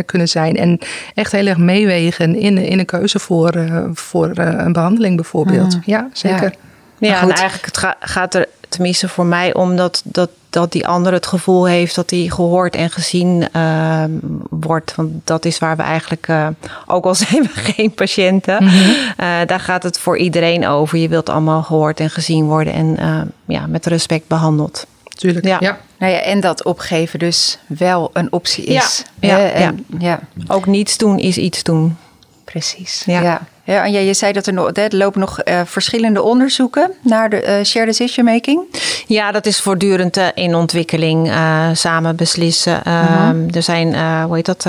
kunnen 0.05 0.27
zijn. 0.27 0.55
En 0.55 0.79
echt 1.13 1.31
heel 1.31 1.45
erg 1.45 1.57
meewegen 1.57 2.35
in, 2.35 2.57
in 2.57 2.79
een 2.79 2.85
keuze 2.85 3.19
voor, 3.19 3.53
voor 3.93 4.31
een 4.35 4.73
behandeling 4.73 5.15
bijvoorbeeld. 5.15 5.75
Mm. 5.75 5.81
Ja, 5.85 6.09
zeker. 6.13 6.53
Ja, 6.97 7.21
en 7.21 7.29
eigenlijk 7.29 7.65
het 7.65 7.77
ga, 7.77 7.95
gaat 7.99 8.35
er 8.35 8.47
tenminste 8.69 9.09
voor 9.09 9.25
mij 9.25 9.53
om 9.53 9.75
dat, 9.75 10.01
dat, 10.03 10.29
dat 10.49 10.71
die 10.71 10.87
ander 10.87 11.13
het 11.13 11.25
gevoel 11.25 11.65
heeft 11.65 11.95
dat 11.95 12.09
hij 12.09 12.27
gehoord 12.29 12.75
en 12.75 12.89
gezien 12.89 13.47
uh, 13.55 14.03
wordt. 14.49 14.95
Want 14.95 15.11
dat 15.23 15.45
is 15.45 15.59
waar 15.59 15.77
we 15.77 15.83
eigenlijk, 15.83 16.27
uh, 16.27 16.47
ook 16.85 17.05
al 17.05 17.15
zijn 17.25 17.41
we 17.41 17.49
geen 17.73 17.93
patiënten, 17.93 18.63
mm 18.63 18.69
-hmm. 18.69 18.89
uh, 18.89 19.35
daar 19.45 19.59
gaat 19.59 19.83
het 19.83 19.99
voor 19.99 20.17
iedereen 20.17 20.67
over. 20.67 20.97
Je 20.97 21.07
wilt 21.07 21.29
allemaal 21.29 21.63
gehoord 21.63 21.99
en 21.99 22.09
gezien 22.09 22.45
worden 22.45 22.73
en 22.73 22.97
ja, 23.45 23.67
met 23.67 23.85
respect 23.85 24.27
behandeld. 24.27 24.85
Tuurlijk, 25.15 25.45
ja. 25.45 25.57
ja. 25.59 25.77
Nou 25.97 26.11
ja, 26.11 26.19
en 26.19 26.39
dat 26.39 26.63
opgeven 26.63 27.19
dus 27.19 27.57
wel 27.67 28.09
een 28.13 28.31
optie 28.31 28.63
is. 28.63 29.03
Ja, 29.19 29.37
ja, 29.37 29.49
en, 29.49 29.85
ja. 29.99 30.19
Ook 30.47 30.65
niets 30.65 30.97
doen 30.97 31.19
is 31.19 31.37
iets 31.37 31.63
doen. 31.63 31.97
Precies. 32.43 33.03
Ja. 33.05 33.47
Ja. 33.65 33.75
Ja, 33.75 33.83
en 33.83 34.05
je 34.05 34.13
zei 34.13 34.33
dat 34.33 34.47
er, 34.47 34.53
nog, 34.53 34.69
er 34.73 34.95
lopen 34.95 35.19
nog 35.19 35.39
uh, 35.43 35.61
verschillende 35.65 36.21
onderzoeken 36.21 36.91
naar 37.01 37.29
de 37.29 37.43
uh, 37.43 37.65
shared 37.65 37.87
decision 37.87 38.25
making. 38.25 38.61
Ja, 39.07 39.31
dat 39.31 39.45
is 39.45 39.59
voortdurend 39.59 40.17
uh, 40.17 40.27
in 40.33 40.55
ontwikkeling. 40.55 41.31
samen 41.73 42.15
beslissen. 42.15 42.79
-huh. 42.83 43.55
Er 43.55 43.63
zijn, 43.63 43.95
hoe 44.23 44.35
heet 44.35 44.45
dat, 44.45 44.65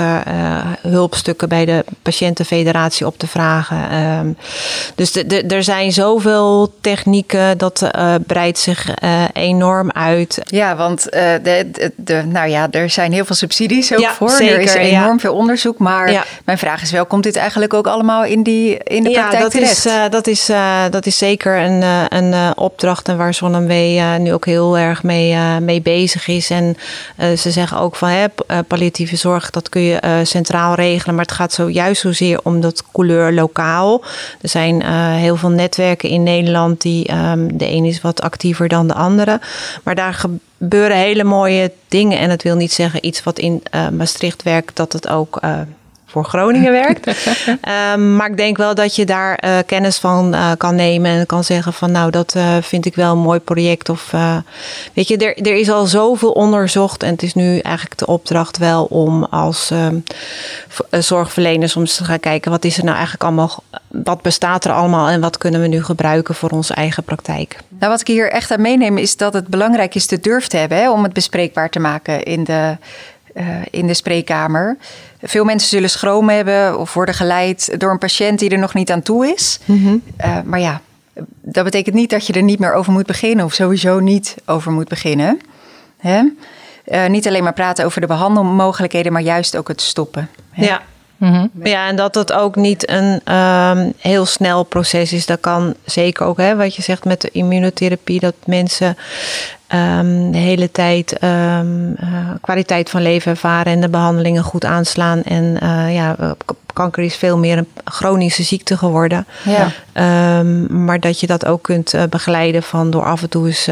hulpstukken 0.81 1.49
bij 1.49 1.65
de 1.65 1.85
patiëntenfederatie 2.01 3.05
op 3.05 3.17
te 3.17 3.27
vragen. 3.27 3.89
Ehm, 3.89 4.27
dus 4.95 5.11
de, 5.11 5.25
de, 5.25 5.41
er 5.43 5.63
zijn 5.63 5.91
zoveel 5.91 6.73
technieken, 6.81 7.57
dat 7.57 7.89
breidt 8.27 8.59
zich 8.59 8.89
enorm 9.33 9.91
uit. 9.91 10.41
Ja, 10.43 10.75
want 10.75 11.03
de, 11.03 11.39
de, 11.71 11.91
de, 11.95 12.23
nou 12.25 12.49
ja, 12.49 12.67
er 12.71 12.89
zijn 12.89 13.11
heel 13.11 13.25
veel 13.25 13.35
subsidies 13.35 13.93
ook 13.93 13.99
ja, 13.99 14.13
voor. 14.13 14.29
Zeker, 14.29 14.55
er 14.55 14.61
is 14.61 14.73
enorm 14.73 15.13
ja. 15.13 15.19
veel 15.19 15.33
onderzoek. 15.33 15.77
Maar 15.77 16.25
mijn 16.45 16.57
vraag 16.57 16.81
is 16.81 16.91
wel, 16.91 17.05
komt 17.05 17.23
dit 17.23 17.35
eigenlijk 17.35 17.73
ook 17.73 17.87
allemaal 17.87 18.23
in 18.23 18.43
die 18.43 18.85
in 18.87 19.03
de 19.03 19.11
praktijk 19.11 19.33
ja, 19.33 19.41
dat 19.41 19.51
terecht? 19.51 19.71
Is, 19.71 19.85
uh, 19.85 20.09
dat, 20.09 20.27
is, 20.27 20.49
uh, 20.49 20.83
dat 20.89 21.05
is 21.05 21.17
zeker 21.17 21.57
een, 21.57 21.81
uh, 21.81 22.03
een 22.09 22.57
opdracht 22.57 23.07
en 23.07 23.17
waar 23.17 23.33
ZonMW 23.33 23.71
nu 24.19 24.33
ook 24.33 24.45
heel 24.45 24.77
erg 24.77 25.03
mee, 25.03 25.37
mee 25.59 25.81
bezig 25.81 26.27
is. 26.27 26.49
En 26.49 26.77
ze 27.37 27.51
zeggen 27.51 27.77
ook 27.79 27.95
van 27.95 28.09
hè, 28.09 28.25
palliatieve 28.67 29.15
zorg, 29.15 29.49
dat 29.49 29.69
kun 29.69 29.81
je 29.81 30.21
centraal 30.23 30.73
regelen. 30.73 31.15
Maar 31.15 31.25
het 31.25 31.33
gaat 31.33 31.53
zo 31.53 31.69
juist 31.69 32.01
zozeer 32.01 32.39
om 32.43 32.61
dat 32.61 32.83
couleur 32.91 33.33
lokaal. 33.33 34.03
Er 34.41 34.49
zijn 34.49 34.83
heel 35.15 35.35
veel 35.35 35.49
netwerken 35.49 36.09
in 36.09 36.23
Nederland 36.23 36.81
die 36.81 37.11
um, 37.13 37.57
de 37.57 37.71
een 37.71 37.85
is 37.85 38.01
wat 38.01 38.21
actiever 38.21 38.67
dan 38.67 38.87
de 38.87 38.93
andere. 38.93 39.39
Maar 39.83 39.95
daar 39.95 40.13
gebeuren 40.57 40.97
hele 40.97 41.23
mooie 41.23 41.71
dingen. 41.87 42.19
En 42.19 42.29
het 42.29 42.43
wil 42.43 42.55
niet 42.55 42.73
zeggen 42.73 43.05
iets 43.05 43.23
wat 43.23 43.39
in 43.39 43.63
Maastricht 43.91 44.43
werkt, 44.43 44.75
dat 44.75 44.93
het 44.93 45.07
ook 45.07 45.39
voor 46.09 46.25
Groningen 46.25 46.71
werkt. 46.71 47.07
um, 47.93 48.15
maar 48.15 48.29
ik 48.29 48.37
denk 48.37 48.57
wel 48.57 48.75
dat 48.75 48.95
je 48.95 49.05
daar 49.05 49.43
uh, 49.45 49.57
kennis 49.65 49.97
van 49.97 50.35
uh, 50.35 50.51
kan 50.57 50.75
nemen 50.75 51.11
en 51.11 51.25
kan 51.25 51.43
zeggen 51.43 51.73
van 51.73 51.91
nou 51.91 52.11
dat 52.11 52.33
uh, 52.37 52.57
vind 52.61 52.85
ik 52.85 52.95
wel 52.95 53.11
een 53.11 53.17
mooi 53.17 53.39
project. 53.39 53.89
Of 53.89 54.13
weet 54.93 55.07
je, 55.07 55.17
er, 55.17 55.47
er 55.47 55.55
is 55.55 55.69
al 55.69 55.85
zoveel 55.85 56.31
onderzocht 56.31 57.03
en 57.03 57.11
het 57.11 57.23
is 57.23 57.33
nu 57.33 57.59
eigenlijk 57.59 57.97
de 57.97 58.07
opdracht 58.07 58.57
wel 58.57 58.85
om 58.85 59.23
als 59.23 59.69
um, 59.69 60.03
zorgverleners 60.91 61.75
om 61.75 61.85
te 61.85 62.03
gaan 62.03 62.19
kijken 62.19 62.51
wat 62.51 62.65
is 62.65 62.77
er 62.77 62.83
nou 62.83 62.95
eigenlijk 62.95 63.23
allemaal, 63.23 63.63
wat 63.87 64.21
bestaat 64.21 64.65
er 64.65 64.71
allemaal 64.71 65.09
en 65.09 65.21
wat 65.21 65.37
kunnen 65.37 65.61
we 65.61 65.67
nu 65.67 65.83
gebruiken 65.83 66.35
voor 66.35 66.49
onze 66.49 66.73
eigen 66.73 67.03
praktijk. 67.03 67.57
Nou, 67.79 67.91
wat 67.91 68.01
ik 68.01 68.07
hier 68.07 68.31
echt 68.31 68.51
aan 68.51 68.61
meeneem 68.61 68.97
is 68.97 69.17
dat 69.17 69.33
het 69.33 69.47
belangrijk 69.47 69.95
is 69.95 70.07
de 70.07 70.19
durf 70.19 70.47
te 70.47 70.57
hebben 70.57 70.77
hè, 70.77 70.91
om 70.91 71.03
het 71.03 71.13
bespreekbaar 71.13 71.69
te 71.69 71.79
maken 71.79 72.23
in 72.23 72.43
de, 72.43 72.77
in 73.69 73.87
de 73.87 73.93
spreekkamer. 73.93 74.77
Veel 75.21 75.43
mensen 75.43 75.69
zullen 75.69 75.89
schroom 75.89 76.29
hebben 76.29 76.79
of 76.79 76.93
worden 76.93 77.15
geleid 77.15 77.79
door 77.79 77.91
een 77.91 77.97
patiënt 77.97 78.39
die 78.39 78.49
er 78.49 78.57
nog 78.57 78.73
niet 78.73 78.91
aan 78.91 79.01
toe 79.01 79.27
is. 79.27 79.59
Mm 79.65 79.83
-hmm. 79.83 80.01
uh, 80.21 80.37
maar 80.45 80.59
ja, 80.59 80.81
dat 81.41 81.63
betekent 81.63 81.95
niet 81.95 82.09
dat 82.09 82.27
je 82.27 82.33
er 82.33 82.43
niet 82.43 82.59
meer 82.59 82.73
over 82.73 82.91
moet 82.91 83.05
beginnen 83.05 83.45
of 83.45 83.53
sowieso 83.53 83.99
niet 83.99 84.35
over 84.45 84.71
moet 84.71 84.87
beginnen. 84.87 85.39
Hè? 85.97 86.23
Uh, 86.85 87.07
niet 87.07 87.27
alleen 87.27 87.43
maar 87.43 87.53
praten 87.53 87.85
over 87.85 88.01
de 88.01 88.07
behandelmogelijkheden, 88.07 89.11
maar 89.11 89.21
juist 89.21 89.57
ook 89.57 89.67
het 89.67 89.81
stoppen. 89.81 90.29
Hè? 90.51 90.65
Ja. 90.65 90.81
Mm 91.17 91.33
-hmm. 91.33 91.49
Ja, 91.63 91.87
en 91.87 91.95
dat 91.95 92.15
het 92.15 92.33
ook 92.33 92.55
niet 92.55 92.89
een 92.89 93.35
um, 93.35 93.93
heel 93.97 94.25
snel 94.25 94.63
proces 94.63 95.13
is. 95.13 95.25
Dat 95.25 95.39
kan 95.39 95.73
zeker 95.85 96.25
ook, 96.25 96.37
hè, 96.37 96.55
wat 96.55 96.75
je 96.75 96.81
zegt 96.81 97.05
met 97.05 97.21
de 97.21 97.29
immunotherapie, 97.31 98.19
dat 98.19 98.33
mensen 98.45 98.97
um, 99.73 100.31
de 100.31 100.37
hele 100.37 100.71
tijd 100.71 101.23
um, 101.23 101.95
uh, 102.03 102.29
kwaliteit 102.41 102.89
van 102.89 103.01
leven 103.01 103.31
ervaren 103.31 103.73
en 103.73 103.81
de 103.81 103.89
behandelingen 103.89 104.43
goed 104.43 104.65
aanslaan. 104.65 105.23
En 105.23 105.57
uh, 105.63 105.93
ja, 105.93 106.35
kanker 106.73 107.03
is 107.03 107.15
veel 107.15 107.37
meer 107.37 107.57
een 107.57 107.67
chronische 107.83 108.43
ziekte 108.43 108.77
geworden. 108.77 109.25
Ja. 109.43 109.71
Maar 110.69 110.99
dat 110.99 111.19
je 111.19 111.27
dat 111.27 111.45
ook 111.45 111.63
kunt 111.63 111.95
begeleiden 112.09 112.63
van 112.63 112.91
door 112.91 113.03
af 113.03 113.21
en 113.21 113.29
toe 113.29 113.47
eens 113.47 113.65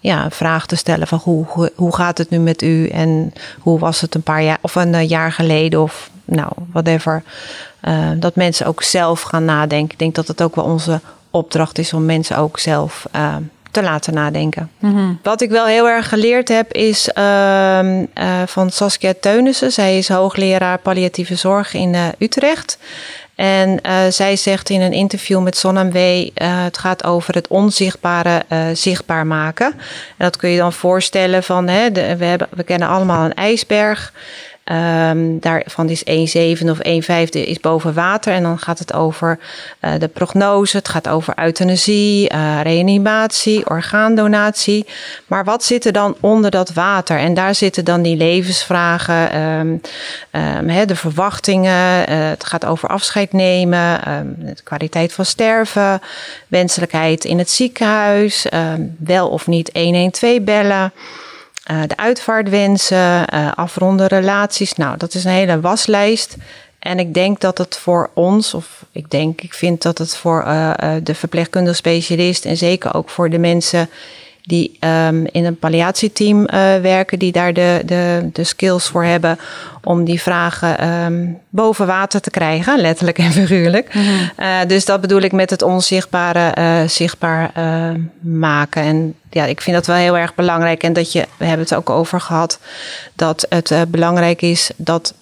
ja, 0.00 0.24
een 0.24 0.30
vraag 0.30 0.66
te 0.66 0.76
stellen 0.76 1.06
van 1.06 1.20
hoe, 1.22 1.44
hoe, 1.48 1.72
hoe, 1.74 1.94
gaat 1.94 2.18
het 2.18 2.30
nu 2.30 2.38
met 2.38 2.62
u 2.62 2.88
en 2.88 3.32
hoe 3.58 3.78
was 3.78 4.00
het 4.00 4.14
een 4.14 4.22
paar 4.22 4.42
jaar 4.42 4.58
of 4.60 4.74
een 4.74 5.06
jaar 5.06 5.32
geleden 5.32 5.82
of 5.82 6.10
nou, 6.28 6.52
whatever. 6.72 7.22
dat 8.16 8.36
mensen 8.36 8.66
ook 8.66 8.82
zelf 8.82 9.22
gaan 9.22 9.44
nadenken. 9.44 9.92
Ik 9.92 9.98
denk 9.98 10.14
dat 10.14 10.28
het 10.28 10.42
ook 10.42 10.54
wel 10.54 10.64
onze 10.64 11.00
opdracht 11.30 11.78
is 11.78 11.92
om 11.92 12.04
mensen 12.04 12.36
ook 12.36 12.58
zelf 12.58 13.06
te 13.70 13.82
laten 13.82 14.14
nadenken. 14.14 14.70
Mm 14.78 14.94
-hmm. 14.94 15.18
Wat 15.22 15.40
ik 15.40 15.50
wel 15.50 15.66
heel 15.66 15.88
erg 15.88 16.08
geleerd 16.08 16.48
heb 16.48 16.72
is 16.72 17.10
uh, 17.18 17.22
uh, 17.82 18.02
van 18.46 18.70
Saskia 18.70 19.14
Teunissen. 19.20 19.72
Zij 19.72 19.98
is 19.98 20.08
hoogleraar 20.08 20.78
palliatieve 20.78 21.34
zorg 21.34 21.74
in 21.74 21.94
uh, 21.94 22.06
Utrecht. 22.18 22.78
En 23.34 23.78
uh, 23.86 23.98
zij 24.08 24.36
zegt 24.36 24.70
in 24.70 24.80
een 24.80 24.92
interview 24.92 25.42
met 25.42 25.56
ZonMW, 25.56 25.96
uh, 25.96 26.28
het 26.64 26.78
gaat 26.78 27.04
over 27.04 27.34
het 27.34 27.48
onzichtbare 27.48 28.44
uh, 28.52 28.66
zichtbaar 28.72 29.26
maken. 29.26 29.66
En 30.16 30.24
dat 30.24 30.36
kun 30.36 30.50
je 30.50 30.58
dan 30.58 30.72
voorstellen 30.72 31.42
van, 31.42 31.68
hè, 31.68 31.92
de, 31.92 32.16
we, 32.16 32.24
hebben, 32.24 32.48
we 32.50 32.62
kennen 32.62 32.88
allemaal 32.88 33.24
een 33.24 33.34
ijsberg. 33.34 34.12
Um, 34.72 35.40
daarvan 35.40 35.88
is 35.88 36.04
1 36.04 36.28
zevende 36.28 36.72
of 36.72 36.78
1 36.78 37.02
vijfde 37.02 37.46
is 37.46 37.60
boven 37.60 37.94
water. 37.94 38.32
En 38.32 38.42
dan 38.42 38.58
gaat 38.58 38.78
het 38.78 38.92
over 38.92 39.38
uh, 39.80 39.92
de 39.98 40.08
prognose. 40.08 40.76
Het 40.76 40.88
gaat 40.88 41.08
over 41.08 41.34
euthanasie, 41.36 42.32
uh, 42.32 42.60
reanimatie, 42.62 43.70
orgaandonatie. 43.70 44.86
Maar 45.26 45.44
wat 45.44 45.64
zit 45.64 45.84
er 45.84 45.92
dan 45.92 46.16
onder 46.20 46.50
dat 46.50 46.72
water? 46.72 47.18
En 47.18 47.34
daar 47.34 47.54
zitten 47.54 47.84
dan 47.84 48.02
die 48.02 48.16
levensvragen, 48.16 49.40
um, 49.40 49.80
um, 50.68 50.86
de 50.86 50.96
verwachtingen. 50.96 52.10
Uh, 52.10 52.28
het 52.28 52.44
gaat 52.44 52.64
over 52.64 52.88
afscheid 52.88 53.32
nemen, 53.32 54.00
de 54.38 54.62
kwaliteit 54.62 55.12
van 55.12 55.24
sterven, 55.24 56.00
wenselijkheid 56.48 57.24
in 57.24 57.38
het 57.38 57.50
ziekenhuis, 57.50 58.46
wel 58.98 59.28
of 59.28 59.46
niet 59.46 59.70
112 59.72 60.40
bellen. 60.40 60.92
Uh, 61.70 61.80
de 61.86 61.96
uitvaartwensen, 61.96 63.34
uh, 63.34 63.52
afronde 63.54 64.06
relaties. 64.06 64.72
Nou, 64.74 64.96
dat 64.96 65.14
is 65.14 65.24
een 65.24 65.30
hele 65.30 65.60
waslijst. 65.60 66.36
En 66.78 66.98
ik 66.98 67.14
denk 67.14 67.40
dat 67.40 67.58
het 67.58 67.76
voor 67.76 68.10
ons, 68.14 68.54
of 68.54 68.84
ik 68.92 69.10
denk, 69.10 69.40
ik 69.40 69.54
vind 69.54 69.82
dat 69.82 69.98
het 69.98 70.16
voor 70.16 70.44
uh, 70.46 70.72
de 71.02 71.14
verpleegkundige 71.14 71.76
specialist 71.76 72.44
en 72.44 72.56
zeker 72.56 72.94
ook 72.94 73.10
voor 73.10 73.30
de 73.30 73.38
mensen 73.38 73.90
die 74.48 74.76
um, 74.80 75.26
in 75.26 75.44
een 75.44 75.58
palliatieteam 75.58 76.46
werken, 76.82 77.18
die 77.18 77.32
daar 77.32 77.52
de, 77.52 77.82
de, 77.84 78.28
de 78.32 78.44
skills 78.44 78.86
voor 78.86 79.04
hebben 79.04 79.38
om 79.82 80.04
die 80.04 80.22
vragen 80.22 80.88
um, 80.88 81.38
boven 81.48 81.86
water 81.86 82.20
te 82.20 82.30
krijgen, 82.30 82.80
letterlijk 82.80 83.18
en 83.18 83.32
figuurlijk. 83.32 83.94
Mm 83.94 84.02
-hmm. 84.02 84.30
uh, 84.38 84.48
dus 84.66 84.84
dat 84.84 85.00
bedoel 85.00 85.20
ik 85.20 85.32
met 85.32 85.50
het 85.50 85.62
onzichtbare 85.62 86.54
uh, 86.58 86.88
zichtbaar 86.88 87.50
uh, 87.58 87.90
maken. 88.20 88.82
En 88.82 89.14
ja, 89.30 89.44
ik 89.44 89.60
vind 89.60 89.76
dat 89.76 89.86
wel 89.86 89.96
heel 89.96 90.16
erg 90.16 90.34
belangrijk. 90.34 90.82
En 90.82 90.92
dat 90.92 91.12
je, 91.12 91.26
we 91.36 91.44
hebben 91.44 91.66
het 91.66 91.74
ook 91.74 91.90
over 91.90 92.20
gehad, 92.20 92.58
dat 93.14 93.46
het 93.48 93.72
belangrijk 93.88 94.42
is 94.42 94.70
dat 94.76 95.14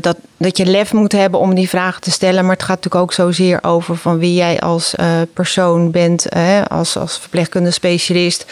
dat, 0.00 0.16
dat 0.40 0.56
je 0.56 0.66
lef 0.66 0.92
moet 0.92 1.12
hebben 1.12 1.40
om 1.40 1.54
die 1.54 1.68
vragen 1.68 2.00
te 2.00 2.10
stellen. 2.10 2.42
Maar 2.42 2.56
het 2.56 2.62
gaat 2.62 2.76
natuurlijk 2.76 3.02
ook 3.02 3.12
zozeer 3.12 3.58
over 3.62 3.96
van 3.96 4.18
wie 4.18 4.34
jij 4.34 4.60
als 4.60 4.94
uh, 5.00 5.06
persoon 5.32 5.90
bent, 5.90 6.26
uh, 6.36 6.62
als, 6.68 6.96
als 6.96 7.18
verpleegkundige 7.18 7.74
specialist. 7.74 8.46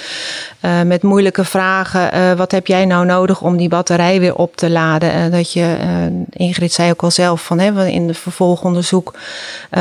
met 0.85 1.03
moeilijke 1.03 1.45
vragen. 1.45 2.37
wat 2.37 2.51
heb 2.51 2.67
jij 2.67 2.85
nou 2.85 3.07
nodig 3.07 3.41
om 3.41 3.57
die 3.57 3.69
batterij 3.69 4.21
weer 4.21 4.35
op 4.35 4.57
te 4.57 4.71
laden? 4.71 5.31
dat 5.31 5.53
je, 5.53 5.77
Ingrid 6.31 6.73
zei 6.73 6.91
ook 6.91 7.03
al 7.03 7.11
zelf 7.11 7.45
van 7.45 7.59
hè, 7.59 7.87
in 7.87 8.09
het 8.09 8.19
vervolgonderzoek. 8.19 9.15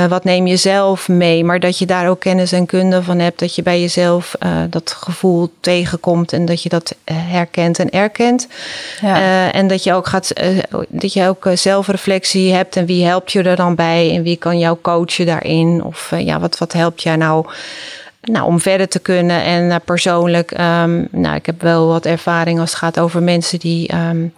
wat 0.10 0.24
neem 0.24 0.48
je 0.48 0.56
zelf 0.56 1.08
mee? 1.08 1.44
Maar 1.44 1.60
dat 1.60 1.78
je 1.78 1.86
daar 1.86 2.10
ook 2.10 2.20
kennis 2.20 2.52
en 2.52 2.66
kunde 2.66 3.04
van 3.04 3.20
hebt. 3.20 3.40
Dat 3.40 3.56
je 3.56 3.64
bij 3.64 3.82
jezelf 3.82 4.36
dat 4.70 4.92
gevoel 5.00 5.52
tegenkomt 5.60 6.34
en 6.34 6.46
dat 6.46 6.64
je 6.64 6.70
dat 6.70 6.96
herkent 7.14 7.80
en 7.80 7.90
erkent. 7.90 8.48
Ja. 9.02 9.52
en 9.52 9.68
dat 9.68 9.84
je 9.84 9.94
ook 9.94 10.08
gaat. 10.08 10.34
dat 10.90 11.14
je 11.14 11.28
ook 11.28 11.46
zelfreflectie 11.98 12.54
hebt 12.54 12.76
en 12.76 12.86
wie 12.86 13.06
helpt 13.06 13.32
je 13.32 13.44
er 13.44 13.56
dan 13.56 13.76
bij 13.76 14.16
en 14.16 14.24
wie 14.24 14.38
kan 14.38 14.60
jou 14.60 14.78
coachen 14.82 15.26
daarin? 15.26 15.84
Of 15.84 16.12
uh, 16.14 16.26
ja, 16.26 16.40
wat, 16.40 16.58
wat 16.58 16.74
helpt 16.74 17.02
jij 17.04 17.16
nou, 17.16 17.46
nou 18.22 18.46
om 18.46 18.60
verder 18.60 18.88
te 18.88 19.00
kunnen? 19.00 19.44
En 19.44 19.64
uh, 19.64 19.76
persoonlijk, 19.86 20.52
um, 20.52 21.08
nou, 21.12 21.36
ik 21.36 21.46
heb 21.46 21.62
wel 21.62 21.88
wat 21.88 22.06
ervaring 22.06 22.60
als 22.60 22.70
het 22.70 22.80
gaat 22.80 23.00
over 23.00 23.24
mensen 23.24 23.60
die 23.60 23.92
um, 23.96 24.34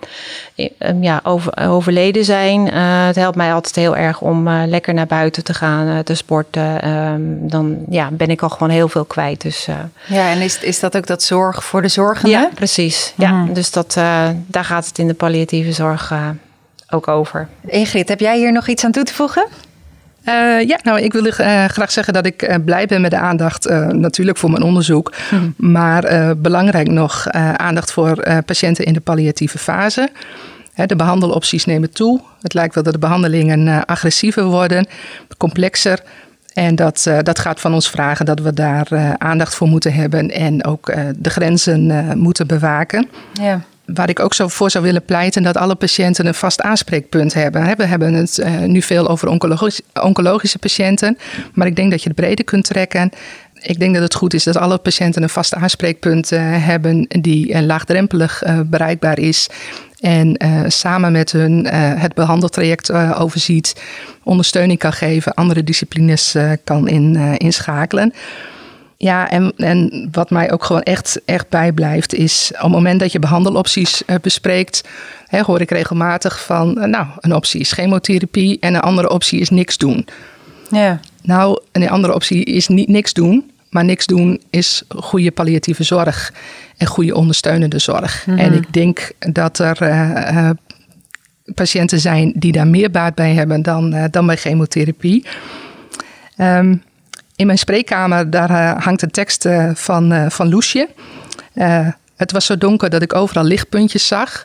ja, 1.01 1.19
over, 1.23 1.57
overleden 1.67 2.25
zijn. 2.25 2.67
Uh, 2.67 3.05
het 3.05 3.15
helpt 3.15 3.35
mij 3.35 3.53
altijd 3.53 3.75
heel 3.75 3.95
erg 3.95 4.21
om 4.21 4.49
lekker 4.49 4.93
naar 4.93 5.07
buiten 5.07 5.43
te 5.43 5.53
gaan, 5.53 6.03
te 6.03 6.15
sporten. 6.15 6.89
Um, 6.89 7.49
dan 7.49 7.77
ja, 7.89 8.09
ben 8.11 8.29
ik 8.29 8.41
al 8.41 8.49
gewoon 8.49 8.69
heel 8.69 8.89
veel 8.89 9.05
kwijt. 9.05 9.41
Dus, 9.41 9.67
ja, 10.05 10.31
en 10.31 10.41
is, 10.41 10.59
is 10.59 10.79
dat 10.79 10.97
ook 10.97 11.07
dat 11.07 11.23
zorg 11.23 11.63
voor 11.63 11.81
de 11.81 11.87
zorgende? 11.87 12.31
Ja, 12.31 12.49
precies. 12.55 13.13
Mm. 13.15 13.25
Ja, 13.25 13.53
dus 13.53 13.71
dat, 13.71 13.93
daar 14.47 14.65
gaat 14.65 14.87
het 14.87 14.99
in 14.99 15.07
de 15.07 15.13
palliatieve 15.13 15.71
zorg 15.71 16.13
ook 16.89 17.07
over. 17.07 17.47
Ingrid, 17.65 18.09
heb 18.09 18.19
jij 18.19 18.37
hier 18.37 18.51
nog 18.51 18.67
iets 18.67 18.85
aan 18.85 18.91
toe 18.91 19.03
te 19.03 19.13
voegen? 19.13 19.47
Uh, 20.25 20.67
ja, 20.67 20.79
nou, 20.83 20.99
ik 20.99 21.13
wil 21.13 21.25
uh, 21.25 21.33
graag 21.65 21.91
zeggen 21.91 22.13
dat 22.13 22.25
ik 22.25 22.49
uh, 22.49 22.55
blij 22.65 22.85
ben 22.85 23.01
met 23.01 23.11
de 23.11 23.17
aandacht, 23.17 23.69
natuurlijk 23.91 24.37
voor 24.37 24.51
mijn 24.51 24.63
onderzoek, 24.63 25.13
hmm. 25.29 25.53
maar 25.57 26.37
belangrijk 26.37 26.87
nog 26.87 27.27
aandacht 27.55 27.91
voor 27.91 28.43
patiënten 28.45 28.85
in 28.85 28.93
de 28.93 28.99
palliatieve 28.99 29.57
fase. 29.57 30.09
de 30.85 30.95
behandelopties 30.95 31.65
nemen 31.65 31.91
toe. 31.91 32.21
Het 32.41 32.53
lijkt 32.53 32.75
wel 32.75 32.83
dat 32.83 32.93
de 32.93 32.99
behandelingen 32.99 33.85
agressiever 33.85 34.43
worden, 34.43 34.87
complexer. 35.37 35.99
En 36.53 36.75
dat, 36.75 37.07
dat 37.21 37.39
gaat 37.39 37.59
van 37.59 37.73
ons 37.73 37.89
vragen 37.89 38.25
dat 38.25 38.39
we 38.39 38.53
daar 38.53 39.17
aandacht 39.17 39.55
voor 39.55 39.67
moeten 39.67 39.93
hebben 39.93 40.31
en 40.31 40.65
ook 40.65 40.93
de 41.17 41.29
grenzen 41.29 42.17
moeten 42.17 42.47
bewaken. 42.47 43.09
Ja 43.33 43.61
waar 43.93 44.09
ik 44.09 44.19
ook 44.19 44.33
zo 44.33 44.47
voor 44.47 44.71
zou 44.71 44.83
willen 44.83 45.05
pleiten, 45.05 45.43
dat 45.43 45.57
alle 45.57 45.75
patiënten 45.75 46.25
een 46.25 46.33
vast 46.33 46.61
aanspreekpunt 46.61 47.33
hebben. 47.33 47.77
We 47.77 47.85
hebben 47.85 48.13
het 48.13 48.37
uh, 48.37 48.59
nu 48.59 48.81
veel 48.81 49.07
over 49.07 49.27
oncologisch, 49.27 49.81
oncologische 50.01 50.59
patiënten, 50.59 51.17
maar 51.53 51.67
ik 51.67 51.75
denk 51.75 51.91
dat 51.91 52.03
je 52.03 52.09
het 52.09 52.17
breder 52.17 52.45
kunt 52.45 52.63
trekken. 52.63 53.11
ik 53.61 53.79
denk 53.79 53.93
dat 53.93 54.03
het 54.03 54.15
goed 54.15 54.33
is 54.33 54.43
dat 54.43 54.57
alle 54.57 54.77
patiënten 54.77 55.23
een 55.23 55.29
vast 55.29 55.53
aanspreekpunt 55.53 56.29
hebben 56.29 57.05
die 57.07 57.61
laagdrempelig 57.61 58.43
bereikbaar 58.65 59.19
is. 59.19 59.49
En 59.99 60.37
samen 60.67 61.11
met 61.11 61.31
hun 61.31 61.65
het 61.75 62.13
behandeltraject 62.13 62.91
overziet, 63.13 63.81
ondersteuning 64.23 64.79
kan 64.79 64.93
geven, 64.93 65.33
andere 65.33 65.63
disciplines 65.63 66.35
kan 66.63 66.87
in, 66.87 67.15
inschakelen. 67.37 68.13
Ja, 69.01 69.29
en, 69.29 69.53
en 69.57 70.07
wat 70.11 70.29
mij 70.29 70.51
ook 70.51 70.63
gewoon 70.63 70.81
echt, 70.81 71.21
echt 71.25 71.49
bijblijft 71.49 72.13
is 72.13 72.51
op 72.55 72.61
het 72.61 72.71
moment 72.71 72.99
dat 72.99 73.11
je 73.11 73.19
behandelopties 73.19 74.03
uh, 74.05 74.15
bespreekt, 74.21 74.87
hè, 75.27 75.41
hoor 75.41 75.61
ik 75.61 75.71
regelmatig 75.71 76.43
van, 76.43 76.81
eh, 76.81 76.87
nou, 76.87 77.07
een 77.19 77.35
optie 77.35 77.59
is 77.59 77.71
chemotherapie 77.71 78.57
en 78.59 78.73
een 78.73 78.81
andere 78.81 79.09
optie 79.09 79.39
is 79.39 79.49
niks 79.49 79.77
doen. 79.77 80.07
Ja. 80.69 80.99
Nou, 81.21 81.61
een 81.71 81.89
andere 81.89 82.13
optie 82.13 82.43
is 82.43 82.67
niet 82.67 82.87
niks 82.87 83.13
doen, 83.13 83.51
maar 83.69 83.85
niks 83.85 84.05
doen 84.05 84.41
is 84.49 84.83
goede 84.89 85.31
palliatieve 85.31 85.83
zorg 85.83 86.33
en 86.77 86.87
goede 86.87 87.15
ondersteunende 87.15 87.79
zorg. 87.79 88.25
Mhm. 88.25 88.37
En 88.37 88.53
ik 88.53 88.73
denk 88.73 89.11
dat 89.19 89.59
er 89.59 89.81
uh, 89.81 90.49
patiënten 91.53 91.99
zijn 91.99 92.33
die 92.35 92.51
daar 92.51 92.67
meer 92.67 92.91
baat 92.91 93.15
bij 93.15 93.33
hebben 93.33 93.61
dan, 93.61 94.07
dan 94.11 94.25
bij 94.25 94.37
chemotherapie. 94.37 95.25
Um, 96.37 96.83
in 97.39 97.45
mijn 97.45 97.57
spreekkamer, 97.57 98.29
daar 98.29 98.49
uh, 98.49 98.83
hangt 98.83 99.01
een 99.01 99.11
tekst 99.11 99.45
uh, 99.45 99.69
van, 99.73 100.13
uh, 100.13 100.29
van 100.29 100.49
Loesje. 100.49 100.87
het 102.15 102.31
was 102.31 102.45
zo 102.45 102.57
donker 102.57 102.89
dat 102.89 103.01
ik 103.01 103.15
overal 103.15 103.43
lichtpuntjes 103.43 104.07
zag. 104.07 104.43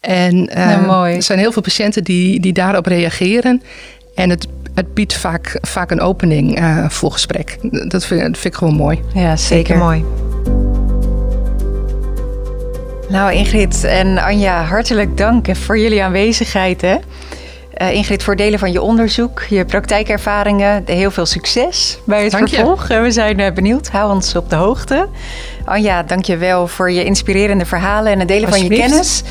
En 0.00 0.54
er 0.54 1.22
zijn 1.22 1.38
heel 1.38 1.52
veel 1.52 1.62
patiënten 1.62 2.04
die, 2.04 2.40
die 2.40 2.52
daarop 2.52 2.86
reageren. 2.86 3.62
En 4.14 4.30
het, 4.30 4.46
het 4.74 4.94
biedt 4.94 5.14
vaak, 5.14 5.58
vaak 5.60 5.90
een 5.90 6.00
opening 6.00 6.58
voor 6.88 7.12
gesprek. 7.12 7.58
Dat 7.60 8.04
vind, 8.04 8.20
dat 8.20 8.38
vind 8.38 8.44
ik 8.44 8.54
gewoon 8.54 8.74
mooi. 8.74 9.00
Ja, 9.14 9.36
zeker 9.36 9.76
mooi. 9.76 10.04
Nou, 13.08 13.32
Ingrid 13.32 13.84
en 13.84 14.18
Anja, 14.18 14.64
hartelijk 14.64 15.16
dank 15.16 15.56
voor 15.56 15.78
jullie 15.78 16.02
aanwezigheid. 16.02 16.80
Hè? 16.80 16.96
Uh, 17.76 17.92
Ingrid, 17.92 18.22
voor 18.22 18.36
delen 18.36 18.58
van 18.58 18.72
je 18.72 18.82
onderzoek, 18.82 19.42
je 19.48 19.64
praktijkervaringen. 19.64 20.82
Heel 20.86 21.10
veel 21.10 21.26
succes 21.26 21.98
bij 22.04 22.22
het 22.22 22.32
dank 22.32 22.48
vervolg. 22.48 22.88
Je. 22.88 23.00
We 23.00 23.10
zijn 23.10 23.38
uh, 23.38 23.52
benieuwd. 23.52 23.88
Hou 23.88 24.12
ons 24.12 24.34
op 24.34 24.50
de 24.50 24.56
hoogte. 24.56 25.08
Anja, 25.64 26.02
dank 26.02 26.24
je 26.24 26.36
wel 26.36 26.68
voor 26.68 26.90
je 26.90 27.04
inspirerende 27.04 27.64
verhalen 27.64 28.12
en 28.12 28.18
het 28.18 28.28
delen 28.28 28.48
van 28.48 28.62
je 28.62 28.68
kennis. 28.68 29.22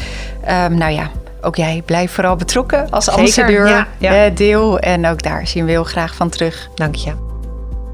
Um, 0.42 0.78
nou 0.78 0.92
ja, 0.92 1.10
ook 1.42 1.56
jij 1.56 1.82
blijf 1.86 2.12
vooral 2.12 2.36
betrokken 2.36 2.90
als 2.90 3.10
ambassadeur. 3.10 3.68
Ja, 3.68 3.88
ja. 3.98 4.30
Deel 4.30 4.80
en 4.80 5.08
ook 5.08 5.24
daar 5.24 5.48
zien 5.48 5.66
we 5.66 5.72
heel 5.72 5.84
graag 5.84 6.16
van 6.16 6.30
terug. 6.30 6.70
Dank 6.76 6.96
je. 6.96 7.12